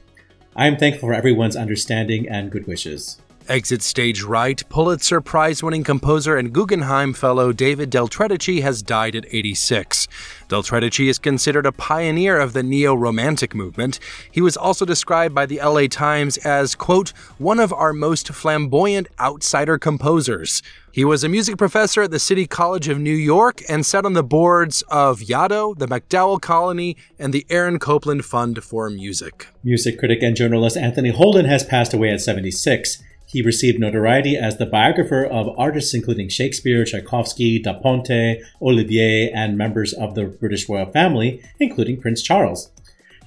I 0.53 0.67
am 0.67 0.75
thankful 0.75 1.07
for 1.07 1.13
everyone's 1.13 1.55
understanding 1.55 2.27
and 2.27 2.51
good 2.51 2.67
wishes. 2.67 3.21
Exit 3.49 3.81
stage 3.81 4.21
right, 4.21 4.61
Pulitzer 4.69 5.21
Prize 5.21 5.63
winning 5.63 5.83
composer 5.83 6.37
and 6.37 6.53
Guggenheim 6.53 7.13
fellow 7.13 7.51
David 7.51 7.89
Del 7.89 8.07
Tredici 8.07 8.61
has 8.61 8.83
died 8.83 9.15
at 9.15 9.25
86. 9.27 10.07
Del 10.49 10.61
Tredici 10.61 11.09
is 11.09 11.17
considered 11.17 11.65
a 11.65 11.71
pioneer 11.71 12.39
of 12.39 12.53
the 12.53 12.61
neo 12.61 12.93
romantic 12.93 13.55
movement. 13.55 13.99
He 14.31 14.39
was 14.39 14.55
also 14.55 14.85
described 14.85 15.33
by 15.33 15.47
the 15.47 15.59
LA 15.63 15.87
Times 15.87 16.37
as, 16.37 16.75
quote, 16.75 17.09
one 17.39 17.59
of 17.59 17.73
our 17.73 17.91
most 17.91 18.29
flamboyant 18.29 19.07
outsider 19.19 19.79
composers. 19.79 20.61
He 20.91 21.03
was 21.03 21.23
a 21.23 21.29
music 21.29 21.57
professor 21.57 22.03
at 22.03 22.11
the 22.11 22.19
City 22.19 22.45
College 22.45 22.87
of 22.87 22.99
New 22.99 23.15
York 23.15 23.63
and 23.67 23.83
sat 23.83 24.05
on 24.05 24.13
the 24.13 24.23
boards 24.23 24.83
of 24.89 25.21
Yaddo, 25.21 25.75
the 25.75 25.87
MacDowell 25.87 26.39
Colony, 26.39 26.97
and 27.17 27.33
the 27.33 27.47
Aaron 27.49 27.79
Copland 27.79 28.25
Fund 28.25 28.63
for 28.63 28.91
Music. 28.91 29.47
Music 29.63 29.97
critic 29.97 30.21
and 30.21 30.35
journalist 30.35 30.77
Anthony 30.77 31.09
Holden 31.09 31.45
has 31.45 31.63
passed 31.63 31.95
away 31.95 32.11
at 32.11 32.21
76. 32.21 33.01
He 33.31 33.43
received 33.43 33.79
notoriety 33.79 34.35
as 34.35 34.57
the 34.57 34.65
biographer 34.65 35.23
of 35.23 35.53
artists 35.55 35.93
including 35.93 36.29
Shakespeare, 36.29 36.83
Tchaikovsky, 36.83 37.59
Da 37.59 37.73
Ponte, 37.73 38.39
Olivier, 38.59 39.29
and 39.29 39.55
members 39.55 39.93
of 39.93 40.15
the 40.15 40.25
British 40.25 40.67
royal 40.67 40.91
family, 40.91 41.43
including 41.59 42.01
Prince 42.01 42.23
Charles. 42.23 42.71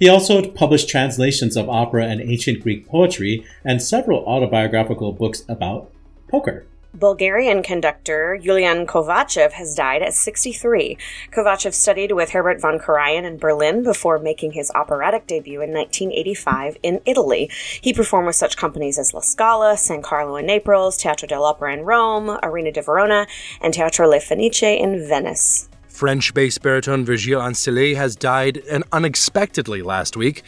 He 0.01 0.09
also 0.09 0.51
published 0.51 0.89
translations 0.89 1.57
of 1.57 1.69
opera 1.69 2.07
and 2.07 2.21
ancient 2.21 2.61
Greek 2.63 2.89
poetry 2.89 3.47
and 3.65 3.81
several 3.81 4.25
autobiographical 4.25 5.13
books 5.13 5.45
about 5.49 5.93
poker. 6.29 6.67
Bulgarian 6.95 7.63
conductor 7.63 8.39
Yulian 8.43 8.85
Kovachev 8.87 9.53
has 9.53 9.75
died 9.75 10.03
at 10.03 10.13
63. 10.13 10.99
Kovachev 11.31 11.73
studied 11.73 12.13
with 12.13 12.31
Herbert 12.31 12.61
von 12.61 12.79
Karajan 12.79 13.25
in 13.25 13.39
Berlin 13.39 13.83
before 13.83 14.19
making 14.19 14.53
his 14.53 14.71
operatic 14.75 15.27
debut 15.27 15.63
in 15.63 15.73
1985 15.73 16.77
in 16.83 17.01
Italy. 17.07 17.51
He 17.81 17.95
performed 17.95 18.27
with 18.27 18.37
such 18.37 18.59
companies 18.59 18.99
as 18.99 19.15
La 19.15 19.21
Scala, 19.21 19.79
San 19.79 20.03
Carlo 20.03 20.37
in 20.37 20.45
Naples, 20.45 20.99
Teatro 20.99 21.27
dell'Opera 21.27 21.73
in 21.73 21.81
Rome, 21.81 22.39
Arena 22.43 22.71
di 22.71 22.83
Verona, 22.83 23.27
and 23.63 23.73
Teatro 23.73 24.07
Le 24.07 24.21
Fenice 24.21 24.63
in 24.63 25.09
Venice. 25.09 25.71
French 25.89 26.35
bass 26.35 26.59
baritone 26.59 27.05
Virgile 27.05 27.41
Ancely 27.41 27.95
has 27.95 28.17
died 28.17 28.63
unexpectedly 28.93 29.83
last 29.83 30.17
week. 30.17 30.43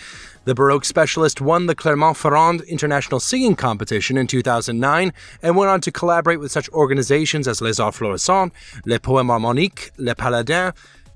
The 0.45 0.55
Baroque 0.55 0.85
specialist 0.85 1.41
won 1.41 1.67
the 1.67 1.75
Clermont-Ferrand 1.75 2.61
International 2.63 3.19
Singing 3.19 3.57
Competition 3.57 4.19
in 4.19 4.27
2009 4.27 5.11
and 5.43 5.57
went 5.57 5.71
on 5.71 5.81
to 5.81 5.91
collaborate 5.91 6.39
with 6.39 6.53
such 6.53 6.69
organizations 6.71 7.49
as 7.49 7.63
Les 7.63 7.81
Arts 7.81 7.99
Florissants, 7.99 8.53
Les 8.85 8.99
Poèmes 8.99 9.31
Harmoniques, 9.31 9.91
Les 9.97 10.15
Paladins, 10.15 10.75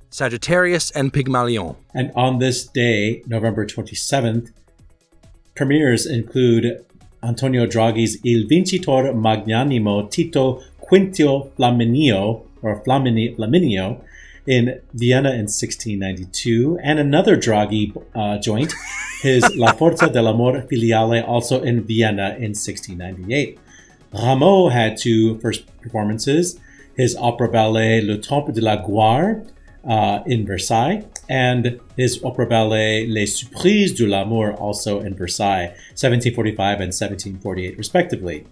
Sagittarius, 0.09 0.91
and 0.93 1.13
Pygmalion. 1.13 1.77
And 1.93 2.11
on 2.17 2.39
this 2.39 2.67
day, 2.67 3.23
November 3.27 3.67
27th, 3.67 4.51
premieres 5.55 6.07
include 6.07 6.83
Antonio 7.23 7.67
Draghi's 7.67 8.17
Il 8.25 8.49
Vincitore 8.49 9.13
Magnanimo 9.15 10.11
Tito 10.11 10.63
Quintio 10.81 11.53
Flaminio, 11.57 12.47
or 12.63 12.81
Flamini, 12.83 13.37
Flaminio, 13.37 14.03
in 14.49 14.81
Vienna 14.95 15.29
in 15.29 15.45
1692, 15.45 16.79
and 16.83 16.99
another 16.99 17.37
Draghi 17.37 17.93
uh, 18.15 18.39
joint, 18.39 18.73
his 19.21 19.45
La 19.57 19.75
Forza 19.75 20.07
dell'Amor 20.07 20.67
Filiale, 20.67 21.23
also 21.23 21.63
in 21.63 21.83
Vienna 21.83 22.31
in 22.37 22.55
1698. 22.57 23.59
Rameau 24.15 24.73
had 24.73 24.97
two 24.97 25.39
first 25.41 25.67
performances 25.83 26.59
his 26.97 27.15
opera 27.17 27.49
ballet 27.49 28.01
Le 28.01 28.17
Temple 28.17 28.53
de 28.53 28.61
la 28.61 28.75
Gloire 28.75 29.45
uh, 29.85 30.21
in 30.27 30.45
Versailles, 30.47 31.05
and 31.29 31.79
his 31.97 32.19
opera 32.25 32.47
ballet 32.47 33.07
Les 33.07 33.27
Surprises 33.27 33.93
de 33.93 34.07
l'Amour, 34.07 34.55
also 34.55 34.99
in 35.01 35.15
Versailles, 35.15 35.69
1745 35.95 36.81
and 36.81 36.93
1748, 36.93 37.77
respectively. 37.77 38.47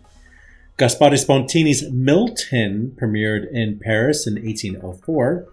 Gaspare 0.79 1.19
Spontini's 1.19 1.91
Milton 1.91 2.95
premiered 2.97 3.51
in 3.51 3.81
Paris 3.81 4.27
in 4.27 4.35
1804. 4.35 5.49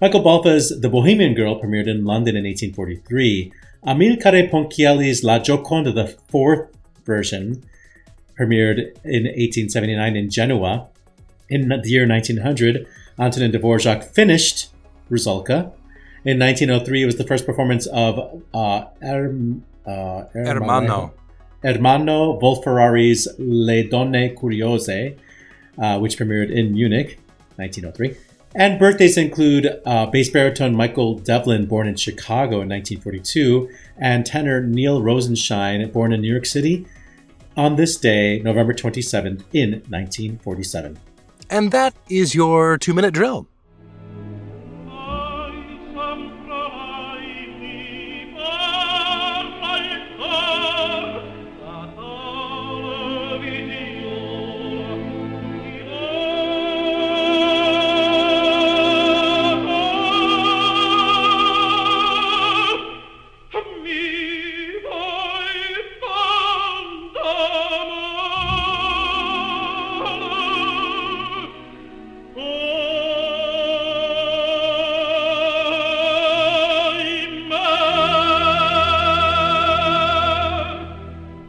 Michael 0.00 0.20
Balfe's 0.20 0.80
The 0.80 0.88
Bohemian 0.88 1.34
Girl 1.34 1.60
premiered 1.60 1.88
in 1.88 2.04
London 2.04 2.36
in 2.36 2.44
1843. 2.44 3.52
Amilcare 3.84 4.48
Ponchielli's 4.48 5.24
La 5.24 5.40
Gioconda, 5.40 5.92
the 5.92 6.06
fourth 6.30 6.68
version, 7.04 7.64
premiered 8.38 8.94
in 9.02 9.24
1879 9.24 10.14
in 10.14 10.30
Genoa. 10.30 10.86
In 11.48 11.68
the 11.68 11.82
year 11.84 12.06
1900, 12.06 12.86
Antonin 13.18 13.50
Dvorak 13.50 14.04
finished 14.04 14.70
Rusalka. 15.10 15.72
In 16.24 16.38
1903, 16.38 17.02
it 17.02 17.06
was 17.06 17.16
the 17.16 17.24
first 17.24 17.44
performance 17.44 17.86
of 17.86 18.44
uh, 18.54 18.84
Erm, 19.02 19.64
uh. 19.84 20.26
Ermanno 21.64 22.40
Wolf-Ferrari's 22.40 23.26
Le 23.38 23.82
Donne 23.82 24.36
Curiose, 24.36 25.16
uh, 25.76 25.98
which 25.98 26.16
premiered 26.16 26.52
in 26.52 26.72
Munich, 26.72 27.18
1903. 27.56 28.27
And 28.58 28.76
birthdays 28.76 29.16
include 29.16 29.80
uh, 29.86 30.06
bass 30.06 30.30
baritone 30.30 30.74
Michael 30.74 31.20
Devlin, 31.20 31.66
born 31.66 31.86
in 31.86 31.94
Chicago 31.94 32.60
in 32.60 32.68
1942, 32.68 33.70
and 33.96 34.26
tenor 34.26 34.60
Neil 34.60 35.00
Rosenshine, 35.00 35.88
born 35.92 36.12
in 36.12 36.20
New 36.20 36.32
York 36.32 36.44
City 36.44 36.84
on 37.56 37.76
this 37.76 37.96
day, 37.96 38.40
November 38.40 38.74
27th, 38.74 39.44
in 39.52 39.74
1947. 39.88 40.98
And 41.48 41.70
that 41.70 41.94
is 42.08 42.34
your 42.34 42.76
two 42.78 42.94
minute 42.94 43.14
drill. 43.14 43.46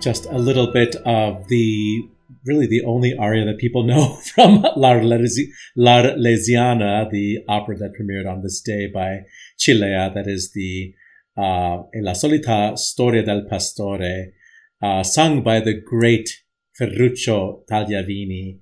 Just 0.09 0.25
a 0.25 0.39
little 0.39 0.73
bit 0.73 0.95
of 1.05 1.47
the 1.49 2.01
really 2.43 2.65
the 2.65 2.83
only 2.83 3.15
aria 3.15 3.45
that 3.45 3.59
people 3.59 3.83
know 3.83 4.15
from 4.33 4.63
*La 4.75 4.93
L'Arlesiana, 4.93 7.07
the 7.11 7.37
opera 7.47 7.77
that 7.77 7.93
premiered 7.93 8.27
on 8.27 8.41
this 8.41 8.59
day 8.59 8.87
by 8.87 9.19
Cilea, 9.59 10.11
that 10.15 10.25
is 10.25 10.51
the 10.55 10.95
uh, 11.37 11.83
La 11.93 12.13
Solita 12.13 12.75
Storia 12.75 13.23
del 13.23 13.45
Pastore, 13.47 14.31
uh, 14.81 15.03
sung 15.03 15.43
by 15.43 15.59
the 15.59 15.79
great 15.79 16.41
Ferruccio 16.75 17.61
Tagliavini. 17.69 18.61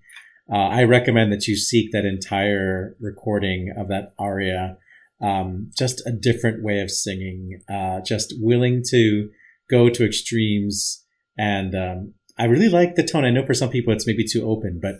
Uh, 0.51 0.57
I 0.57 0.83
recommend 0.83 1.31
that 1.31 1.47
you 1.47 1.55
seek 1.55 1.93
that 1.93 2.03
entire 2.03 2.97
recording 2.99 3.73
of 3.77 3.87
that 3.87 4.13
aria. 4.19 4.75
Um, 5.21 5.71
just 5.77 6.05
a 6.05 6.11
different 6.11 6.61
way 6.61 6.81
of 6.81 6.91
singing, 6.91 7.61
uh, 7.69 8.01
just 8.01 8.33
willing 8.37 8.83
to 8.89 9.29
go 9.69 9.89
to 9.89 10.05
extremes 10.05 11.05
and 11.38 11.75
um, 11.75 12.13
I 12.38 12.45
really 12.45 12.69
like 12.69 12.95
the 12.95 13.03
tone. 13.03 13.25
I 13.25 13.29
know 13.29 13.45
for 13.45 13.53
some 13.53 13.69
people 13.69 13.93
it's 13.93 14.07
maybe 14.07 14.25
too 14.25 14.47
open, 14.49 14.79
but 14.81 14.95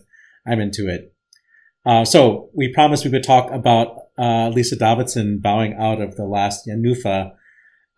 I'm 0.45 0.59
into 0.59 0.88
it. 0.88 1.13
Uh, 1.85 2.03
so 2.03 2.49
we 2.53 2.73
promised 2.73 3.05
we 3.05 3.11
would 3.11 3.23
talk 3.23 3.51
about 3.51 3.95
uh, 4.17 4.49
Lise 4.49 4.77
Davidsen 4.77 5.41
bowing 5.41 5.73
out 5.75 6.01
of 6.01 6.15
the 6.15 6.25
last 6.25 6.67
Jenůfa. 6.67 7.31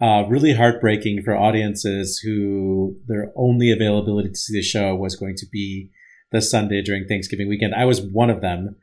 Uh, 0.02 0.24
really 0.30 0.54
heartbreaking 0.54 1.22
for 1.24 1.36
audiences 1.36 2.20
who 2.20 2.96
their 3.08 3.34
only 3.36 3.70
availability 3.72 4.30
to 4.30 4.36
see 4.36 4.54
the 4.54 4.62
show 4.62 4.96
was 4.96 5.16
going 5.16 5.36
to 5.36 5.46
be 5.52 5.90
the 6.32 6.42
Sunday 6.42 6.82
during 6.82 7.06
Thanksgiving 7.06 7.50
weekend. 7.50 7.74
I 7.76 7.86
was 7.86 8.02
one 8.02 8.30
of 8.30 8.40
them. 8.40 8.76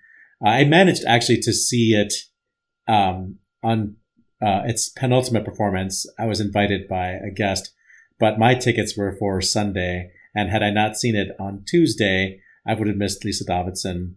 Uh, 0.45 0.51
I 0.51 0.65
managed 0.65 1.05
actually 1.07 1.41
to 1.43 1.53
see 1.53 1.95
it 1.95 2.13
um, 2.87 3.37
on 3.63 3.97
uh, 4.43 4.63
its 4.67 4.91
penultimate 4.91 5.45
performance. 5.45 6.05
I 6.19 6.27
was 6.27 6.41
invited 6.41 6.89
by 6.89 7.13
a 7.13 7.31
guest 7.35 7.73
but 8.19 8.39
my 8.39 8.55
tickets 8.55 8.97
were 8.97 9.17
for 9.19 9.41
Sunday. 9.41 10.11
And 10.35 10.51
had 10.51 10.63
I 10.63 10.71
not 10.71 10.97
seen 10.97 11.17
it 11.17 11.29
on 11.41 11.65
Tuesday, 11.67 12.41
I 12.67 12.75
would 12.75 12.89
have 12.89 12.97
missed 12.97 13.25
Lise 13.25 13.45
Davidsen. 13.47 14.15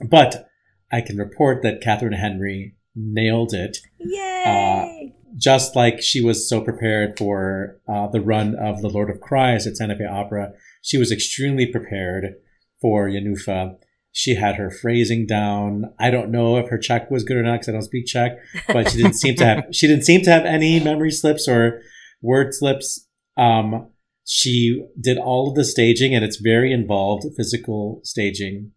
But 0.00 0.48
I 0.90 1.00
can 1.00 1.16
report 1.16 1.62
that 1.62 1.82
Kathryn 1.82 2.18
Henry 2.18 2.74
nailed 2.94 3.52
it. 3.54 3.78
Yay! 3.98 4.44
Uh, 4.46 5.12
just 5.36 5.74
like 5.74 6.02
she 6.02 6.20
was 6.20 6.48
so 6.48 6.60
prepared 6.60 7.18
for 7.18 7.80
uh, 7.88 8.06
the 8.08 8.20
run 8.20 8.54
of 8.54 8.82
The 8.82 8.88
Lord 8.88 9.10
of 9.10 9.20
Cries 9.20 9.66
at 9.66 9.76
Santa 9.76 9.96
Fe 9.96 10.04
Opera, 10.04 10.52
she 10.82 10.98
was 10.98 11.10
extremely 11.10 11.66
prepared 11.66 12.34
for 12.80 13.08
Jenůfa. 13.08 13.76
She 14.10 14.34
had 14.34 14.56
her 14.56 14.70
phrasing 14.70 15.26
down. 15.26 15.94
I 15.98 16.10
don't 16.10 16.30
know 16.30 16.58
if 16.58 16.68
her 16.68 16.76
Czech 16.76 17.10
was 17.10 17.24
good 17.24 17.38
or 17.38 17.42
not 17.42 17.54
because 17.54 17.68
I 17.70 17.72
don't 17.72 17.82
speak 17.82 18.06
Czech, 18.06 18.32
but 18.68 18.90
she 18.90 18.98
didn't 18.98 19.14
seem 19.14 19.36
to 19.36 19.44
have 19.44 19.64
she 19.72 19.86
didn't 19.86 20.04
seem 20.04 20.20
to 20.22 20.30
have 20.30 20.44
any 20.44 20.80
memory 20.80 21.10
slips 21.10 21.48
or 21.48 21.80
word 22.20 22.52
slips. 22.52 23.08
Um, 23.36 23.88
she 24.24 24.84
did 25.00 25.18
all 25.18 25.50
of 25.50 25.56
the 25.56 25.64
staging, 25.64 26.14
and 26.14 26.24
it's 26.24 26.36
very 26.36 26.72
involved 26.72 27.24
physical 27.36 28.00
staging. 28.04 28.72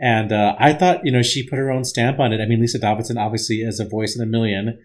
And 0.00 0.32
uh, 0.32 0.56
I 0.58 0.72
thought, 0.72 1.04
you 1.04 1.12
know, 1.12 1.22
she 1.22 1.46
put 1.46 1.58
her 1.58 1.70
own 1.70 1.84
stamp 1.84 2.18
on 2.18 2.32
it. 2.32 2.40
I 2.40 2.46
mean, 2.46 2.60
Lise 2.60 2.78
Davidsen 2.80 3.20
obviously 3.20 3.56
is 3.56 3.80
a 3.80 3.88
voice 3.88 4.16
in 4.16 4.22
a 4.22 4.26
million. 4.26 4.78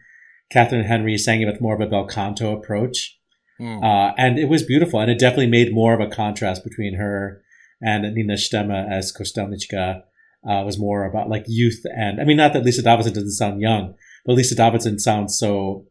Kathryn 0.53 0.85
Henry 0.85 1.17
sang 1.17 1.41
it 1.41 1.45
with 1.45 1.61
more 1.61 1.73
of 1.73 1.81
a 1.81 1.87
bel 1.87 2.05
canto 2.05 2.51
approach. 2.51 3.17
Mm. 3.59 3.81
Uh, 3.81 4.13
and 4.17 4.37
it 4.37 4.49
was 4.49 4.63
beautiful. 4.63 4.99
And 4.99 5.09
it 5.09 5.17
definitely 5.17 5.47
made 5.47 5.73
more 5.73 5.93
of 5.93 6.01
a 6.01 6.13
contrast 6.13 6.65
between 6.65 6.95
her 6.95 7.41
and 7.81 8.13
Nina 8.13 8.33
Stemme 8.33 8.91
as 8.91 9.13
Kostelnichka. 9.13 10.01
Uh, 10.47 10.63
was 10.63 10.77
more 10.77 11.05
about 11.05 11.27
like 11.27 11.43
youth 11.47 11.81
and 11.97 12.21
I 12.21 12.23
mean, 12.23 12.37
not 12.37 12.53
that 12.53 12.63
Lise 12.63 12.79
Davidsen 12.79 13.15
doesn't 13.15 13.31
sound 13.31 13.61
young, 13.61 13.95
but 14.27 14.35
Lise 14.35 14.55
Davidsen 14.55 14.99
sounds 14.99 15.35
so 15.39 15.87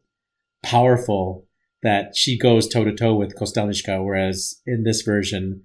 powerful 0.62 1.43
that 1.85 2.16
she 2.16 2.37
goes 2.37 2.66
toe 2.66 2.82
to 2.82 2.93
toe 2.93 3.14
with 3.14 3.37
Kostelnichka, 3.37 4.05
whereas 4.05 4.61
in 4.66 4.82
this 4.82 5.03
version, 5.03 5.62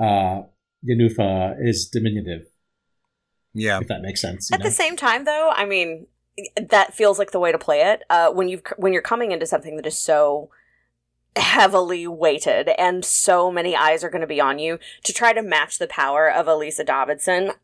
uh, 0.00 0.42
Jenůfa 0.88 1.56
is 1.60 1.88
diminutive. 1.92 2.46
Yeah, 3.52 3.80
if 3.80 3.88
that 3.88 4.00
makes 4.00 4.22
sense. 4.22 4.50
At 4.52 4.60
know? 4.60 4.64
the 4.64 4.70
same 4.70 4.96
time, 4.96 5.24
though, 5.24 5.50
I 5.54 5.66
mean, 5.66 6.06
that 6.56 6.94
feels 6.94 7.18
like 7.18 7.32
the 7.32 7.40
way 7.40 7.52
to 7.52 7.58
play 7.58 7.82
it. 7.82 8.04
Uh, 8.08 8.30
when 8.30 8.48
you 8.48 8.62
when 8.76 8.92
you're 8.92 9.02
coming 9.02 9.32
into 9.32 9.46
something 9.46 9.76
that 9.76 9.86
is 9.86 9.98
so 9.98 10.50
heavily 11.36 12.06
weighted 12.06 12.70
and 12.78 13.04
so 13.04 13.50
many 13.50 13.76
eyes 13.76 14.02
are 14.02 14.08
going 14.08 14.22
to 14.22 14.26
be 14.26 14.40
on 14.40 14.58
you 14.58 14.78
to 15.04 15.12
try 15.12 15.32
to 15.32 15.42
match 15.42 15.78
the 15.78 15.86
power 15.86 16.30
of 16.30 16.48
Elisa 16.48 16.84
Davidsen. 16.84 17.54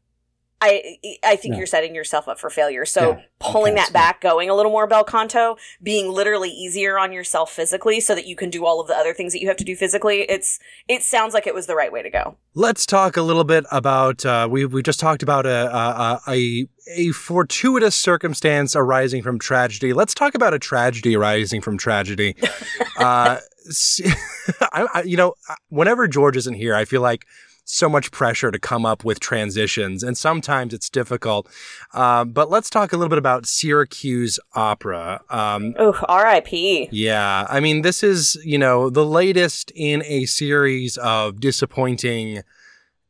I 0.62 0.98
I 1.24 1.34
think 1.34 1.56
you're 1.56 1.66
setting 1.66 1.92
yourself 1.92 2.28
up 2.28 2.38
for 2.38 2.48
failure. 2.48 2.84
So 2.84 3.10
yeah, 3.10 3.22
pulling 3.40 3.74
that 3.74 3.92
back, 3.92 4.20
going 4.20 4.48
a 4.48 4.54
little 4.54 4.70
more 4.70 4.86
bel 4.86 5.02
canto, 5.02 5.56
being 5.82 6.08
literally 6.08 6.50
easier 6.50 7.00
on 7.00 7.12
yourself 7.12 7.50
physically, 7.50 7.98
so 7.98 8.14
that 8.14 8.26
you 8.26 8.36
can 8.36 8.48
do 8.48 8.64
all 8.64 8.80
of 8.80 8.86
the 8.86 8.94
other 8.94 9.12
things 9.12 9.32
that 9.32 9.40
you 9.40 9.48
have 9.48 9.56
to 9.56 9.64
do 9.64 9.74
physically. 9.74 10.20
It's 10.22 10.60
it 10.86 11.02
sounds 11.02 11.34
like 11.34 11.48
it 11.48 11.54
was 11.54 11.66
the 11.66 11.74
right 11.74 11.90
way 11.90 12.00
to 12.02 12.10
go. 12.10 12.36
Let's 12.54 12.86
talk 12.86 13.16
a 13.16 13.22
little 13.22 13.42
bit 13.42 13.64
about 13.72 14.24
uh, 14.24 14.46
we 14.48 14.64
we 14.64 14.84
just 14.84 15.00
talked 15.00 15.24
about 15.24 15.46
a, 15.46 15.76
a 15.76 16.20
a 16.28 16.68
a 16.96 17.10
fortuitous 17.10 17.96
circumstance 17.96 18.76
arising 18.76 19.24
from 19.24 19.40
tragedy. 19.40 19.92
Let's 19.92 20.14
talk 20.14 20.36
about 20.36 20.54
a 20.54 20.60
tragedy 20.60 21.16
arising 21.16 21.60
from 21.60 21.76
tragedy. 21.76 22.36
uh, 22.98 23.38
I, 24.72 24.86
I, 24.94 25.02
you 25.04 25.16
know, 25.16 25.34
whenever 25.70 26.06
George 26.06 26.36
isn't 26.36 26.54
here, 26.54 26.74
I 26.74 26.84
feel 26.84 27.02
like 27.02 27.26
so 27.64 27.88
much 27.88 28.10
pressure 28.10 28.50
to 28.50 28.58
come 28.58 28.84
up 28.84 29.04
with 29.04 29.20
transitions, 29.20 30.02
and 30.02 30.16
sometimes 30.16 30.74
it's 30.74 30.90
difficult. 30.90 31.48
Uh, 31.94 32.24
but 32.24 32.50
let's 32.50 32.68
talk 32.68 32.92
a 32.92 32.96
little 32.96 33.08
bit 33.08 33.18
about 33.18 33.46
Syracuse 33.46 34.38
Opera. 34.54 35.22
Um, 35.30 35.74
oh, 35.78 35.96
R.I.P. 36.08 36.88
Yeah, 36.90 37.46
I 37.48 37.60
mean, 37.60 37.82
this 37.82 38.02
is 38.02 38.36
you 38.44 38.58
know 38.58 38.90
the 38.90 39.06
latest 39.06 39.72
in 39.74 40.02
a 40.06 40.26
series 40.26 40.96
of 40.98 41.40
disappointing 41.40 42.42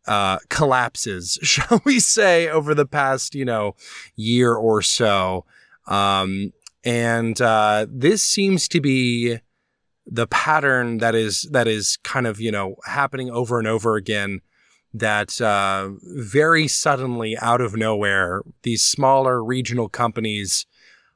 uh, 0.07 0.38
collapses, 0.48 1.38
shall 1.42 1.80
we 1.84 2.00
say, 2.00 2.48
over 2.48 2.74
the 2.74 2.86
past 2.86 3.34
you 3.34 3.44
know 3.44 3.74
year 4.16 4.55
or 4.55 4.82
so. 4.82 5.44
Um, 5.86 6.53
and 6.84 7.40
uh, 7.40 7.86
this 7.88 8.22
seems 8.22 8.68
to 8.68 8.80
be 8.80 9.38
the 10.07 10.26
pattern 10.26 10.98
that 10.98 11.14
is 11.14 11.42
that 11.53 11.68
is 11.68 11.98
kind 12.03 12.26
of 12.26 12.40
you 12.40 12.50
know 12.50 12.76
happening 12.84 13.30
over 13.30 13.59
and 13.59 13.68
over 13.68 13.96
again 13.96 14.40
that 14.94 15.40
uh, 15.40 15.90
very 16.03 16.68
suddenly 16.68 17.36
out 17.38 17.61
of 17.61 17.76
nowhere 17.76 18.42
these 18.62 18.82
smaller 18.82 19.42
regional 19.42 19.88
companies 19.88 20.66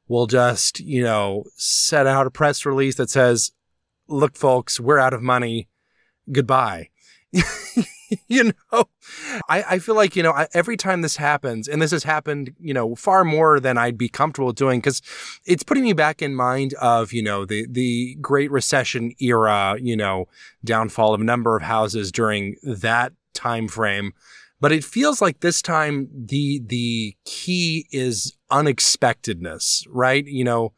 will 0.08 0.26
just 0.26 0.80
you 0.80 1.02
know 1.02 1.44
set 1.56 2.06
out 2.06 2.26
a 2.26 2.30
press 2.30 2.64
release 2.64 2.96
that 2.96 3.10
says 3.10 3.52
look 4.08 4.36
folks 4.36 4.78
we're 4.80 4.98
out 4.98 5.14
of 5.14 5.22
money. 5.22 5.68
Goodbye 6.30 6.90
you 8.28 8.52
know? 8.72 8.84
I, 9.48 9.62
I 9.62 9.78
feel 9.78 9.94
like 9.94 10.16
you 10.16 10.22
know 10.22 10.32
I, 10.32 10.48
every 10.52 10.76
time 10.76 11.02
this 11.02 11.16
happens 11.16 11.68
and 11.68 11.80
this 11.80 11.90
has 11.90 12.04
happened 12.04 12.54
you 12.58 12.74
know 12.74 12.94
far 12.94 13.24
more 13.24 13.60
than 13.60 13.78
i'd 13.78 13.98
be 13.98 14.08
comfortable 14.08 14.52
doing 14.52 14.80
because 14.80 15.02
it's 15.44 15.62
putting 15.62 15.84
me 15.84 15.92
back 15.92 16.22
in 16.22 16.34
mind 16.34 16.74
of 16.74 17.12
you 17.12 17.22
know 17.22 17.44
the 17.44 17.66
the 17.70 18.16
great 18.20 18.50
recession 18.50 19.12
era 19.20 19.76
you 19.80 19.96
know 19.96 20.26
downfall 20.64 21.14
of 21.14 21.20
a 21.20 21.24
number 21.24 21.56
of 21.56 21.62
houses 21.62 22.10
during 22.10 22.56
that 22.62 23.12
time 23.34 23.68
frame 23.68 24.12
but 24.60 24.72
it 24.72 24.84
feels 24.84 25.20
like 25.20 25.40
this 25.40 25.60
time 25.60 26.08
the 26.12 26.62
the 26.66 27.14
key 27.24 27.86
is 27.92 28.36
unexpectedness 28.50 29.84
right? 29.88 30.26
You 30.26 30.44
know 30.44 30.72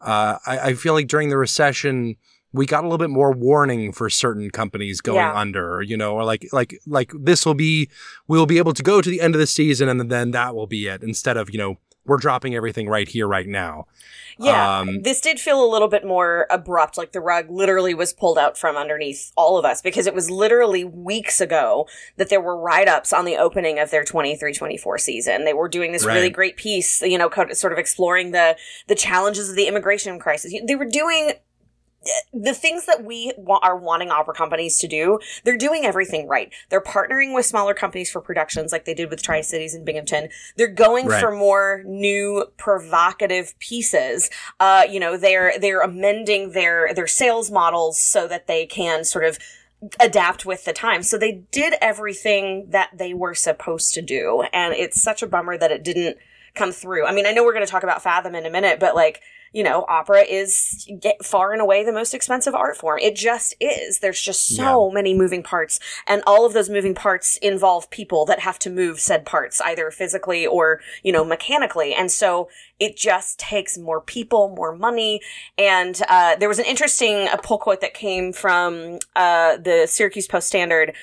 uh, 0.00 0.38
I, 0.46 0.58
I 0.58 0.74
feel 0.74 0.92
like 0.92 1.08
during 1.08 1.30
the 1.30 1.38
recession 1.38 2.16
we 2.54 2.66
got 2.66 2.84
a 2.84 2.86
little 2.86 2.98
bit 2.98 3.10
more 3.10 3.32
warning 3.32 3.92
for 3.92 4.08
certain 4.08 4.48
companies 4.48 5.00
going 5.00 5.16
Yeah. 5.16 5.34
under, 5.34 5.82
you 5.82 5.96
know, 5.96 6.14
or 6.14 6.24
like 6.24 6.46
like 6.52 6.80
like 6.86 7.10
this 7.18 7.44
will 7.44 7.54
be 7.54 7.90
we'll 8.28 8.46
be 8.46 8.58
able 8.58 8.72
to 8.72 8.82
go 8.82 9.02
to 9.02 9.10
the 9.10 9.20
end 9.20 9.34
of 9.34 9.40
the 9.40 9.46
season 9.46 9.88
and 9.88 10.10
then 10.10 10.30
that 10.30 10.54
will 10.54 10.68
be 10.68 10.86
it 10.86 11.02
instead 11.02 11.36
of, 11.36 11.50
you 11.50 11.58
know, 11.58 11.78
we're 12.06 12.18
dropping 12.18 12.54
everything 12.54 12.88
right 12.88 13.08
here 13.08 13.26
right 13.26 13.46
now. 13.48 13.86
Yeah, 14.38 14.80
Um, 14.80 15.02
this 15.02 15.20
did 15.20 15.40
feel 15.40 15.64
a 15.64 15.70
little 15.70 15.88
bit 15.88 16.04
more 16.04 16.46
abrupt, 16.50 16.98
like 16.98 17.12
the 17.12 17.20
rug 17.20 17.48
literally 17.50 17.94
was 17.94 18.12
pulled 18.12 18.36
out 18.36 18.58
from 18.58 18.76
underneath 18.76 19.32
all 19.36 19.56
of 19.58 19.64
us 19.64 19.80
because 19.80 20.06
it 20.06 20.14
was 20.14 20.28
literally 20.30 20.84
weeks 20.84 21.40
ago 21.40 21.86
that 22.18 22.28
there 22.30 22.40
were 22.40 22.56
write 22.58 22.88
ups 22.88 23.12
on 23.12 23.24
the 23.24 23.36
opening 23.36 23.78
of 23.78 23.90
their 23.90 24.04
23 24.04 24.52
24 24.52 24.98
season. 24.98 25.44
They 25.44 25.54
were 25.54 25.68
doing 25.68 25.92
this 25.92 26.04
really 26.04 26.30
great 26.30 26.56
piece, 26.56 27.00
you 27.02 27.16
know, 27.16 27.30
sort 27.52 27.72
of 27.72 27.78
exploring 27.78 28.32
the, 28.32 28.56
the 28.86 28.94
challenges 28.96 29.48
of 29.50 29.56
the 29.56 29.66
immigration 29.66 30.18
crisis. 30.18 30.52
They 30.66 30.76
were 30.76 30.84
doing 30.84 31.32
the 32.32 32.54
things 32.54 32.86
that 32.86 33.04
we 33.04 33.32
wa- 33.36 33.60
are 33.62 33.76
wanting 33.76 34.10
opera 34.10 34.34
companies 34.34 34.78
to 34.78 34.88
do, 34.88 35.18
they're 35.44 35.56
doing 35.56 35.84
everything 35.84 36.28
right. 36.28 36.52
They're 36.70 36.80
partnering 36.80 37.34
with 37.34 37.46
smaller 37.46 37.74
companies 37.74 38.10
for 38.10 38.20
productions 38.20 38.72
like 38.72 38.84
they 38.84 38.94
did 38.94 39.10
with 39.10 39.22
Tri 39.22 39.40
Cities 39.40 39.74
and 39.74 39.84
Binghamton. 39.84 40.28
They're 40.56 40.68
going 40.68 41.06
Right. 41.06 41.20
for 41.20 41.30
more 41.30 41.82
new 41.86 42.46
provocative 42.56 43.58
pieces. 43.58 44.30
Uh, 44.60 44.84
you 44.90 45.00
know, 45.00 45.16
they're 45.16 45.58
they're 45.58 45.80
amending 45.80 46.52
their 46.52 46.92
their 46.94 47.06
sales 47.06 47.50
models 47.50 47.98
so 47.98 48.26
that 48.28 48.46
they 48.46 48.66
can 48.66 49.04
sort 49.04 49.24
of 49.24 49.38
adapt 50.00 50.46
with 50.46 50.64
the 50.64 50.72
times. 50.72 51.10
So 51.10 51.18
they 51.18 51.42
did 51.50 51.74
everything 51.80 52.66
that 52.70 52.90
they 52.96 53.12
were 53.14 53.34
supposed 53.34 53.92
to 53.94 54.02
do, 54.02 54.44
and 54.52 54.72
it's 54.74 55.00
such 55.02 55.22
a 55.22 55.26
bummer 55.26 55.58
that 55.58 55.70
it 55.70 55.82
didn't 55.84 56.16
come 56.54 56.72
through. 56.72 57.04
I 57.06 57.12
mean, 57.12 57.26
I 57.26 57.32
know 57.32 57.44
we're 57.44 57.52
going 57.52 57.66
to 57.66 57.70
talk 57.70 57.82
about 57.82 58.02
Fathom 58.02 58.34
in 58.34 58.46
a 58.46 58.50
minute, 58.50 58.78
but 58.80 58.94
like 58.94 59.20
you 59.54 59.62
know, 59.62 59.86
opera 59.88 60.22
is 60.22 60.90
far 61.22 61.52
and 61.52 61.62
away 61.62 61.84
the 61.84 61.92
most 61.92 62.12
expensive 62.12 62.56
art 62.56 62.76
form. 62.76 62.98
It 62.98 63.14
just 63.14 63.54
is. 63.60 64.00
There's 64.00 64.20
just 64.20 64.48
so 64.48 64.90
many 64.90 65.14
moving 65.14 65.44
parts, 65.44 65.78
and 66.08 66.24
all 66.26 66.44
of 66.44 66.52
those 66.54 66.68
moving 66.68 66.94
parts 66.94 67.36
involve 67.36 67.88
people 67.90 68.24
that 68.26 68.40
have 68.40 68.58
to 68.60 68.70
move 68.70 68.98
said 68.98 69.24
parts 69.24 69.60
either 69.60 69.92
physically 69.92 70.44
or 70.44 70.80
you 71.04 71.12
know 71.12 71.24
mechanically, 71.24 71.94
and 71.94 72.10
so 72.10 72.48
it 72.80 72.96
just 72.96 73.38
takes 73.38 73.78
more 73.78 74.00
people, 74.00 74.52
more 74.56 74.74
money. 74.74 75.20
And 75.56 76.00
uh, 76.08 76.34
there 76.34 76.48
was 76.48 76.58
an 76.58 76.64
interesting 76.64 77.28
uh, 77.28 77.36
pull 77.36 77.58
quote 77.58 77.80
that 77.80 77.94
came 77.94 78.32
from 78.32 78.98
uh, 79.14 79.56
the 79.58 79.86
Syracuse 79.88 80.26
Post 80.26 80.48
Standard 80.48 80.94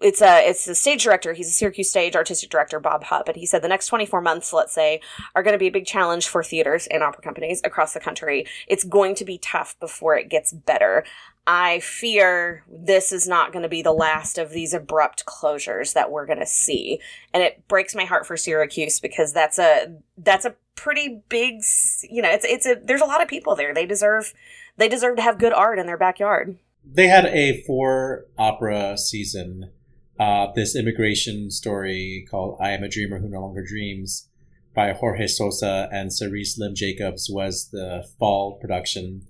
it's 0.00 0.22
a 0.22 0.48
it's 0.48 0.64
the 0.64 0.74
stage 0.74 1.04
director. 1.04 1.34
He's 1.34 1.48
a 1.48 1.52
Syracuse 1.52 1.90
stage 1.90 2.16
artistic 2.16 2.50
director, 2.50 2.80
Bob 2.80 3.04
Hupp, 3.04 3.28
and 3.28 3.36
he 3.36 3.46
said 3.46 3.62
the 3.62 3.68
next 3.68 3.86
24 3.88 4.20
months, 4.20 4.52
let's 4.52 4.72
say, 4.72 5.00
are 5.34 5.42
going 5.42 5.52
to 5.52 5.58
be 5.58 5.66
a 5.66 5.72
big 5.72 5.86
challenge 5.86 6.26
for 6.26 6.42
theaters 6.42 6.86
and 6.86 7.02
opera 7.02 7.22
companies 7.22 7.60
across 7.64 7.92
the 7.92 8.00
country. 8.00 8.46
It's 8.66 8.84
going 8.84 9.14
to 9.16 9.24
be 9.24 9.38
tough 9.38 9.78
before 9.78 10.16
it 10.16 10.30
gets 10.30 10.52
better. 10.52 11.04
I 11.46 11.80
fear 11.80 12.64
this 12.68 13.12
is 13.12 13.26
not 13.26 13.52
going 13.52 13.62
to 13.62 13.68
be 13.68 13.82
the 13.82 13.92
last 13.92 14.38
of 14.38 14.50
these 14.50 14.72
abrupt 14.72 15.26
closures 15.26 15.94
that 15.94 16.10
we're 16.10 16.26
going 16.26 16.38
to 16.38 16.46
see, 16.46 17.00
and 17.34 17.42
it 17.42 17.66
breaks 17.68 17.94
my 17.94 18.04
heart 18.04 18.26
for 18.26 18.36
Syracuse 18.36 19.00
because 19.00 19.32
that's 19.32 19.58
a 19.58 19.94
that's 20.16 20.44
a 20.44 20.54
pretty 20.76 21.22
big, 21.28 21.60
you 22.08 22.22
know, 22.22 22.30
it's 22.30 22.46
it's 22.46 22.66
a 22.66 22.76
there's 22.82 23.00
a 23.02 23.06
lot 23.06 23.22
of 23.22 23.28
people 23.28 23.54
there. 23.54 23.74
They 23.74 23.84
deserve 23.84 24.32
they 24.76 24.88
deserve 24.88 25.16
to 25.16 25.22
have 25.22 25.38
good 25.38 25.52
art 25.52 25.78
in 25.78 25.86
their 25.86 25.98
backyard. 25.98 26.56
They 26.84 27.08
had 27.08 27.26
a 27.26 27.62
four 27.64 28.26
opera 28.38 28.96
season. 28.96 29.72
Uh, 30.20 30.52
this 30.54 30.76
immigration 30.76 31.50
story 31.50 32.26
called 32.30 32.58
"I 32.60 32.72
Am 32.72 32.82
a 32.84 32.88
Dreamer 32.90 33.18
Who 33.20 33.28
No 33.30 33.40
Longer 33.40 33.64
Dreams" 33.66 34.28
by 34.74 34.92
Jorge 34.92 35.26
Sosa 35.26 35.88
and 35.90 36.12
Cerise 36.12 36.58
Lim 36.58 36.74
Jacobs 36.74 37.30
was 37.32 37.70
the 37.72 38.06
fall 38.18 38.58
production. 38.60 39.22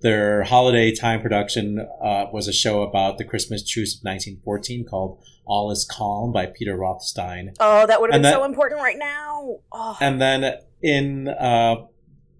Their 0.00 0.44
holiday 0.44 0.90
time 0.92 1.20
production 1.20 1.86
uh, 2.02 2.24
was 2.32 2.48
a 2.48 2.52
show 2.52 2.82
about 2.82 3.18
the 3.18 3.24
Christmas 3.24 3.62
truce 3.62 3.94
of 3.94 4.00
1914 4.04 4.86
called 4.86 5.22
"All 5.44 5.70
Is 5.70 5.84
Calm" 5.84 6.32
by 6.32 6.46
Peter 6.46 6.78
Rothstein. 6.78 7.52
Oh, 7.60 7.86
that 7.86 8.00
would 8.00 8.08
have 8.10 8.14
And 8.14 8.22
been 8.22 8.30
that- 8.32 8.38
so 8.38 8.44
important 8.44 8.80
right 8.80 8.98
now. 8.98 9.58
Oh. 9.70 9.98
And 10.00 10.18
then 10.18 10.54
in 10.80 11.28
uh, 11.28 11.76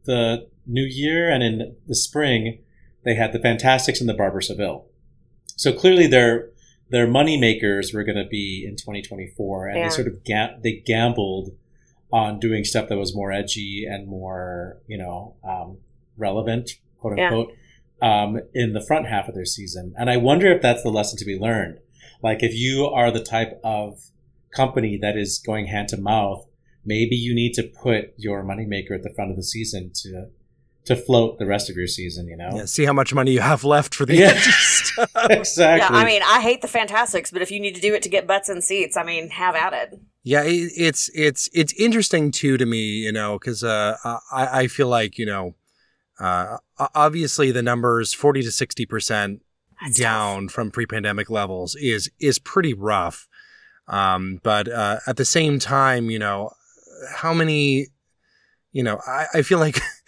the 0.05 0.49
new 0.67 0.83
year 0.85 1.29
and 1.31 1.43
in 1.43 1.77
the 1.87 1.95
spring, 1.95 2.61
they 3.05 3.17
had 3.17 3.35
the 3.35 3.39
Fantasticks 3.39 4.01
and 4.01 4.09
the 4.09 4.15
Barber 4.15 4.41
Seville. 4.41 4.87
So 5.57 5.75
clearly, 5.75 6.07
their 6.07 6.49
their 6.93 7.07
money 7.09 7.37
makers 7.37 7.93
were 7.93 8.05
going 8.05 8.17
to 8.23 8.29
be 8.29 8.65
in 8.69 8.77
2024, 8.77 9.69
and 9.69 9.79
Yeah. 9.79 9.85
they 9.89 9.91
sort 9.95 10.07
of 10.07 10.23
ga- 10.25 10.57
they 10.63 10.75
gambled 10.85 11.57
on 12.13 12.39
doing 12.39 12.63
stuff 12.65 12.89
that 12.89 12.99
was 12.99 13.15
more 13.17 13.33
edgy 13.33 13.87
and 13.89 14.07
more 14.07 14.79
you 14.87 14.99
know 14.99 15.35
um, 15.43 15.79
relevant, 16.17 16.71
quote 16.99 17.19
Yeah. 17.19 17.25
unquote, 17.29 17.55
um, 18.01 18.41
in 18.55 18.73
the 18.75 18.81
front 18.81 19.07
half 19.09 19.29
of 19.29 19.35
their 19.35 19.45
season. 19.47 19.95
And 19.99 20.11
I 20.11 20.17
wonder 20.19 20.53
if 20.53 20.61
that's 20.63 20.83
the 20.83 20.91
lesson 20.91 21.19
to 21.19 21.25
be 21.25 21.39
learned. 21.39 21.79
Like 22.23 22.43
if 22.43 22.55
you 22.55 22.87
are 22.87 23.11
the 23.11 23.23
type 23.25 23.59
of 23.65 23.99
company 24.55 24.99
that 25.01 25.17
is 25.17 25.39
going 25.45 25.67
hand 25.67 25.89
to 25.89 25.97
mouth, 25.97 26.47
maybe 26.85 27.17
you 27.17 27.35
need 27.35 27.55
to 27.55 27.63
put 27.63 28.13
your 28.17 28.45
moneymaker 28.45 28.95
at 28.95 29.03
the 29.03 29.13
front 29.15 29.31
of 29.31 29.37
the 29.37 29.43
season 29.43 29.91
to 30.03 30.27
to 30.85 30.97
float 30.97 31.39
the 31.39 31.47
rest 31.47 31.71
of 31.71 31.77
your 31.77 31.87
season. 31.87 32.27
You 32.29 32.37
know, 32.37 32.51
Yeah, 32.55 32.65
see 32.65 32.85
how 32.85 32.93
much 32.93 33.15
money 33.15 33.33
you 33.33 33.41
have 33.41 33.65
left 33.65 33.95
for 33.95 34.05
the 34.07 34.17
Yeah. 34.17 34.29
edgy 34.31 34.51
stuff. 34.51 35.11
exactly. 35.31 35.97
Yeah, 35.97 36.03
I 36.03 36.05
mean, 36.05 36.23
I 36.25 36.41
hate 36.41 36.63
the 36.63 36.69
Fantasticks, 36.69 37.31
but 37.31 37.43
if 37.43 37.51
you 37.51 37.61
need 37.61 37.75
to 37.75 37.81
do 37.81 37.95
it 37.95 38.03
to 38.03 38.09
get 38.09 38.27
butts 38.27 38.49
and 38.49 38.63
seats, 38.63 38.97
I 38.97 39.03
mean, 39.05 39.31
have 39.31 39.55
at 39.55 39.73
it. 39.73 40.01
Yeah, 40.25 40.43
it, 40.45 40.71
it's 40.77 41.11
it's 41.15 41.49
it's 41.53 41.73
interesting 41.75 42.31
too 42.31 42.57
to 42.57 42.67
me, 42.67 42.79
you 42.79 43.13
know, 43.13 43.39
because 43.39 43.65
uh, 43.65 43.97
I 44.05 44.61
I 44.63 44.67
feel 44.69 44.89
like 44.89 45.19
you 45.19 45.27
know, 45.27 45.55
uh, 46.21 46.59
obviously 46.95 47.51
the 47.51 47.63
numbers 47.63 48.13
forty 48.13 48.43
to 48.43 48.53
sixty 48.53 48.87
percent 48.87 49.43
That's 49.81 49.99
down 49.99 50.49
from 50.49 50.71
pre-pandemic 50.71 51.29
levels 51.29 51.75
is 51.77 52.09
is 52.21 52.39
pretty 52.39 52.73
rough. 52.75 53.27
Um, 53.89 54.39
but 54.45 54.69
uh, 54.69 54.99
at 55.09 55.17
the 55.17 55.25
same 55.25 55.59
time, 55.59 56.09
you 56.09 56.21
know, 56.21 56.51
how 57.11 57.35
many, 57.35 57.89
you 58.71 58.85
know, 58.85 59.01
I, 59.07 59.27
I 59.35 59.43
feel 59.43 59.59
like 59.59 59.81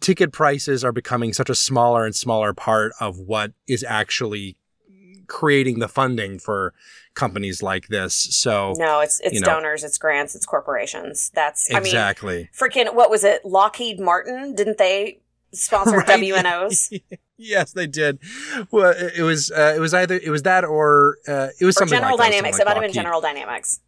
ticket 0.00 0.32
prices 0.32 0.84
are 0.84 0.92
becoming 0.92 1.32
such 1.32 1.50
a 1.50 1.54
smaller 1.54 2.04
and 2.04 2.14
smaller 2.14 2.52
part 2.52 2.92
of 3.00 3.18
what 3.18 3.52
is 3.66 3.84
actually 3.84 4.56
creating 5.26 5.78
the 5.80 5.88
funding 5.88 6.38
for 6.38 6.72
companies 7.14 7.62
like 7.62 7.88
this. 7.88 8.14
So 8.14 8.74
No, 8.78 9.00
it's 9.00 9.20
it's 9.20 9.34
you 9.34 9.40
know. 9.40 9.46
donors, 9.46 9.82
it's 9.82 9.98
grants, 9.98 10.34
it's 10.34 10.46
corporations. 10.46 11.30
That's 11.34 11.68
I 11.70 11.74
mean, 11.74 11.86
exactly. 11.86 12.50
freaking 12.56 12.94
what 12.94 13.10
was 13.10 13.24
it? 13.24 13.44
Lockheed 13.44 13.98
Martin? 13.98 14.54
Didn't 14.54 14.78
they 14.78 15.20
sponsor 15.52 15.96
Right. 15.98 16.06
WNOs 16.06 17.00
yes, 17.36 17.72
they 17.72 17.86
did. 17.86 18.18
Well, 18.70 18.94
it 18.96 19.22
was 19.22 19.50
uh, 19.50 19.74
it 19.76 19.80
was 19.80 19.94
either 19.94 20.16
it 20.22 20.30
was 20.30 20.42
that 20.42 20.64
or 20.64 21.18
uh, 21.26 21.48
it 21.60 21.64
was 21.64 21.76
or 21.76 21.80
something 21.80 21.96
General 21.96 22.16
like 22.16 22.26
that, 22.26 22.30
Dynamics? 22.32 22.56
something 22.58 22.62
it 22.62 22.64
might 22.68 22.74
like 22.74 22.82
have 22.82 22.94
been 22.94 23.02
General 23.02 23.20
Dynamics. 23.20 23.80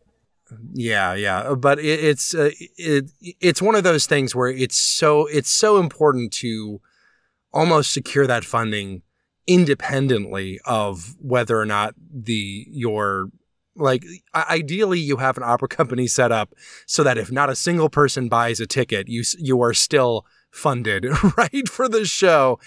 Yeah, 0.73 1.15
yeah, 1.15 1.55
but 1.55 1.79
it, 1.79 2.05
it's 2.05 2.35
uh, 2.35 2.51
it 2.77 3.11
it's 3.21 3.63
one 3.63 3.75
of 3.75 3.85
those 3.85 4.07
things 4.07 4.35
where 4.35 4.49
it's 4.49 4.77
so 4.77 5.27
it's 5.27 5.51
so 5.51 5.79
important 5.79 6.33
to 6.35 6.81
almost 7.53 7.93
secure 7.93 8.27
that 8.27 8.45
funding 8.45 9.03
independently 9.47 10.61
of 10.65 11.17
whether 11.21 11.59
or 11.59 11.65
not 11.65 11.95
the 12.13 12.67
your 12.71 13.31
like 13.75 14.05
ideally 14.35 14.99
you 14.99 15.19
have 15.19 15.37
an 15.37 15.43
opera 15.43 15.69
company 15.69 16.07
set 16.07 16.33
up 16.33 16.53
so 16.87 17.03
that 17.03 17.17
if 17.17 17.31
not 17.31 17.49
a 17.49 17.57
single 17.57 17.89
person 17.89 18.29
buys 18.29 18.61
a 18.61 18.67
ticket 18.67 19.09
you 19.09 19.23
you 19.39 19.63
are 19.63 19.73
still 19.73 20.27
funded 20.51 21.07
right 21.37 21.69
for 21.69 21.89
the 21.89 22.05
show. 22.05 22.59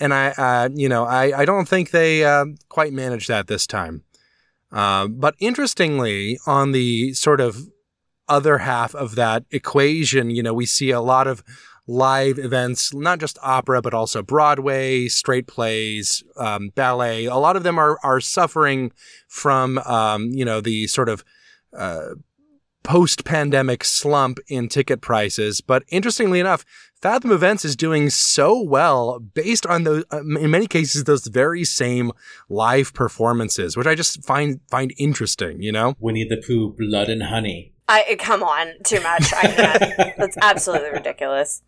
And 0.00 0.12
i 0.12 0.30
uh, 0.30 0.68
you 0.74 0.88
know 0.88 1.04
i 1.04 1.40
i 1.40 1.44
don't 1.44 1.68
think 1.68 1.90
they 1.90 2.24
uh, 2.24 2.46
quite 2.68 2.92
managed 2.92 3.28
that 3.28 3.46
this 3.46 3.66
time 3.66 4.02
uh, 4.74 5.06
but 5.06 5.36
interestingly, 5.38 6.36
on 6.46 6.72
the 6.72 7.14
sort 7.14 7.40
of 7.40 7.68
other 8.28 8.58
half 8.58 8.92
of 8.94 9.14
that 9.14 9.44
equation, 9.52 10.30
you 10.30 10.42
know, 10.42 10.52
we 10.52 10.66
see 10.66 10.90
a 10.90 11.00
lot 11.00 11.28
of 11.28 11.44
live 11.86 12.38
events, 12.38 12.92
not 12.92 13.20
just 13.20 13.38
opera, 13.40 13.80
but 13.80 13.94
also 13.94 14.20
Broadway, 14.20 15.06
straight 15.06 15.46
plays, 15.46 16.24
um, 16.36 16.70
ballet. 16.74 17.26
A 17.26 17.36
lot 17.36 17.54
of 17.54 17.62
them 17.62 17.78
are 17.78 17.98
are 18.02 18.20
suffering 18.20 18.90
from 19.28 19.78
um, 19.78 20.30
you 20.32 20.44
know 20.44 20.60
the 20.60 20.88
sort 20.88 21.08
of 21.08 21.24
uh, 21.76 22.14
post 22.84 23.24
pandemic 23.24 23.82
slump 23.82 24.38
in 24.46 24.68
ticket 24.68 25.00
prices. 25.00 25.60
But 25.60 25.82
interestingly 25.88 26.38
enough, 26.38 26.64
Fathom 27.02 27.32
Events 27.32 27.64
is 27.64 27.74
doing 27.74 28.08
so 28.10 28.62
well 28.62 29.18
based 29.18 29.66
on 29.66 29.82
those, 29.82 30.04
uh, 30.12 30.20
in 30.20 30.50
many 30.50 30.68
cases, 30.68 31.04
those 31.04 31.26
very 31.26 31.64
same 31.64 32.12
live 32.48 32.94
performances, 32.94 33.76
which 33.76 33.86
I 33.86 33.94
just 33.94 34.24
find 34.24 34.60
find 34.70 34.94
interesting. 34.96 35.60
You 35.60 35.72
know, 35.72 35.96
Winnie 35.98 36.26
the 36.28 36.36
Pooh, 36.46 36.74
Blood 36.78 37.08
and 37.08 37.24
Honey. 37.24 37.72
I 37.88 38.16
come 38.18 38.42
on, 38.42 38.74
too 38.84 39.00
much. 39.00 39.34
I 39.34 39.42
can't. 39.42 40.14
That's 40.18 40.36
absolutely 40.40 40.90
ridiculous. 40.90 41.62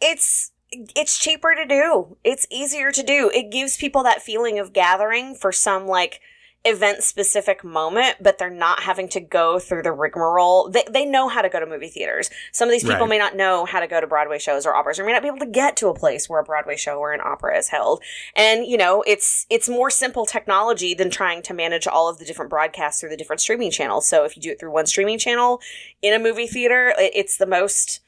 It's 0.00 0.52
it's 0.70 1.18
cheaper 1.18 1.54
to 1.54 1.66
do. 1.66 2.16
It's 2.22 2.46
easier 2.50 2.92
to 2.92 3.02
do. 3.02 3.30
It 3.34 3.50
gives 3.50 3.76
people 3.76 4.04
that 4.04 4.22
feeling 4.22 4.58
of 4.58 4.72
gathering 4.72 5.34
for 5.34 5.50
some 5.50 5.86
like 5.86 6.20
event 6.64 7.02
specific 7.02 7.64
moment, 7.64 8.16
but 8.20 8.36
they're 8.36 8.50
not 8.50 8.82
having 8.82 9.08
to 9.08 9.18
go 9.18 9.58
through 9.58 9.82
the 9.82 9.92
rigmarole. 9.92 10.68
They, 10.68 10.84
they 10.90 11.06
know 11.06 11.26
how 11.28 11.40
to 11.40 11.48
go 11.48 11.58
to 11.58 11.64
movie 11.64 11.88
theaters. 11.88 12.28
Some 12.52 12.68
of 12.68 12.72
these 12.72 12.82
people 12.82 12.98
Right. 13.00 13.08
may 13.08 13.18
not 13.18 13.34
know 13.34 13.64
how 13.64 13.80
to 13.80 13.86
go 13.86 13.98
to 13.98 14.06
Broadway 14.06 14.38
shows 14.38 14.66
or 14.66 14.74
operas, 14.74 14.98
or 14.98 15.04
may 15.06 15.12
not 15.12 15.22
be 15.22 15.28
able 15.28 15.38
to 15.38 15.46
get 15.46 15.74
to 15.78 15.88
a 15.88 15.94
place 15.94 16.28
where 16.28 16.38
a 16.38 16.44
Broadway 16.44 16.76
show 16.76 16.98
or 16.98 17.12
an 17.14 17.20
opera 17.24 17.56
is 17.56 17.68
held. 17.68 18.02
And, 18.36 18.66
you 18.66 18.76
know, 18.76 19.02
it's, 19.06 19.46
it's 19.48 19.70
more 19.70 19.88
simple 19.88 20.26
technology 20.26 20.92
than 20.92 21.08
trying 21.08 21.40
to 21.44 21.54
manage 21.54 21.86
all 21.86 22.10
of 22.10 22.18
the 22.18 22.26
different 22.26 22.50
broadcasts 22.50 23.00
through 23.00 23.10
the 23.10 23.16
different 23.16 23.40
streaming 23.40 23.70
channels. 23.70 24.06
So 24.06 24.24
if 24.24 24.36
you 24.36 24.42
do 24.42 24.50
it 24.50 24.60
through 24.60 24.72
one 24.72 24.84
streaming 24.86 25.18
channel 25.18 25.62
in 26.02 26.12
a 26.12 26.18
movie 26.18 26.46
theater, 26.46 26.92
it- 26.98 27.12
it's 27.14 27.38
the 27.38 27.46
most 27.46 28.00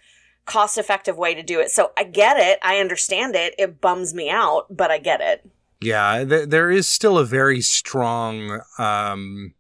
cost 0.44 0.76
effective 0.76 1.16
way 1.16 1.34
to 1.34 1.42
do 1.42 1.59
it. 1.61 1.70
So 1.70 1.92
I 1.96 2.05
get 2.05 2.36
it. 2.36 2.59
I 2.62 2.80
understand 2.80 3.34
it. 3.34 3.55
It 3.59 3.80
bums 3.80 4.12
me 4.12 4.28
out, 4.28 4.66
but 4.68 4.90
I 4.90 4.98
get 4.98 5.20
it. 5.22 5.48
Yeah, 5.83 6.24
th- 6.24 6.49
there 6.49 6.70
is 6.70 6.87
still 6.87 7.18
a 7.18 7.24
very 7.24 7.61
strong, 7.61 8.61
um, 8.78 9.55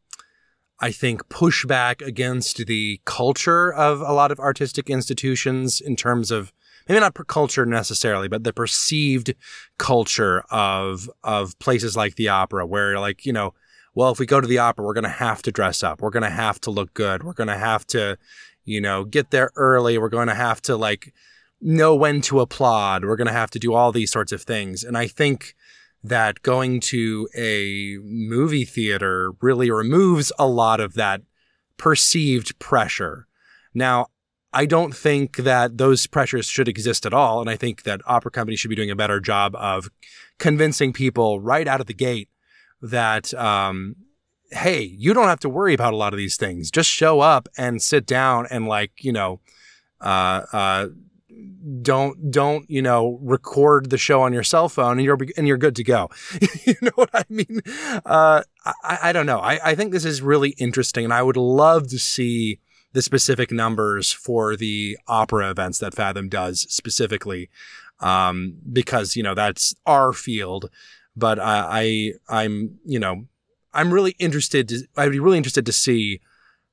I 0.80 0.92
think, 0.92 1.28
pushback 1.28 2.00
against 2.00 2.66
the 2.66 3.00
culture 3.04 3.72
of 3.72 4.00
a 4.00 4.12
lot 4.12 4.30
of 4.30 4.38
artistic 4.38 4.88
institutions 4.88 5.80
in 5.80 5.96
terms 5.96 6.30
of 6.30 6.52
maybe 6.88 7.00
not 7.00 7.14
per 7.14 7.24
culture 7.24 7.66
necessarily, 7.66 8.28
but 8.28 8.44
the 8.44 8.52
perceived 8.52 9.34
culture 9.78 10.44
of 10.50 11.10
of 11.24 11.58
places 11.58 11.96
like 11.96 12.14
the 12.14 12.28
opera, 12.28 12.66
where 12.66 12.98
like 12.98 13.26
you 13.26 13.32
know, 13.32 13.54
well, 13.94 14.12
if 14.12 14.18
we 14.18 14.26
go 14.26 14.40
to 14.40 14.46
the 14.46 14.58
opera, 14.58 14.84
we're 14.84 14.94
going 14.94 15.04
to 15.04 15.10
have 15.10 15.42
to 15.42 15.52
dress 15.52 15.82
up, 15.82 16.00
we're 16.00 16.10
going 16.10 16.22
to 16.22 16.30
have 16.30 16.60
to 16.62 16.70
look 16.70 16.94
good, 16.94 17.24
we're 17.24 17.32
going 17.32 17.48
to 17.48 17.58
have 17.58 17.86
to, 17.88 18.16
you 18.64 18.80
know, 18.80 19.04
get 19.04 19.30
there 19.30 19.50
early, 19.56 19.98
we're 19.98 20.08
going 20.08 20.28
to 20.28 20.34
have 20.34 20.62
to 20.62 20.76
like 20.76 21.12
know 21.60 21.94
when 21.94 22.20
to 22.22 22.40
applaud, 22.40 23.04
we're 23.04 23.16
going 23.16 23.26
to 23.26 23.32
have 23.32 23.50
to 23.50 23.58
do 23.58 23.74
all 23.74 23.92
these 23.92 24.12
sorts 24.12 24.32
of 24.32 24.42
things, 24.42 24.84
and 24.84 24.96
I 24.96 25.08
think 25.08 25.54
that 26.02 26.42
going 26.42 26.80
to 26.80 27.28
a 27.36 27.98
movie 28.02 28.64
theater 28.64 29.32
really 29.40 29.70
removes 29.70 30.32
a 30.38 30.46
lot 30.46 30.80
of 30.80 30.94
that 30.94 31.22
perceived 31.76 32.58
pressure. 32.58 33.26
Now, 33.72 34.06
I 34.52 34.66
don't 34.66 34.94
think 34.94 35.38
that 35.38 35.78
those 35.78 36.06
pressures 36.06 36.46
should 36.46 36.68
exist 36.68 37.06
at 37.06 37.14
all. 37.14 37.40
And 37.40 37.48
I 37.48 37.56
think 37.56 37.84
that 37.84 38.02
opera 38.04 38.30
companies 38.30 38.60
should 38.60 38.68
be 38.68 38.76
doing 38.76 38.90
a 38.90 38.96
better 38.96 39.18
job 39.18 39.54
of 39.56 39.88
convincing 40.38 40.92
people 40.92 41.40
right 41.40 41.66
out 41.66 41.80
of 41.80 41.86
the 41.86 41.94
gate 41.94 42.28
that, 42.82 43.32
um, 43.34 43.96
hey, 44.50 44.82
you 44.82 45.14
don't 45.14 45.28
have 45.28 45.40
to 45.40 45.48
worry 45.48 45.72
about 45.72 45.94
a 45.94 45.96
lot 45.96 46.12
of 46.12 46.18
these 46.18 46.36
things. 46.36 46.70
Just 46.70 46.90
show 46.90 47.20
up 47.20 47.48
and 47.56 47.80
sit 47.80 48.04
down 48.04 48.46
and, 48.50 48.66
like, 48.66 48.92
you 49.00 49.12
know, 49.12 49.40
uh, 50.00 50.42
uh, 50.52 50.86
don't 51.82 52.30
don't 52.30 52.68
you 52.68 52.82
know 52.82 53.18
record 53.22 53.90
the 53.90 53.98
show 53.98 54.22
on 54.22 54.32
your 54.32 54.42
cell 54.42 54.68
phone 54.68 54.98
and 54.98 55.04
you're 55.04 55.18
and 55.36 55.46
you're 55.46 55.56
good 55.56 55.76
to 55.76 55.84
go. 55.84 56.08
You 56.66 56.74
know 56.80 56.92
what 56.94 57.10
i 57.12 57.24
mean? 57.28 57.60
Uh 58.04 58.42
i 58.64 58.98
i 59.04 59.12
don't 59.12 59.26
know. 59.26 59.38
I 59.38 59.58
i 59.64 59.74
think 59.74 59.92
this 59.92 60.04
is 60.04 60.22
really 60.22 60.50
interesting 60.58 61.04
and 61.04 61.12
i 61.12 61.22
would 61.22 61.36
love 61.36 61.88
to 61.88 61.98
see 61.98 62.60
the 62.92 63.02
specific 63.02 63.50
numbers 63.50 64.12
for 64.12 64.56
the 64.56 64.98
opera 65.08 65.50
events 65.50 65.78
that 65.78 65.94
fathom 65.94 66.28
does 66.28 66.66
specifically 66.68 67.50
um 68.00 68.54
because 68.72 69.16
you 69.16 69.22
know 69.22 69.34
that's 69.34 69.74
our 69.86 70.12
field. 70.12 70.70
But 71.16 71.38
i, 71.38 72.12
I 72.28 72.42
i'm 72.42 72.78
you 72.84 72.98
know 72.98 73.26
i'm 73.74 73.92
really 73.92 74.14
interested 74.18 74.68
to, 74.68 74.86
i'd 74.96 75.10
be 75.10 75.18
really 75.18 75.36
interested 75.36 75.66
to 75.66 75.72
see 75.72 76.20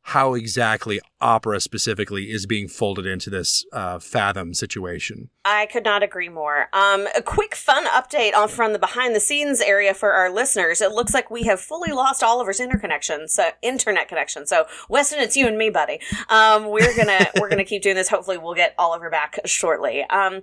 how 0.03 0.33
exactly 0.33 0.99
opera 1.21 1.59
specifically 1.59 2.31
is 2.31 2.45
being 2.45 2.67
folded 2.67 3.05
into 3.05 3.29
this 3.29 3.65
uh, 3.71 3.99
Fathom 3.99 4.53
situation. 4.53 5.29
I 5.45 5.67
could 5.67 5.83
not 5.83 6.01
agree 6.01 6.29
more. 6.29 6.67
Um, 6.73 7.07
a 7.15 7.21
quick 7.21 7.55
fun 7.55 7.85
update 7.87 8.35
on 8.35 8.49
from 8.49 8.73
the 8.73 8.79
behind 8.79 9.15
the 9.15 9.19
scenes 9.19 9.61
area 9.61 9.93
for 9.93 10.13
our 10.13 10.31
listeners. 10.31 10.81
It 10.81 10.91
looks 10.91 11.13
like 11.13 11.29
we 11.29 11.43
have 11.43 11.59
fully 11.59 11.91
lost 11.91 12.23
Oliver's 12.23 12.59
interconnection, 12.59 13.27
so 13.27 13.49
internet 13.61 14.07
connection. 14.07 14.47
So 14.47 14.65
Weston, 14.89 15.19
it's 15.19 15.37
you 15.37 15.47
and 15.47 15.57
me, 15.57 15.69
buddy. 15.69 15.99
Um, 16.29 16.69
we're 16.69 16.95
gonna 16.95 17.27
we're 17.39 17.49
gonna 17.49 17.65
keep 17.65 17.83
doing 17.83 17.95
this. 17.95 18.09
Hopefully, 18.09 18.37
we'll 18.37 18.55
get 18.55 18.73
Oliver 18.77 19.09
back 19.09 19.39
shortly. 19.45 20.03
Um, 20.05 20.41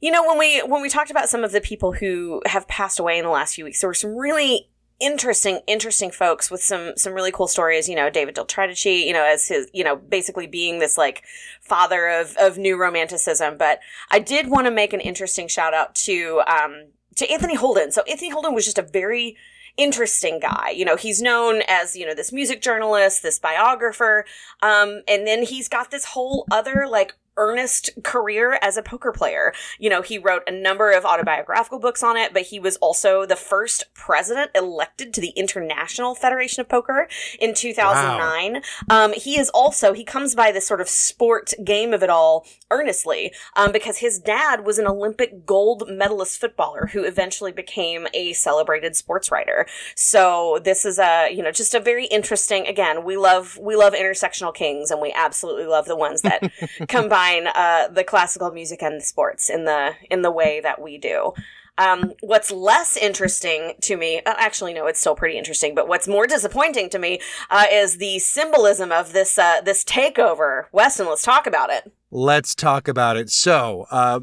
you 0.00 0.10
know, 0.10 0.26
when 0.26 0.38
we 0.38 0.60
when 0.60 0.82
we 0.82 0.88
talked 0.88 1.10
about 1.10 1.28
some 1.28 1.42
of 1.42 1.52
the 1.52 1.60
people 1.60 1.92
who 1.92 2.42
have 2.46 2.68
passed 2.68 2.98
away 2.98 3.18
in 3.18 3.24
the 3.24 3.30
last 3.30 3.54
few 3.54 3.64
weeks, 3.64 3.80
there 3.80 3.88
were 3.88 3.94
some 3.94 4.14
really 4.14 4.68
interesting 4.98 5.60
interesting 5.66 6.10
folks 6.10 6.50
with 6.50 6.62
some 6.62 6.92
some 6.96 7.12
really 7.12 7.32
cool 7.32 7.48
stories. 7.48 7.88
You 7.88 7.96
know 7.96 8.10
david 8.10 8.34
del 8.34 8.46
Tredici, 8.46 9.04
you 9.06 9.12
know 9.12 9.24
as 9.24 9.48
his 9.48 9.68
you 9.72 9.84
know 9.84 9.96
basically 9.96 10.46
being 10.46 10.78
this 10.78 10.96
like 10.96 11.22
father 11.60 12.08
of 12.08 12.36
of 12.36 12.58
new 12.58 12.76
romanticism. 12.76 13.56
But 13.58 13.80
i 14.10 14.18
did 14.18 14.48
want 14.48 14.66
to 14.66 14.70
make 14.70 14.92
an 14.92 15.00
interesting 15.00 15.48
shout 15.48 15.74
out 15.74 15.94
to 15.96 16.42
um 16.46 16.86
to 17.16 17.30
anthony 17.30 17.54
holden. 17.54 17.92
So 17.92 18.02
anthony 18.02 18.30
holden 18.30 18.54
was 18.54 18.64
just 18.64 18.78
a 18.78 18.82
very 18.82 19.36
interesting 19.76 20.40
guy. 20.40 20.70
You 20.70 20.84
know 20.86 20.96
he's 20.96 21.20
known 21.20 21.62
as 21.68 21.94
you 21.94 22.06
know 22.06 22.14
this 22.14 22.32
music 22.32 22.62
journalist 22.62 23.22
this 23.22 23.38
biographer. 23.38 24.24
Um 24.62 25.02
and 25.06 25.26
then 25.26 25.42
he's 25.42 25.68
got 25.68 25.90
this 25.90 26.06
whole 26.06 26.46
other 26.50 26.86
like 26.88 27.14
earnest 27.36 27.90
career 28.02 28.58
as 28.62 28.76
a 28.76 28.82
poker 28.82 29.12
player. 29.12 29.52
You 29.78 29.90
know, 29.90 30.02
he 30.02 30.18
wrote 30.18 30.42
a 30.46 30.52
number 30.52 30.92
of 30.92 31.04
autobiographical 31.04 31.78
books 31.78 32.02
on 32.02 32.16
it, 32.16 32.32
but 32.32 32.42
he 32.42 32.58
was 32.58 32.76
also 32.76 33.26
the 33.26 33.36
first 33.36 33.84
president 33.94 34.50
elected 34.54 35.12
to 35.14 35.20
the 35.20 35.30
International 35.30 36.14
Federation 36.14 36.60
of 36.60 36.68
Poker 36.68 37.08
in 37.38 37.54
2009. 37.54 38.62
Um, 38.90 39.12
he 39.12 39.38
is 39.38 39.50
also, 39.50 39.92
he 39.92 40.04
comes 40.04 40.34
by 40.34 40.52
this 40.52 40.66
sort 40.66 40.80
of 40.80 40.88
sport 40.88 41.52
game 41.64 41.92
of 41.92 42.02
it 42.02 42.10
all 42.10 42.46
earnestly, 42.70 43.32
um, 43.54 43.72
because 43.72 43.98
his 43.98 44.18
dad 44.18 44.64
was 44.64 44.78
an 44.78 44.86
Olympic 44.86 45.46
gold 45.46 45.84
medalist 45.88 46.40
footballer 46.40 46.88
who 46.92 47.04
eventually 47.04 47.52
became 47.52 48.06
a 48.14 48.32
celebrated 48.32 48.96
sports 48.96 49.30
writer. 49.30 49.66
So 49.94 50.60
this 50.64 50.84
is 50.84 50.98
a, 50.98 51.28
you 51.30 51.42
know, 51.42 51.52
just 51.52 51.74
a 51.74 51.80
very 51.80 52.06
interesting, 52.06 52.66
again, 52.66 53.04
we 53.04 53.16
love, 53.16 53.58
we 53.60 53.76
love 53.76 53.92
intersectional 53.92 54.54
kings 54.54 54.90
and 54.90 55.00
we 55.00 55.12
absolutely 55.12 55.66
love 55.66 55.86
the 55.86 55.96
ones 55.96 56.22
that 56.22 56.50
combine 56.88 57.25
uh, 57.54 57.88
the 57.88 58.04
classical 58.04 58.50
music 58.50 58.82
and 58.82 59.00
the 59.00 59.04
sports 59.04 59.50
in 59.50 59.64
the 59.64 59.92
in 60.10 60.22
the 60.22 60.30
way 60.30 60.60
that 60.60 60.80
we 60.80 60.98
do. 60.98 61.32
Um, 61.78 62.14
what's 62.20 62.50
less 62.50 62.96
interesting 62.96 63.74
to 63.82 63.96
me, 63.96 64.20
uh, 64.24 64.34
actually, 64.38 64.72
no, 64.72 64.86
it's 64.86 64.98
still 64.98 65.14
pretty 65.14 65.36
interesting. 65.36 65.74
But 65.74 65.88
what's 65.88 66.08
more 66.08 66.26
disappointing 66.26 66.88
to 66.90 66.98
me 66.98 67.20
uh, 67.50 67.66
is 67.70 67.98
the 67.98 68.18
symbolism 68.18 68.92
of 68.92 69.12
this 69.12 69.38
uh, 69.38 69.60
this 69.60 69.84
takeover. 69.84 70.64
Weston, 70.72 71.06
let's 71.06 71.22
talk 71.22 71.46
about 71.46 71.70
it. 71.70 71.92
Let's 72.10 72.54
talk 72.54 72.88
about 72.88 73.16
it. 73.16 73.30
So, 73.30 73.86
uh, 73.90 74.20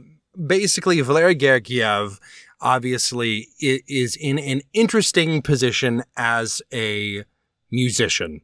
basically, 0.47 0.99
Valery 1.01 1.35
Gergiev 1.35 2.19
obviously 2.59 3.49
is 3.59 4.15
in 4.15 4.39
an 4.39 4.61
interesting 4.73 5.41
position 5.41 6.03
as 6.15 6.61
a 6.73 7.23
musician. 7.69 8.41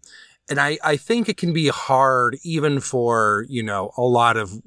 And 0.49 0.59
I, 0.59 0.79
I 0.83 0.97
think 0.97 1.29
it 1.29 1.37
can 1.37 1.53
be 1.53 1.67
hard 1.67 2.37
even 2.43 2.79
for, 2.79 3.45
you 3.47 3.61
know, 3.61 3.91
a 3.95 4.01
lot 4.01 4.35
of 4.35 4.59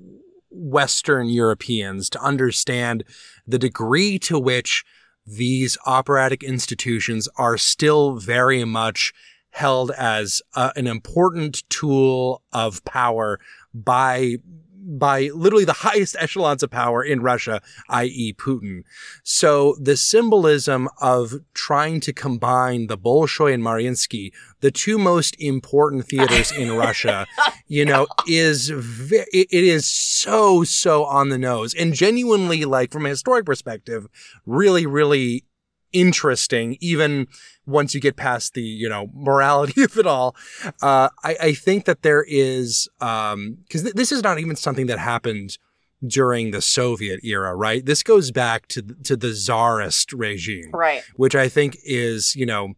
Western 0.51 1.29
Europeans 1.29 2.09
to 2.11 2.21
understand 2.21 3.05
the 3.47 3.59
degree 3.59 4.19
to 4.21 4.39
which 4.39 4.85
these 5.27 5.77
operatic 5.87 6.43
institutions 6.43 7.29
are 7.37 7.57
still 7.57 8.17
very 8.17 8.65
much 8.65 9.13
held 9.51 9.91
as 9.93 10.41
uh, 10.55 10.71
an 10.77 10.87
important 10.87 11.69
tool 11.69 12.43
of 12.53 12.85
power 12.85 13.39
by 13.75 14.37
by 14.83 15.31
literally 15.35 15.65
the 15.65 15.73
highest 15.73 16.17
echelons 16.19 16.63
of 16.63 16.71
power 16.71 17.03
in 17.03 17.23
Russia, 17.23 17.61
i.e. 17.89 18.35
Putin. 18.35 18.83
So 19.23 19.77
the 19.81 19.97
symbolism 19.97 20.89
of 21.01 21.35
trying 21.55 22.01
to 22.01 22.13
combine 22.13 22.89
the 22.89 22.99
Bolshoi 22.99 23.55
and 23.55 23.63
Mariinsky, 23.63 24.33
the 24.61 24.71
two 24.71 24.99
most 24.99 25.37
important 25.41 26.07
theaters 26.07 26.53
in 26.53 26.73
Russia, 26.77 27.27
you 27.67 27.85
know, 27.85 28.07
is 28.27 28.71
ve- 28.71 29.25
it 29.33 29.49
it 29.51 29.65
is 29.65 29.87
so 29.87 30.65
so 30.65 31.05
on 31.05 31.29
the 31.29 31.39
nose 31.39 31.75
and 31.75 31.95
genuinely 31.95 32.65
like 32.65 32.93
from 32.93 33.07
a 33.07 33.11
historic 33.11 33.47
perspective, 33.47 34.07
really 34.47 34.87
really 34.87 35.45
interesting 35.93 36.77
even 36.81 37.27
once 37.67 37.95
you 37.95 38.01
get 38.01 38.17
past 38.17 38.55
the 38.55 38.63
you 38.63 38.89
know 38.89 39.09
morality 39.15 39.83
of 39.89 39.97
it 39.99 40.07
all 40.07 40.35
uh, 40.83 41.09
I, 41.23 41.37
I 41.41 41.53
think 41.55 41.85
that 41.85 42.03
there 42.03 42.25
is 42.27 42.89
um 43.01 43.59
because 43.67 43.83
th- 43.83 43.95
this 43.95 44.13
is 44.13 44.23
not 44.23 44.39
even 44.39 44.57
something 44.57 44.87
that 44.87 44.99
happened 44.99 45.59
during 46.05 46.51
the 46.51 46.61
Soviet 46.61 47.21
era, 47.23 47.55
right? 47.55 47.87
This 47.87 48.03
goes 48.03 48.33
back 48.33 48.67
to 48.69 48.83
to 49.05 49.17
the 49.17 49.33
czarist 49.33 50.13
regime, 50.13 50.71
Right. 50.73 51.05
which 51.15 51.37
I 51.37 51.49
think 51.49 51.77
is, 51.85 52.35
you 52.35 52.45
know, 52.45 52.73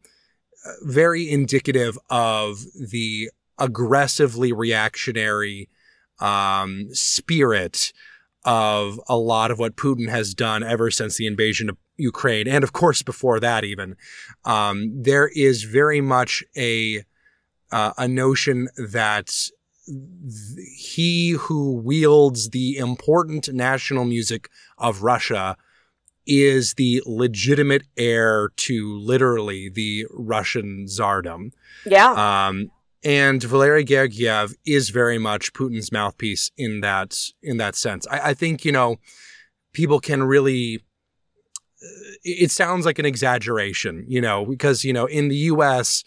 uh, 0.66 0.72
very 0.82 1.30
indicative 1.30 1.98
of 2.10 2.58
the 2.78 3.30
aggressively 3.58 4.52
reactionary 4.52 5.70
um, 6.20 6.88
spirit 6.92 7.92
of 8.44 9.00
a 9.08 9.16
lot 9.16 9.50
of 9.50 9.58
what 9.58 9.76
Putin 9.76 10.08
has 10.08 10.34
done 10.34 10.62
ever 10.62 10.90
since 10.90 11.16
the 11.16 11.26
invasion 11.26 11.68
of 11.70 11.76
Ukraine, 11.96 12.48
and 12.48 12.64
of 12.64 12.72
course 12.72 13.02
before 13.02 13.40
that 13.40 13.64
even. 13.64 13.96
Um, 14.44 15.02
there 15.02 15.30
is 15.34 15.64
very 15.64 16.00
much 16.00 16.44
a 16.56 17.04
uh, 17.72 17.92
a 17.96 18.06
notion 18.06 18.68
that 18.76 19.26
th- 19.86 20.68
he 20.76 21.30
who 21.30 21.72
wields 21.72 22.50
the 22.50 22.76
important 22.76 23.52
national 23.52 24.04
music 24.04 24.48
of 24.78 25.02
Russia 25.02 25.56
is 26.26 26.74
the 26.74 27.02
legitimate 27.06 27.82
heir 27.96 28.50
to 28.56 28.98
literally 28.98 29.68
the 29.68 30.06
Russian 30.10 30.86
czardom. 30.86 31.50
Yeah. 31.84 32.12
Um, 32.48 32.70
and 33.04 33.42
Valery 33.42 33.84
Gergiev 33.84 34.54
is 34.66 34.88
very 34.88 35.18
much 35.18 35.52
Putin's 35.52 35.92
mouthpiece 35.92 36.50
in 36.56 36.80
that 36.80 37.18
in 37.42 37.58
that 37.58 37.76
sense. 37.76 38.06
I, 38.10 38.30
I 38.30 38.34
think 38.34 38.64
you 38.64 38.72
know 38.72 38.96
people 39.72 40.00
can 40.00 40.22
really. 40.22 40.80
It 42.24 42.50
sounds 42.50 42.86
like 42.86 42.98
an 42.98 43.04
exaggeration, 43.04 44.06
you 44.08 44.20
know, 44.20 44.46
because 44.46 44.84
you 44.84 44.92
know 44.92 45.04
in 45.04 45.28
the 45.28 45.36
U.S. 45.36 46.02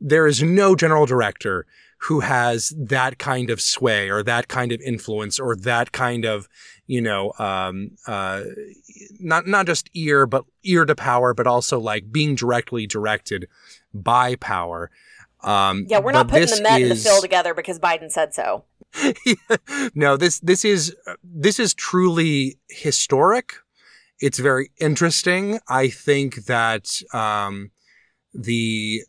there 0.00 0.26
is 0.26 0.42
no 0.42 0.74
general 0.74 1.06
director 1.06 1.66
who 2.00 2.20
has 2.20 2.72
that 2.76 3.18
kind 3.18 3.50
of 3.50 3.60
sway 3.60 4.10
or 4.10 4.22
that 4.22 4.48
kind 4.48 4.72
of 4.72 4.80
influence 4.80 5.38
or 5.38 5.54
that 5.54 5.92
kind 5.92 6.24
of 6.24 6.48
you 6.86 7.00
know 7.00 7.32
um, 7.38 7.92
uh, 8.08 8.42
not 9.20 9.46
not 9.46 9.66
just 9.66 9.88
ear 9.94 10.26
but 10.26 10.44
ear 10.64 10.84
to 10.84 10.96
power, 10.96 11.32
but 11.32 11.46
also 11.46 11.78
like 11.78 12.10
being 12.10 12.34
directly 12.34 12.88
directed 12.88 13.46
by 13.94 14.34
power. 14.34 14.90
Um, 15.42 15.86
yeah, 15.88 15.98
we're 15.98 16.12
not 16.12 16.28
putting 16.28 16.48
the 16.48 16.62
Met 16.62 16.80
and 16.80 16.90
the 16.90 16.94
is- 16.94 17.04
Phil 17.04 17.20
together 17.20 17.54
because 17.54 17.78
Biden 17.78 18.10
said 18.10 18.34
so. 18.34 18.64
no, 19.94 20.16
this 20.16 20.40
this 20.40 20.64
is 20.64 20.94
this 21.22 21.60
is 21.60 21.74
truly 21.74 22.58
historic. 22.68 23.54
It's 24.20 24.38
very 24.38 24.70
interesting. 24.80 25.60
I 25.68 25.88
think 25.88 26.46
that 26.46 27.00
um, 27.14 27.70
the 28.34 29.02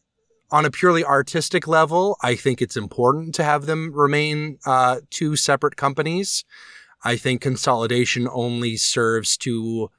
on 0.52 0.66
a 0.66 0.72
purely 0.72 1.04
artistic 1.04 1.68
level, 1.68 2.18
I 2.22 2.36
think 2.36 2.62
it's 2.62 2.78
important 2.78 3.34
to 3.36 3.44
have 3.44 3.66
them 3.66 3.92
remain 3.94 4.60
uh, 4.66 5.00
two 5.10 5.36
separate 5.36 5.78
companies. 5.78 6.44
I 7.04 7.16
think 7.16 7.42
consolidation 7.42 8.28
only 8.32 8.78
serves 8.78 9.38
to, 9.38 9.90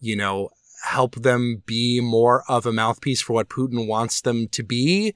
you 0.00 0.16
know, 0.16 0.48
help 0.84 1.16
them 1.16 1.62
be 1.66 2.00
more 2.00 2.42
of 2.48 2.66
a 2.66 2.72
mouthpiece 2.72 3.20
for 3.20 3.34
what 3.34 3.48
Putin 3.48 3.86
wants 3.86 4.20
them 4.20 4.48
to 4.48 4.62
be. 4.62 5.14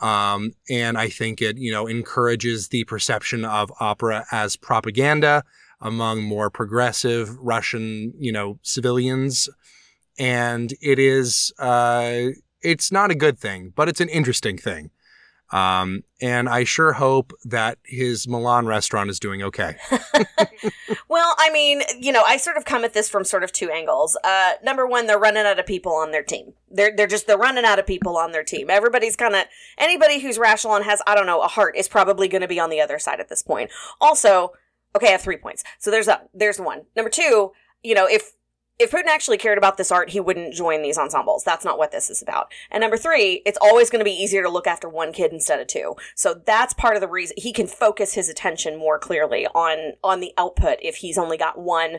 Um, 0.00 0.52
and 0.68 0.98
I 0.98 1.08
think 1.08 1.40
it, 1.40 1.56
you 1.56 1.70
know, 1.70 1.86
encourages 1.86 2.68
the 2.68 2.84
perception 2.84 3.44
of 3.44 3.72
opera 3.80 4.26
as 4.32 4.56
propaganda 4.56 5.44
among 5.80 6.22
more 6.22 6.50
progressive 6.50 7.36
Russian, 7.38 8.12
you 8.18 8.32
know, 8.32 8.58
civilians. 8.62 9.48
And 10.18 10.72
it 10.80 10.98
is, 10.98 11.52
uh, 11.58 12.28
it's 12.62 12.90
not 12.90 13.10
a 13.10 13.14
good 13.14 13.38
thing, 13.38 13.72
but 13.74 13.88
it's 13.88 14.00
an 14.00 14.08
interesting 14.08 14.58
thing. 14.58 14.90
Um, 15.50 16.04
and 16.20 16.48
I 16.48 16.64
sure 16.64 16.94
hope 16.94 17.32
that 17.44 17.78
his 17.84 18.26
Milan 18.26 18.66
restaurant 18.66 19.10
is 19.10 19.20
doing 19.20 19.42
okay. 19.42 19.76
Well, 21.08 21.34
I 21.38 21.50
mean, 21.50 21.82
you 22.00 22.10
know, 22.10 22.22
I 22.26 22.36
sort 22.38 22.56
of 22.56 22.64
come 22.64 22.84
at 22.84 22.92
this 22.92 23.08
from 23.08 23.24
sort 23.24 23.44
of 23.44 23.52
two 23.52 23.70
angles. 23.70 24.16
Uh, 24.24 24.54
number 24.62 24.86
one, 24.86 25.06
they're 25.06 25.18
running 25.18 25.44
out 25.44 25.58
of 25.58 25.66
people 25.66 25.92
on 25.92 26.10
their 26.10 26.22
team. 26.22 26.54
They're 26.70 26.92
they're 26.96 27.06
just 27.06 27.26
they're 27.26 27.38
running 27.38 27.64
out 27.64 27.78
of 27.78 27.86
people 27.86 28.16
on 28.16 28.32
their 28.32 28.42
team. 28.42 28.70
Everybody's 28.70 29.14
kind 29.14 29.34
of 29.34 29.44
anybody 29.78 30.18
who's 30.20 30.38
rational 30.38 30.74
and 30.74 30.84
has 30.84 31.00
I 31.06 31.14
don't 31.14 31.26
know 31.26 31.40
a 31.42 31.46
heart 31.46 31.76
is 31.76 31.88
probably 31.88 32.26
going 32.26 32.42
to 32.42 32.48
be 32.48 32.58
on 32.58 32.70
the 32.70 32.80
other 32.80 32.98
side 32.98 33.20
at 33.20 33.28
this 33.28 33.42
point. 33.42 33.70
Also, 34.00 34.52
okay, 34.96 35.08
I 35.08 35.12
have 35.12 35.20
three 35.20 35.36
points. 35.36 35.62
So 35.78 35.90
there's 35.90 36.08
a 36.08 36.22
there's 36.34 36.58
one. 36.58 36.82
Number 36.96 37.10
two, 37.10 37.52
you 37.82 37.94
know, 37.94 38.06
if 38.06 38.32
if 38.78 38.90
Putin 38.90 39.06
actually 39.06 39.38
cared 39.38 39.58
about 39.58 39.76
this 39.76 39.92
art, 39.92 40.10
he 40.10 40.20
wouldn't 40.20 40.52
join 40.52 40.82
these 40.82 40.98
ensembles. 40.98 41.44
That's 41.44 41.64
not 41.64 41.78
what 41.78 41.92
this 41.92 42.10
is 42.10 42.20
about. 42.20 42.52
And 42.70 42.80
number 42.80 42.96
three, 42.96 43.42
it's 43.46 43.58
always 43.60 43.88
going 43.88 44.00
to 44.00 44.04
be 44.04 44.10
easier 44.10 44.42
to 44.42 44.48
look 44.48 44.66
after 44.66 44.88
one 44.88 45.12
kid 45.12 45.32
instead 45.32 45.60
of 45.60 45.68
two. 45.68 45.94
So 46.16 46.34
that's 46.34 46.74
part 46.74 46.96
of 46.96 47.00
the 47.00 47.08
reason 47.08 47.36
he 47.38 47.52
can 47.52 47.68
focus 47.68 48.14
his 48.14 48.28
attention 48.28 48.76
more 48.76 48.98
clearly 48.98 49.46
on 49.48 49.92
on 50.02 50.20
the 50.20 50.32
output 50.36 50.78
if 50.82 50.96
he's 50.96 51.18
only 51.18 51.36
got 51.36 51.58
one 51.58 51.98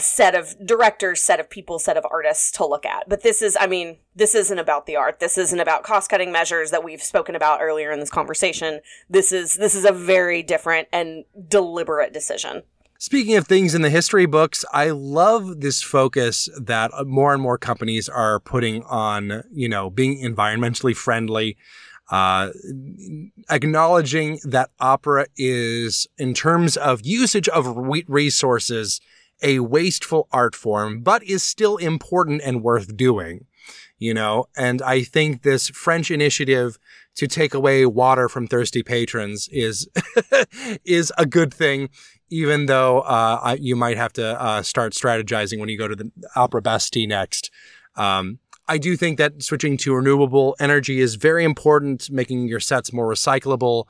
set 0.00 0.34
of 0.34 0.54
directors, 0.64 1.20
set 1.20 1.40
of 1.40 1.50
people, 1.50 1.80
set 1.80 1.96
of 1.96 2.06
artists 2.10 2.52
to 2.52 2.64
look 2.64 2.86
at. 2.86 3.08
But 3.08 3.22
this 3.22 3.42
is, 3.42 3.56
I 3.60 3.66
mean, 3.66 3.98
this 4.14 4.34
isn't 4.34 4.58
about 4.58 4.86
the 4.86 4.94
art. 4.94 5.18
This 5.18 5.36
isn't 5.36 5.58
about 5.58 5.82
cost 5.82 6.10
cutting 6.10 6.30
measures 6.30 6.70
that 6.70 6.84
we've 6.84 7.02
spoken 7.02 7.34
about 7.34 7.60
earlier 7.60 7.90
in 7.90 7.98
this 7.98 8.10
conversation. 8.10 8.80
This 9.10 9.32
is 9.32 9.56
this 9.56 9.74
is 9.74 9.84
a 9.84 9.92
very 9.92 10.42
different 10.42 10.88
and 10.92 11.24
deliberate 11.48 12.12
decision. 12.12 12.62
Speaking 13.00 13.36
of 13.36 13.46
things 13.46 13.76
in 13.76 13.82
the 13.82 13.90
history 13.90 14.26
books, 14.26 14.64
I 14.72 14.90
love 14.90 15.60
this 15.60 15.80
focus 15.80 16.48
that 16.60 16.90
more 17.06 17.32
and 17.32 17.40
more 17.40 17.56
companies 17.56 18.08
are 18.08 18.40
putting 18.40 18.82
on, 18.82 19.44
you 19.52 19.68
know, 19.68 19.88
being 19.88 20.20
environmentally 20.20 20.96
friendly, 20.96 21.56
uh, 22.10 22.50
acknowledging 23.48 24.40
that 24.42 24.70
opera 24.80 25.26
is, 25.36 26.08
in 26.18 26.34
terms 26.34 26.76
of 26.76 27.06
usage 27.06 27.48
of 27.50 27.68
re- 27.76 28.04
resources, 28.08 29.00
a 29.42 29.60
wasteful 29.60 30.26
art 30.32 30.56
form, 30.56 31.00
but 31.00 31.22
is 31.22 31.44
still 31.44 31.76
important 31.76 32.42
and 32.44 32.64
worth 32.64 32.96
doing. 32.96 33.46
You 34.00 34.14
know, 34.14 34.46
and 34.56 34.80
I 34.82 35.02
think 35.02 35.42
this 35.42 35.68
French 35.70 36.10
initiative 36.10 36.78
to 37.16 37.26
take 37.26 37.52
away 37.52 37.84
water 37.84 38.28
from 38.28 38.46
thirsty 38.46 38.84
patrons 38.84 39.48
is 39.50 39.88
is 40.84 41.12
a 41.18 41.26
good 41.26 41.52
thing, 41.52 41.90
even 42.30 42.66
though 42.66 43.00
uh, 43.00 43.56
you 43.58 43.76
might 43.76 43.96
have 43.96 44.12
to 44.14 44.40
uh, 44.40 44.62
start 44.62 44.92
strategizing 44.92 45.58
when 45.58 45.68
you 45.68 45.78
go 45.78 45.88
to 45.88 45.96
the 45.96 46.10
Opera 46.36 46.62
Bastille 46.62 47.06
next. 47.08 47.50
Um, 47.96 48.38
I 48.68 48.78
do 48.78 48.96
think 48.96 49.18
that 49.18 49.42
switching 49.42 49.76
to 49.78 49.94
renewable 49.94 50.54
energy 50.60 51.00
is 51.00 51.14
very 51.14 51.44
important, 51.44 52.10
making 52.10 52.48
your 52.48 52.60
sets 52.60 52.92
more 52.92 53.10
recyclable, 53.10 53.84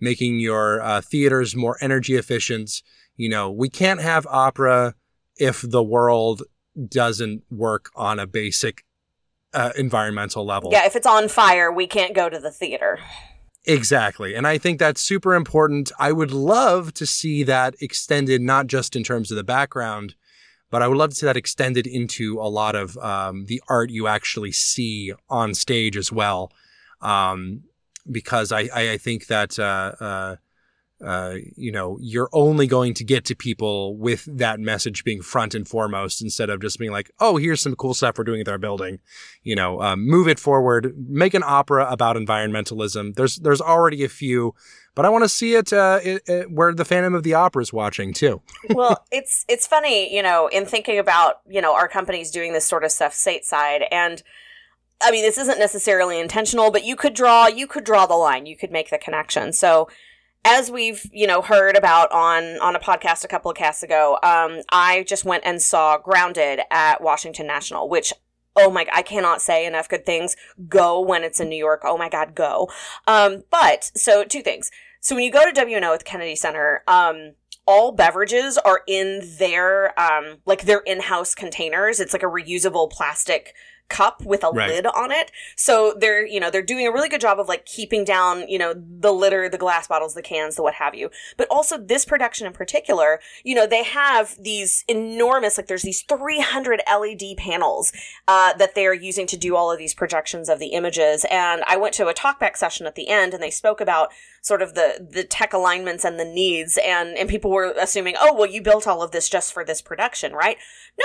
making 0.00 0.40
your 0.40 0.82
uh, 0.82 1.00
theaters 1.00 1.54
more 1.54 1.78
energy 1.80 2.16
efficient. 2.16 2.82
You 3.16 3.28
know, 3.28 3.50
we 3.50 3.68
can't 3.68 4.00
have 4.00 4.26
opera 4.26 4.94
if 5.36 5.62
the 5.62 5.82
world 5.82 6.42
doesn't 6.88 7.44
work 7.50 7.90
on 7.94 8.18
a 8.18 8.26
basic 8.26 8.84
uh, 9.52 9.70
environmental 9.76 10.44
level. 10.44 10.70
Yeah, 10.72 10.84
if 10.84 10.96
it's 10.96 11.06
on 11.06 11.28
fire, 11.28 11.70
we 11.70 11.86
can't 11.86 12.12
go 12.12 12.28
to 12.28 12.40
the 12.40 12.50
theater. 12.50 12.98
Exactly. 13.66 14.34
And 14.34 14.46
I 14.46 14.58
think 14.58 14.78
that's 14.78 15.00
super 15.00 15.34
important. 15.34 15.90
I 15.98 16.12
would 16.12 16.30
love 16.30 16.92
to 16.94 17.06
see 17.06 17.42
that 17.44 17.74
extended, 17.80 18.42
not 18.42 18.66
just 18.66 18.94
in 18.94 19.02
terms 19.02 19.30
of 19.30 19.36
the 19.36 19.44
background, 19.44 20.14
but 20.70 20.82
I 20.82 20.88
would 20.88 20.98
love 20.98 21.10
to 21.10 21.16
see 21.16 21.26
that 21.26 21.36
extended 21.36 21.86
into 21.86 22.38
a 22.40 22.48
lot 22.48 22.74
of 22.74 22.98
um, 22.98 23.46
the 23.46 23.62
art 23.68 23.90
you 23.90 24.06
actually 24.06 24.52
see 24.52 25.12
on 25.30 25.54
stage 25.54 25.96
as 25.96 26.12
well. 26.12 26.52
Um, 27.00 27.62
because 28.10 28.52
I, 28.52 28.68
I, 28.74 28.90
I 28.92 28.98
think 28.98 29.28
that, 29.28 29.58
uh, 29.58 29.92
uh, 29.98 30.36
uh, 31.04 31.36
you 31.56 31.70
know, 31.70 31.98
you're 32.00 32.30
only 32.32 32.66
going 32.66 32.94
to 32.94 33.04
get 33.04 33.24
to 33.26 33.34
people 33.34 33.96
with 33.96 34.24
that 34.24 34.58
message 34.58 35.04
being 35.04 35.22
front 35.22 35.54
and 35.54 35.68
foremost 35.68 36.22
instead 36.22 36.48
of 36.50 36.60
just 36.60 36.78
being 36.78 36.92
like, 36.92 37.10
oh, 37.20 37.36
here's 37.36 37.60
some 37.60 37.76
cool 37.76 37.94
stuff 37.94 38.16
we're 38.16 38.24
doing 38.24 38.40
at 38.40 38.48
our 38.48 38.58
building. 38.58 38.98
You 39.42 39.54
know, 39.54 39.82
um, 39.82 40.06
move 40.06 40.28
it 40.28 40.38
forward, 40.38 40.94
make 41.08 41.34
an 41.34 41.42
opera 41.44 41.86
about 41.90 42.16
environmentalism. 42.16 43.14
There's 43.16 43.36
there's 43.36 43.60
already 43.60 44.02
a 44.04 44.08
few, 44.08 44.54
but 44.94 45.04
I 45.04 45.10
want 45.10 45.24
to 45.24 45.28
see 45.28 45.54
it, 45.54 45.72
uh, 45.72 46.00
it, 46.02 46.22
it 46.26 46.50
where 46.50 46.72
the 46.72 46.84
Phantom 46.84 47.14
of 47.14 47.22
the 47.22 47.34
Opera 47.34 47.62
is 47.62 47.72
watching 47.72 48.14
too. 48.14 48.40
well, 48.70 49.04
it's 49.12 49.44
it's 49.48 49.66
funny, 49.66 50.14
you 50.14 50.22
know, 50.22 50.48
in 50.48 50.64
thinking 50.64 50.98
about 50.98 51.40
you 51.46 51.60
know 51.60 51.74
our 51.74 51.88
companies 51.88 52.30
doing 52.30 52.52
this 52.52 52.66
sort 52.66 52.84
of 52.84 52.90
stuff 52.90 53.12
stateside, 53.12 53.86
and 53.92 54.22
I 55.02 55.10
mean, 55.10 55.22
this 55.22 55.36
isn't 55.36 55.58
necessarily 55.58 56.18
intentional, 56.18 56.70
but 56.70 56.84
you 56.84 56.96
could 56.96 57.14
draw 57.14 57.46
you 57.46 57.66
could 57.66 57.84
draw 57.84 58.06
the 58.06 58.14
line, 58.14 58.46
you 58.46 58.56
could 58.56 58.72
make 58.72 58.90
the 58.90 58.98
connection. 58.98 59.52
So 59.52 59.88
as 60.44 60.70
we've 60.70 61.08
you 61.12 61.26
know 61.26 61.40
heard 61.42 61.76
about 61.76 62.10
on 62.12 62.58
on 62.60 62.76
a 62.76 62.80
podcast 62.80 63.24
a 63.24 63.28
couple 63.28 63.50
of 63.50 63.56
casts 63.56 63.82
ago 63.82 64.18
um, 64.22 64.60
i 64.70 65.04
just 65.06 65.24
went 65.24 65.42
and 65.46 65.60
saw 65.62 65.98
grounded 65.98 66.60
at 66.70 67.00
washington 67.00 67.46
national 67.46 67.88
which 67.88 68.12
oh 68.56 68.70
my 68.70 68.86
i 68.92 69.02
cannot 69.02 69.42
say 69.42 69.66
enough 69.66 69.88
good 69.88 70.06
things. 70.06 70.36
Go 70.68 71.00
when 71.00 71.24
it's 71.24 71.40
in 71.40 71.48
new 71.48 71.56
york. 71.56 71.82
Oh 71.84 71.96
my 71.96 72.08
god 72.08 72.34
go. 72.34 72.70
Um, 73.06 73.44
but 73.50 73.90
so 73.96 74.24
two 74.24 74.42
things. 74.42 74.70
So 75.00 75.14
when 75.14 75.24
you 75.24 75.32
go 75.32 75.50
to 75.50 75.52
wno 75.52 75.98
the 75.98 76.04
kennedy 76.04 76.36
center 76.36 76.82
um, 76.86 77.32
all 77.66 77.92
beverages 77.92 78.58
are 78.58 78.82
in 78.86 79.22
their 79.38 79.98
um, 79.98 80.38
like 80.44 80.62
their 80.62 80.80
in-house 80.80 81.34
containers. 81.34 82.00
It's 82.00 82.12
like 82.12 82.22
a 82.22 82.26
reusable 82.26 82.90
plastic 82.90 83.54
cup 83.88 84.22
with 84.24 84.42
a 84.42 84.50
Right. 84.50 84.70
lid 84.70 84.86
on 84.86 85.12
it. 85.12 85.30
So 85.56 85.94
they're, 85.98 86.26
you 86.26 86.40
know, 86.40 86.50
they're 86.50 86.62
doing 86.62 86.86
a 86.86 86.92
really 86.92 87.08
good 87.08 87.20
job 87.20 87.38
of 87.38 87.48
like 87.48 87.66
keeping 87.66 88.04
down, 88.04 88.48
you 88.48 88.58
know, 88.58 88.74
the 88.76 89.12
litter, 89.12 89.48
the 89.48 89.58
glass 89.58 89.86
bottles, 89.86 90.14
the 90.14 90.22
cans, 90.22 90.56
the 90.56 90.62
what 90.62 90.74
have 90.74 90.94
you. 90.94 91.10
But 91.36 91.48
also 91.50 91.76
this 91.78 92.04
production 92.04 92.46
in 92.46 92.52
particular, 92.52 93.20
you 93.44 93.54
know, 93.54 93.66
they 93.66 93.84
have 93.84 94.36
these 94.42 94.84
enormous, 94.88 95.58
like 95.58 95.66
there's 95.66 95.82
these 95.82 96.02
300 96.02 96.82
LED 96.90 97.36
panels 97.36 97.92
uh, 98.26 98.54
that 98.54 98.74
they 98.74 98.86
are 98.86 98.94
using 98.94 99.26
to 99.28 99.36
do 99.36 99.54
all 99.56 99.70
of 99.70 99.78
these 99.78 99.94
projections 99.94 100.48
of 100.48 100.58
the 100.58 100.68
images. 100.68 101.24
And 101.30 101.62
I 101.66 101.76
went 101.76 101.94
to 101.94 102.08
a 102.08 102.14
talkback 102.14 102.56
session 102.56 102.86
at 102.86 102.94
the 102.94 103.08
end 103.08 103.34
and 103.34 103.42
they 103.42 103.50
spoke 103.50 103.80
about 103.80 104.10
sort 104.44 104.62
of 104.62 104.74
the 104.74 105.06
the 105.10 105.24
tech 105.24 105.52
alignments 105.52 106.04
and 106.04 106.20
the 106.20 106.24
needs 106.24 106.78
and 106.84 107.16
and 107.16 107.28
people 107.28 107.50
were 107.50 107.74
assuming 107.80 108.14
oh 108.20 108.34
well 108.34 108.48
you 108.48 108.62
built 108.62 108.86
all 108.86 109.02
of 109.02 109.10
this 109.10 109.28
just 109.28 109.52
for 109.52 109.64
this 109.64 109.82
production 109.82 110.32
right? 110.32 110.58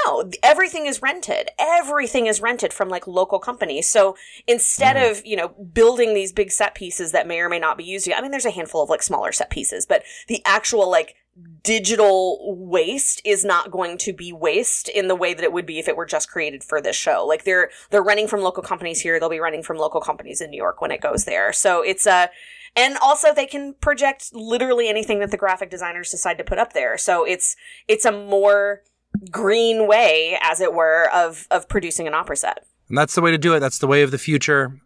No 0.05 0.29
everything 0.43 0.85
is 0.85 1.01
rented. 1.01 1.49
Everything 1.57 2.27
is 2.27 2.41
rented 2.41 2.73
from 2.73 2.89
like 2.89 3.07
local 3.07 3.39
companies. 3.39 3.87
So 3.87 4.15
instead 4.45 4.95
mm. 4.95 5.09
of 5.09 5.25
you 5.25 5.35
know 5.35 5.49
building 5.73 6.13
these 6.13 6.31
big 6.31 6.51
set 6.51 6.75
pieces 6.75 7.11
that 7.11 7.27
may 7.27 7.39
or 7.39 7.49
may 7.49 7.59
not 7.59 7.77
be 7.77 7.83
used 7.83 8.09
i 8.11 8.21
mean 8.21 8.31
there's 8.31 8.45
a 8.45 8.51
handful 8.51 8.83
of 8.83 8.89
like 8.89 9.01
smaller 9.03 9.31
set 9.31 9.49
pieces 9.49 9.85
but 9.85 10.03
the 10.27 10.41
actual 10.45 10.89
like 10.89 11.15
digital 11.63 12.55
waste 12.57 13.21
is 13.25 13.43
not 13.43 13.71
going 13.71 13.97
to 13.99 14.13
be 14.13 14.31
waste 14.31 14.89
in 14.89 15.07
the 15.07 15.15
way 15.15 15.33
that 15.33 15.43
it 15.43 15.53
would 15.53 15.65
be 15.65 15.79
if 15.79 15.87
it 15.87 15.97
were 15.97 16.05
just 16.05 16.29
created 16.29 16.63
for 16.63 16.81
this 16.81 16.95
show. 16.95 17.25
Like 17.25 17.43
they're 17.43 17.69
they're 17.89 18.03
running 18.03 18.27
from 18.27 18.41
local 18.41 18.63
companies 18.63 19.01
here, 19.01 19.19
they'll 19.19 19.29
be 19.29 19.39
running 19.39 19.63
from 19.63 19.77
local 19.77 20.01
companies 20.01 20.41
in 20.41 20.49
New 20.49 20.57
York 20.57 20.81
when 20.81 20.91
it 20.91 21.01
goes 21.01 21.25
there. 21.25 21.53
So 21.53 21.81
it's 21.81 22.07
a 22.07 22.29
and 22.75 22.97
also 22.97 23.33
they 23.33 23.45
can 23.45 23.73
project 23.81 24.29
literally 24.33 24.87
anything 24.87 25.19
that 25.19 25.31
the 25.31 25.37
graphic 25.37 25.69
designers 25.69 26.11
decide 26.11 26.37
to 26.37 26.43
put 26.43 26.59
up 26.59 26.73
there. 26.73 26.97
So 26.97 27.23
it's 27.25 27.55
it's 27.87 28.05
a 28.05 28.11
more 28.11 28.83
green 29.31 29.87
way 29.87 30.37
as 30.41 30.61
it 30.61 30.73
were 30.73 31.09
of 31.13 31.47
of 31.51 31.67
producing 31.67 32.07
an 32.07 32.13
opera 32.13 32.37
set. 32.37 32.65
And 32.87 32.97
that's 32.97 33.15
the 33.15 33.21
way 33.21 33.31
to 33.31 33.37
do 33.37 33.53
it. 33.53 33.59
That's 33.59 33.79
the 33.79 33.87
way 33.87 34.01
of 34.01 34.11
the 34.11 34.17
future. 34.17 34.79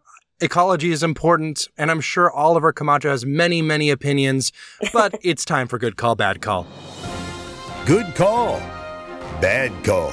Ecology 0.43 0.91
is 0.91 1.03
important, 1.03 1.69
and 1.77 1.89
I'm 1.89 2.01
sure 2.01 2.29
Oliver 2.29 2.73
Camacho 2.73 3.09
has 3.09 3.25
many, 3.25 3.61
many 3.61 3.89
opinions, 3.89 4.51
but 4.91 5.17
it's 5.23 5.45
time 5.45 5.69
for 5.69 5.79
good 5.79 5.95
call, 5.95 6.15
bad 6.15 6.41
call. 6.41 6.67
Good 7.85 8.13
call. 8.13 8.59
Bad 9.39 9.71
call. 9.85 10.11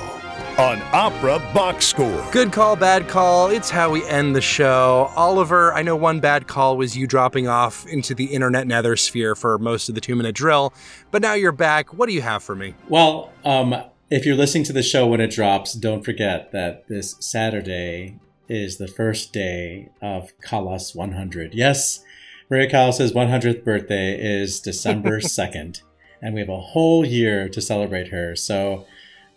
On 0.57 0.81
Opera 0.93 1.41
Box 1.53 1.87
Score. 1.87 2.25
Good 2.31 2.53
call, 2.53 2.77
bad 2.77 3.09
call. 3.09 3.49
It's 3.49 3.71
how 3.71 3.91
we 3.91 4.07
end 4.07 4.37
the 4.37 4.41
show. 4.41 5.11
Oliver, 5.17 5.75
I 5.75 5.83
know 5.83 5.97
one 5.97 6.21
bad 6.21 6.47
call 6.47 6.77
was 6.77 6.97
you 6.97 7.09
dropping 7.09 7.49
off 7.49 7.85
into 7.89 8.15
the 8.15 8.27
internet 8.27 8.69
nether 8.69 8.95
sphere 8.95 9.35
for 9.35 9.59
most 9.59 9.89
of 9.89 9.97
the 9.97 10.01
two 10.01 10.15
minute 10.15 10.37
drill, 10.37 10.73
but 11.11 11.23
now 11.23 11.35
you're 11.35 11.51
back. 11.51 11.93
What 11.93 12.09
do 12.09 12.15
you 12.15 12.23
have 12.23 12.45
for 12.45 12.55
me? 12.55 12.77
Well, 12.89 13.33
um, 13.45 13.75
if 14.11 14.25
you're 14.25 14.37
listening 14.37 14.63
to 14.65 14.73
the 14.73 14.85
show 14.85 15.09
when 15.09 15.21
it 15.21 15.33
drops, 15.33 15.73
don't 15.73 16.05
forget 16.05 16.53
that 16.53 16.87
this 16.87 17.17
Saturday 17.19 18.21
is 18.51 18.79
the 18.79 18.89
first 18.89 19.33
day 19.33 19.89
of 20.03 20.33
Callas 20.43 20.95
100. 20.95 21.55
Yes, 21.55 22.03
Maria 22.51 22.69
Callas's 22.69 23.13
100th 23.13 23.65
birthday 23.65 24.19
is 24.21 24.61
December 24.61 25.21
2nd, 25.21 25.83
and 26.21 26.35
we 26.35 26.41
have 26.41 26.49
a 26.49 26.61
whole 26.61 27.07
year 27.07 27.49
to 27.49 27.61
celebrate 27.61 28.09
her. 28.09 28.35
So, 28.35 28.87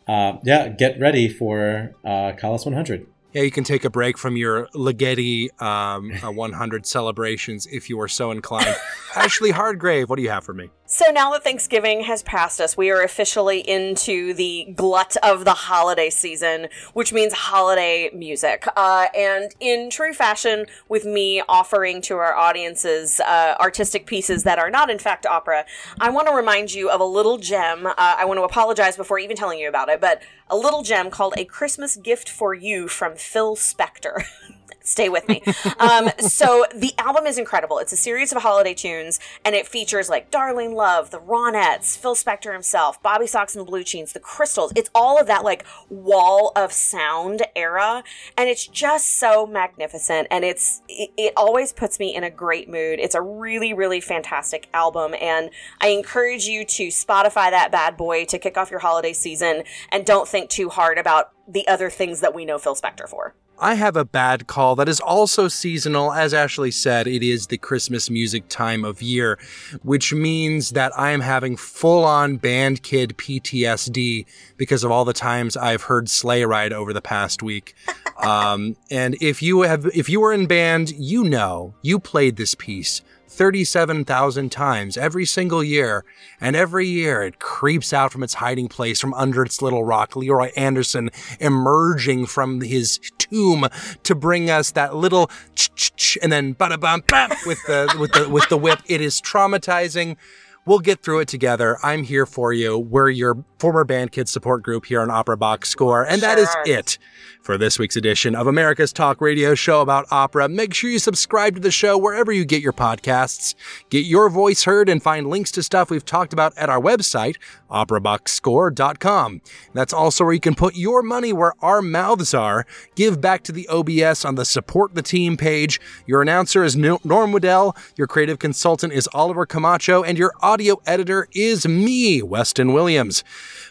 uh, 0.07 0.37
yeah, 0.43 0.67
get 0.67 0.99
ready 0.99 1.29
for 1.29 1.95
uh, 2.03 2.33
Callas 2.37 2.65
100. 2.65 3.05
Yeah, 3.33 3.41
you 3.41 3.51
can 3.51 3.63
take 3.63 3.83
a 3.83 3.89
break 3.89 4.17
from 4.17 4.35
your 4.35 4.67
Ligeti 4.75 5.49
um, 5.61 6.11
uh, 6.23 6.31
100 6.31 6.85
celebrations 6.85 7.65
if 7.67 7.89
you 7.89 7.99
are 7.99 8.07
so 8.07 8.31
inclined. 8.31 8.75
Ashley 9.15 9.51
Hardgrave, 9.51 10.09
what 10.09 10.17
do 10.17 10.21
you 10.23 10.29
have 10.29 10.43
for 10.43 10.53
me? 10.53 10.69
So 10.93 11.09
now 11.09 11.31
that 11.31 11.43
Thanksgiving 11.43 12.01
has 12.01 12.21
passed 12.21 12.61
us, 12.61 12.77
we 12.77 12.91
are 12.91 13.01
officially 13.01 13.67
into 13.67 14.31
the 14.35 14.71
glut 14.75 15.17
of 15.23 15.43
the 15.43 15.55
holiday 15.55 16.11
season, 16.11 16.67
which 16.93 17.11
means 17.11 17.33
holiday 17.33 18.11
music. 18.13 18.67
Uh, 18.77 19.07
and 19.17 19.55
in 19.59 19.89
true 19.89 20.13
fashion, 20.13 20.67
with 20.89 21.03
me 21.03 21.41
offering 21.49 21.99
to 22.03 22.17
our 22.17 22.35
audiences 22.35 23.19
uh, 23.21 23.55
artistic 23.59 24.05
pieces 24.05 24.43
that 24.43 24.59
are 24.59 24.69
not, 24.69 24.91
in 24.91 24.99
fact, 24.99 25.25
opera, 25.25 25.65
I 25.99 26.11
want 26.11 26.27
to 26.27 26.35
remind 26.35 26.75
you 26.75 26.91
of 26.91 27.01
a 27.01 27.05
little 27.05 27.39
gem. 27.39 27.87
Uh, 27.87 27.93
I 27.97 28.25
want 28.25 28.37
to 28.37 28.43
apologize 28.43 28.95
before 28.95 29.17
even 29.17 29.35
telling 29.35 29.57
you 29.57 29.67
about 29.67 29.89
it, 29.89 29.99
but 29.99 30.21
a 30.47 30.55
little 30.55 30.83
gem 30.83 31.09
called 31.09 31.33
A 31.37 31.45
Christmas 31.45 31.95
Gift 31.95 32.29
for 32.29 32.53
You 32.53 32.87
from 32.87 33.15
Phil 33.15 33.55
Spector. 33.55 34.25
Stay 34.83 35.07
with 35.07 35.27
me. 35.29 35.41
Um, 35.79 36.09
so 36.19 36.65
the 36.75 36.91
album 36.97 37.25
is 37.25 37.37
incredible. 37.37 37.79
It's 37.79 37.93
a 37.93 37.97
series 37.97 38.33
of 38.33 38.41
holiday 38.41 38.73
tunes, 38.73 39.19
and 39.45 39.55
it 39.55 39.65
features 39.65 40.09
like 40.09 40.29
"Darlene 40.29 40.73
Love," 40.73 41.09
the 41.09 41.19
Ronettes, 41.19 41.97
Phil 41.97 42.15
Spector 42.15 42.51
himself, 42.51 43.01
Bob 43.01 43.21
B. 43.21 43.25
Soxx 43.25 43.55
and 43.55 43.65
Blue 43.65 43.83
Jeans, 43.83 44.11
the 44.11 44.19
Crystals. 44.19 44.73
It's 44.75 44.89
all 44.93 45.17
of 45.17 45.27
that 45.27 45.45
like 45.45 45.65
wall 45.89 46.51
of 46.55 46.73
sound 46.73 47.43
era, 47.55 48.03
and 48.37 48.49
it's 48.49 48.67
just 48.67 49.17
so 49.17 49.47
magnificent. 49.47 50.27
And 50.29 50.43
it's 50.43 50.81
it, 50.89 51.11
it 51.17 51.33
always 51.37 51.71
puts 51.71 51.97
me 51.97 52.13
in 52.13 52.25
a 52.25 52.29
great 52.29 52.67
mood. 52.67 52.99
It's 52.99 53.15
a 53.15 53.21
really 53.21 53.73
really 53.73 54.01
fantastic 54.01 54.67
album, 54.73 55.15
and 55.21 55.49
I 55.79 55.87
encourage 55.87 56.45
you 56.45 56.65
to 56.65 56.87
Spotify 56.87 57.49
that 57.51 57.71
bad 57.71 57.95
boy 57.95 58.25
to 58.25 58.37
kick 58.37 58.57
off 58.57 58.69
your 58.69 58.81
holiday 58.81 59.13
season, 59.13 59.63
and 59.89 60.05
don't 60.05 60.27
think 60.27 60.49
too 60.49 60.67
hard 60.67 60.97
about 60.97 61.31
the 61.47 61.65
other 61.69 61.89
things 61.89 62.19
that 62.19 62.33
we 62.33 62.43
know 62.43 62.57
Phil 62.57 62.75
Spector 62.75 63.07
for. 63.07 63.33
I 63.59 63.75
have 63.75 63.95
a 63.95 64.05
bad 64.05 64.47
call 64.47 64.75
that 64.75 64.89
is 64.89 64.99
also 64.99 65.47
seasonal. 65.47 66.11
As 66.11 66.33
Ashley 66.33 66.71
said, 66.71 67.07
it 67.07 67.23
is 67.23 67.47
the 67.47 67.57
Christmas 67.57 68.09
music 68.09 68.47
time 68.49 68.83
of 68.83 69.01
year, 69.01 69.39
which 69.83 70.13
means 70.13 70.71
that 70.71 70.91
I 70.97 71.11
am 71.11 71.21
having 71.21 71.55
full 71.55 72.03
on 72.03 72.37
band 72.37 72.83
kid 72.83 73.15
PTSD 73.17 74.25
because 74.57 74.83
of 74.83 74.91
all 74.91 75.05
the 75.05 75.13
times 75.13 75.55
I've 75.55 75.83
heard 75.83 76.09
Sleigh 76.09 76.43
Ride 76.43 76.73
over 76.73 76.93
the 76.93 77.01
past 77.01 77.43
week. 77.43 77.75
Um, 78.15 78.77
and 78.91 79.17
if 79.19 79.41
you 79.41 79.63
have, 79.63 79.87
if 79.87 80.07
you 80.07 80.21
were 80.21 80.31
in 80.31 80.45
band, 80.45 80.91
you 80.91 81.23
know, 81.23 81.73
you 81.81 81.99
played 81.99 82.37
this 82.37 82.53
piece 82.53 83.01
37,000 83.33 84.51
times 84.51 84.95
every 84.95 85.25
single 85.25 85.63
year. 85.63 86.05
And 86.39 86.55
every 86.55 86.87
year 86.87 87.23
it 87.23 87.39
creeps 87.39 87.91
out 87.91 88.11
from 88.11 88.23
its 88.23 88.35
hiding 88.35 88.67
place 88.67 88.99
from 88.99 89.13
under 89.15 89.43
its 89.43 89.61
little 89.61 89.83
rock. 89.83 90.15
Leroy 90.15 90.51
Anderson 90.55 91.09
emerging 91.39 92.27
from 92.27 92.61
his 92.61 92.99
tomb 93.17 93.67
to 94.03 94.15
bring 94.15 94.49
us 94.49 94.71
that 94.71 94.95
little 94.95 95.31
ch-ch-ch 95.55 96.17
and 96.21 96.31
then 96.31 96.53
ba 96.53 96.69
bada 96.69 96.79
bum 96.79 97.03
bam 97.07 97.31
with 97.45 97.59
the, 97.65 97.95
with 97.99 98.11
the, 98.13 98.29
with 98.29 98.47
the 98.49 98.57
whip. 98.57 98.79
It 98.85 99.01
is 99.01 99.19
traumatizing. 99.19 100.17
We'll 100.65 100.79
get 100.79 101.01
through 101.01 101.19
it 101.19 101.27
together. 101.27 101.77
I'm 101.83 102.03
here 102.03 102.25
for 102.25 102.53
you. 102.53 102.77
We're 102.77 103.09
your 103.09 103.43
former 103.59 103.83
band 103.83 104.11
kids 104.11 104.31
support 104.31 104.63
group 104.63 104.85
here 104.85 105.01
on 105.01 105.09
Opera 105.09 105.37
Box 105.37 105.69
Score. 105.69 106.05
And 106.05 106.21
that 106.21 106.37
is 106.37 106.49
it 106.65 106.97
for 107.41 107.57
this 107.57 107.77
week's 107.77 107.97
edition 107.97 108.35
of 108.35 108.47
America's 108.47 108.93
Talk 108.93 109.19
Radio 109.19 109.55
Show 109.55 109.81
about 109.81 110.05
opera. 110.09 110.47
Make 110.47 110.73
sure 110.73 110.89
you 110.89 110.99
subscribe 110.99 111.55
to 111.55 111.61
the 111.61 111.71
show 111.71 111.97
wherever 111.97 112.31
you 112.31 112.45
get 112.45 112.61
your 112.61 112.71
podcasts. 112.71 113.55
Get 113.89 114.05
your 114.05 114.29
voice 114.29 114.63
heard 114.63 114.87
and 114.87 115.03
find 115.03 115.29
links 115.29 115.51
to 115.51 115.63
stuff 115.63 115.89
we've 115.89 116.05
talked 116.05 116.31
about 116.31 116.57
at 116.57 116.69
our 116.69 116.79
website, 116.79 117.35
operaboxscore.com. 117.69 119.41
That's 119.73 119.93
also 119.93 120.23
where 120.23 120.33
you 120.33 120.39
can 120.39 120.55
put 120.55 120.75
your 120.75 121.01
money 121.01 121.33
where 121.33 121.53
our 121.61 121.81
mouths 121.81 122.33
are. 122.33 122.65
Give 122.95 123.19
back 123.19 123.43
to 123.43 123.51
the 123.51 123.67
OBS 123.67 124.23
on 124.23 124.35
the 124.35 124.45
Support 124.45 124.95
the 124.95 125.01
Team 125.01 125.35
page. 125.35 125.81
Your 126.05 126.21
announcer 126.21 126.63
is 126.63 126.77
Norm 126.77 127.31
Waddell, 127.31 127.75
your 127.97 128.07
creative 128.07 128.39
consultant 128.39 128.93
is 128.93 129.09
Oliver 129.13 129.45
Camacho, 129.45 130.03
and 130.03 130.17
your 130.17 130.33
audio 130.53 130.79
editor 130.85 131.27
is 131.33 131.67
me, 131.67 132.21
Weston 132.21 132.73
Williams. 132.73 133.23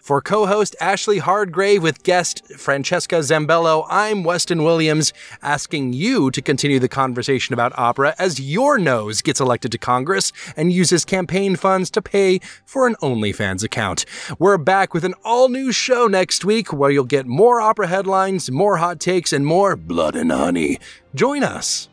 For 0.03 0.21
co 0.21 0.47
host 0.47 0.75
Ashley 0.81 1.21
Hardgrave 1.21 1.81
with 1.81 2.03
guest 2.03 2.45
Francesca 2.57 3.21
Zambello, 3.21 3.87
I'm 3.89 4.25
Weston 4.25 4.65
Williams, 4.65 5.13
asking 5.43 5.93
you 5.93 6.33
to 6.33 6.43
continue 6.43 6.81
the 6.81 6.89
conversation 6.89 7.53
about 7.53 7.79
opera 7.79 8.17
as 8.19 8.41
your 8.41 8.79
nose 8.79 9.23
gets 9.23 9.39
elected 9.39 9.71
to 9.71 9.79
Congress 9.79 10.33
and 10.57 10.73
uses 10.73 11.05
campaign 11.05 11.55
funds 11.55 11.89
to 11.93 12.03
pay 12.03 12.41
for 12.67 12.89
an 12.89 12.97
OnlyFans 12.97 13.63
account. 13.63 14.05
We're 14.41 14.59
back 14.59 14.93
with 14.93 15.05
an 15.05 15.15
all 15.25 15.51
new 15.51 15.71
show 15.71 16.09
next 16.09 16.45
week 16.45 16.73
where 16.73 16.91
you'll 16.91 17.05
get 17.05 17.27
more 17.27 17.61
opera 17.61 17.87
headlines, 17.87 18.51
more 18.51 18.79
hot 18.79 18.99
takes, 18.99 19.33
and 19.33 19.47
more 19.47 19.77
blood 19.77 20.17
and 20.17 20.33
honey. 20.33 20.81
Join 21.15 21.45
us. 21.45 21.89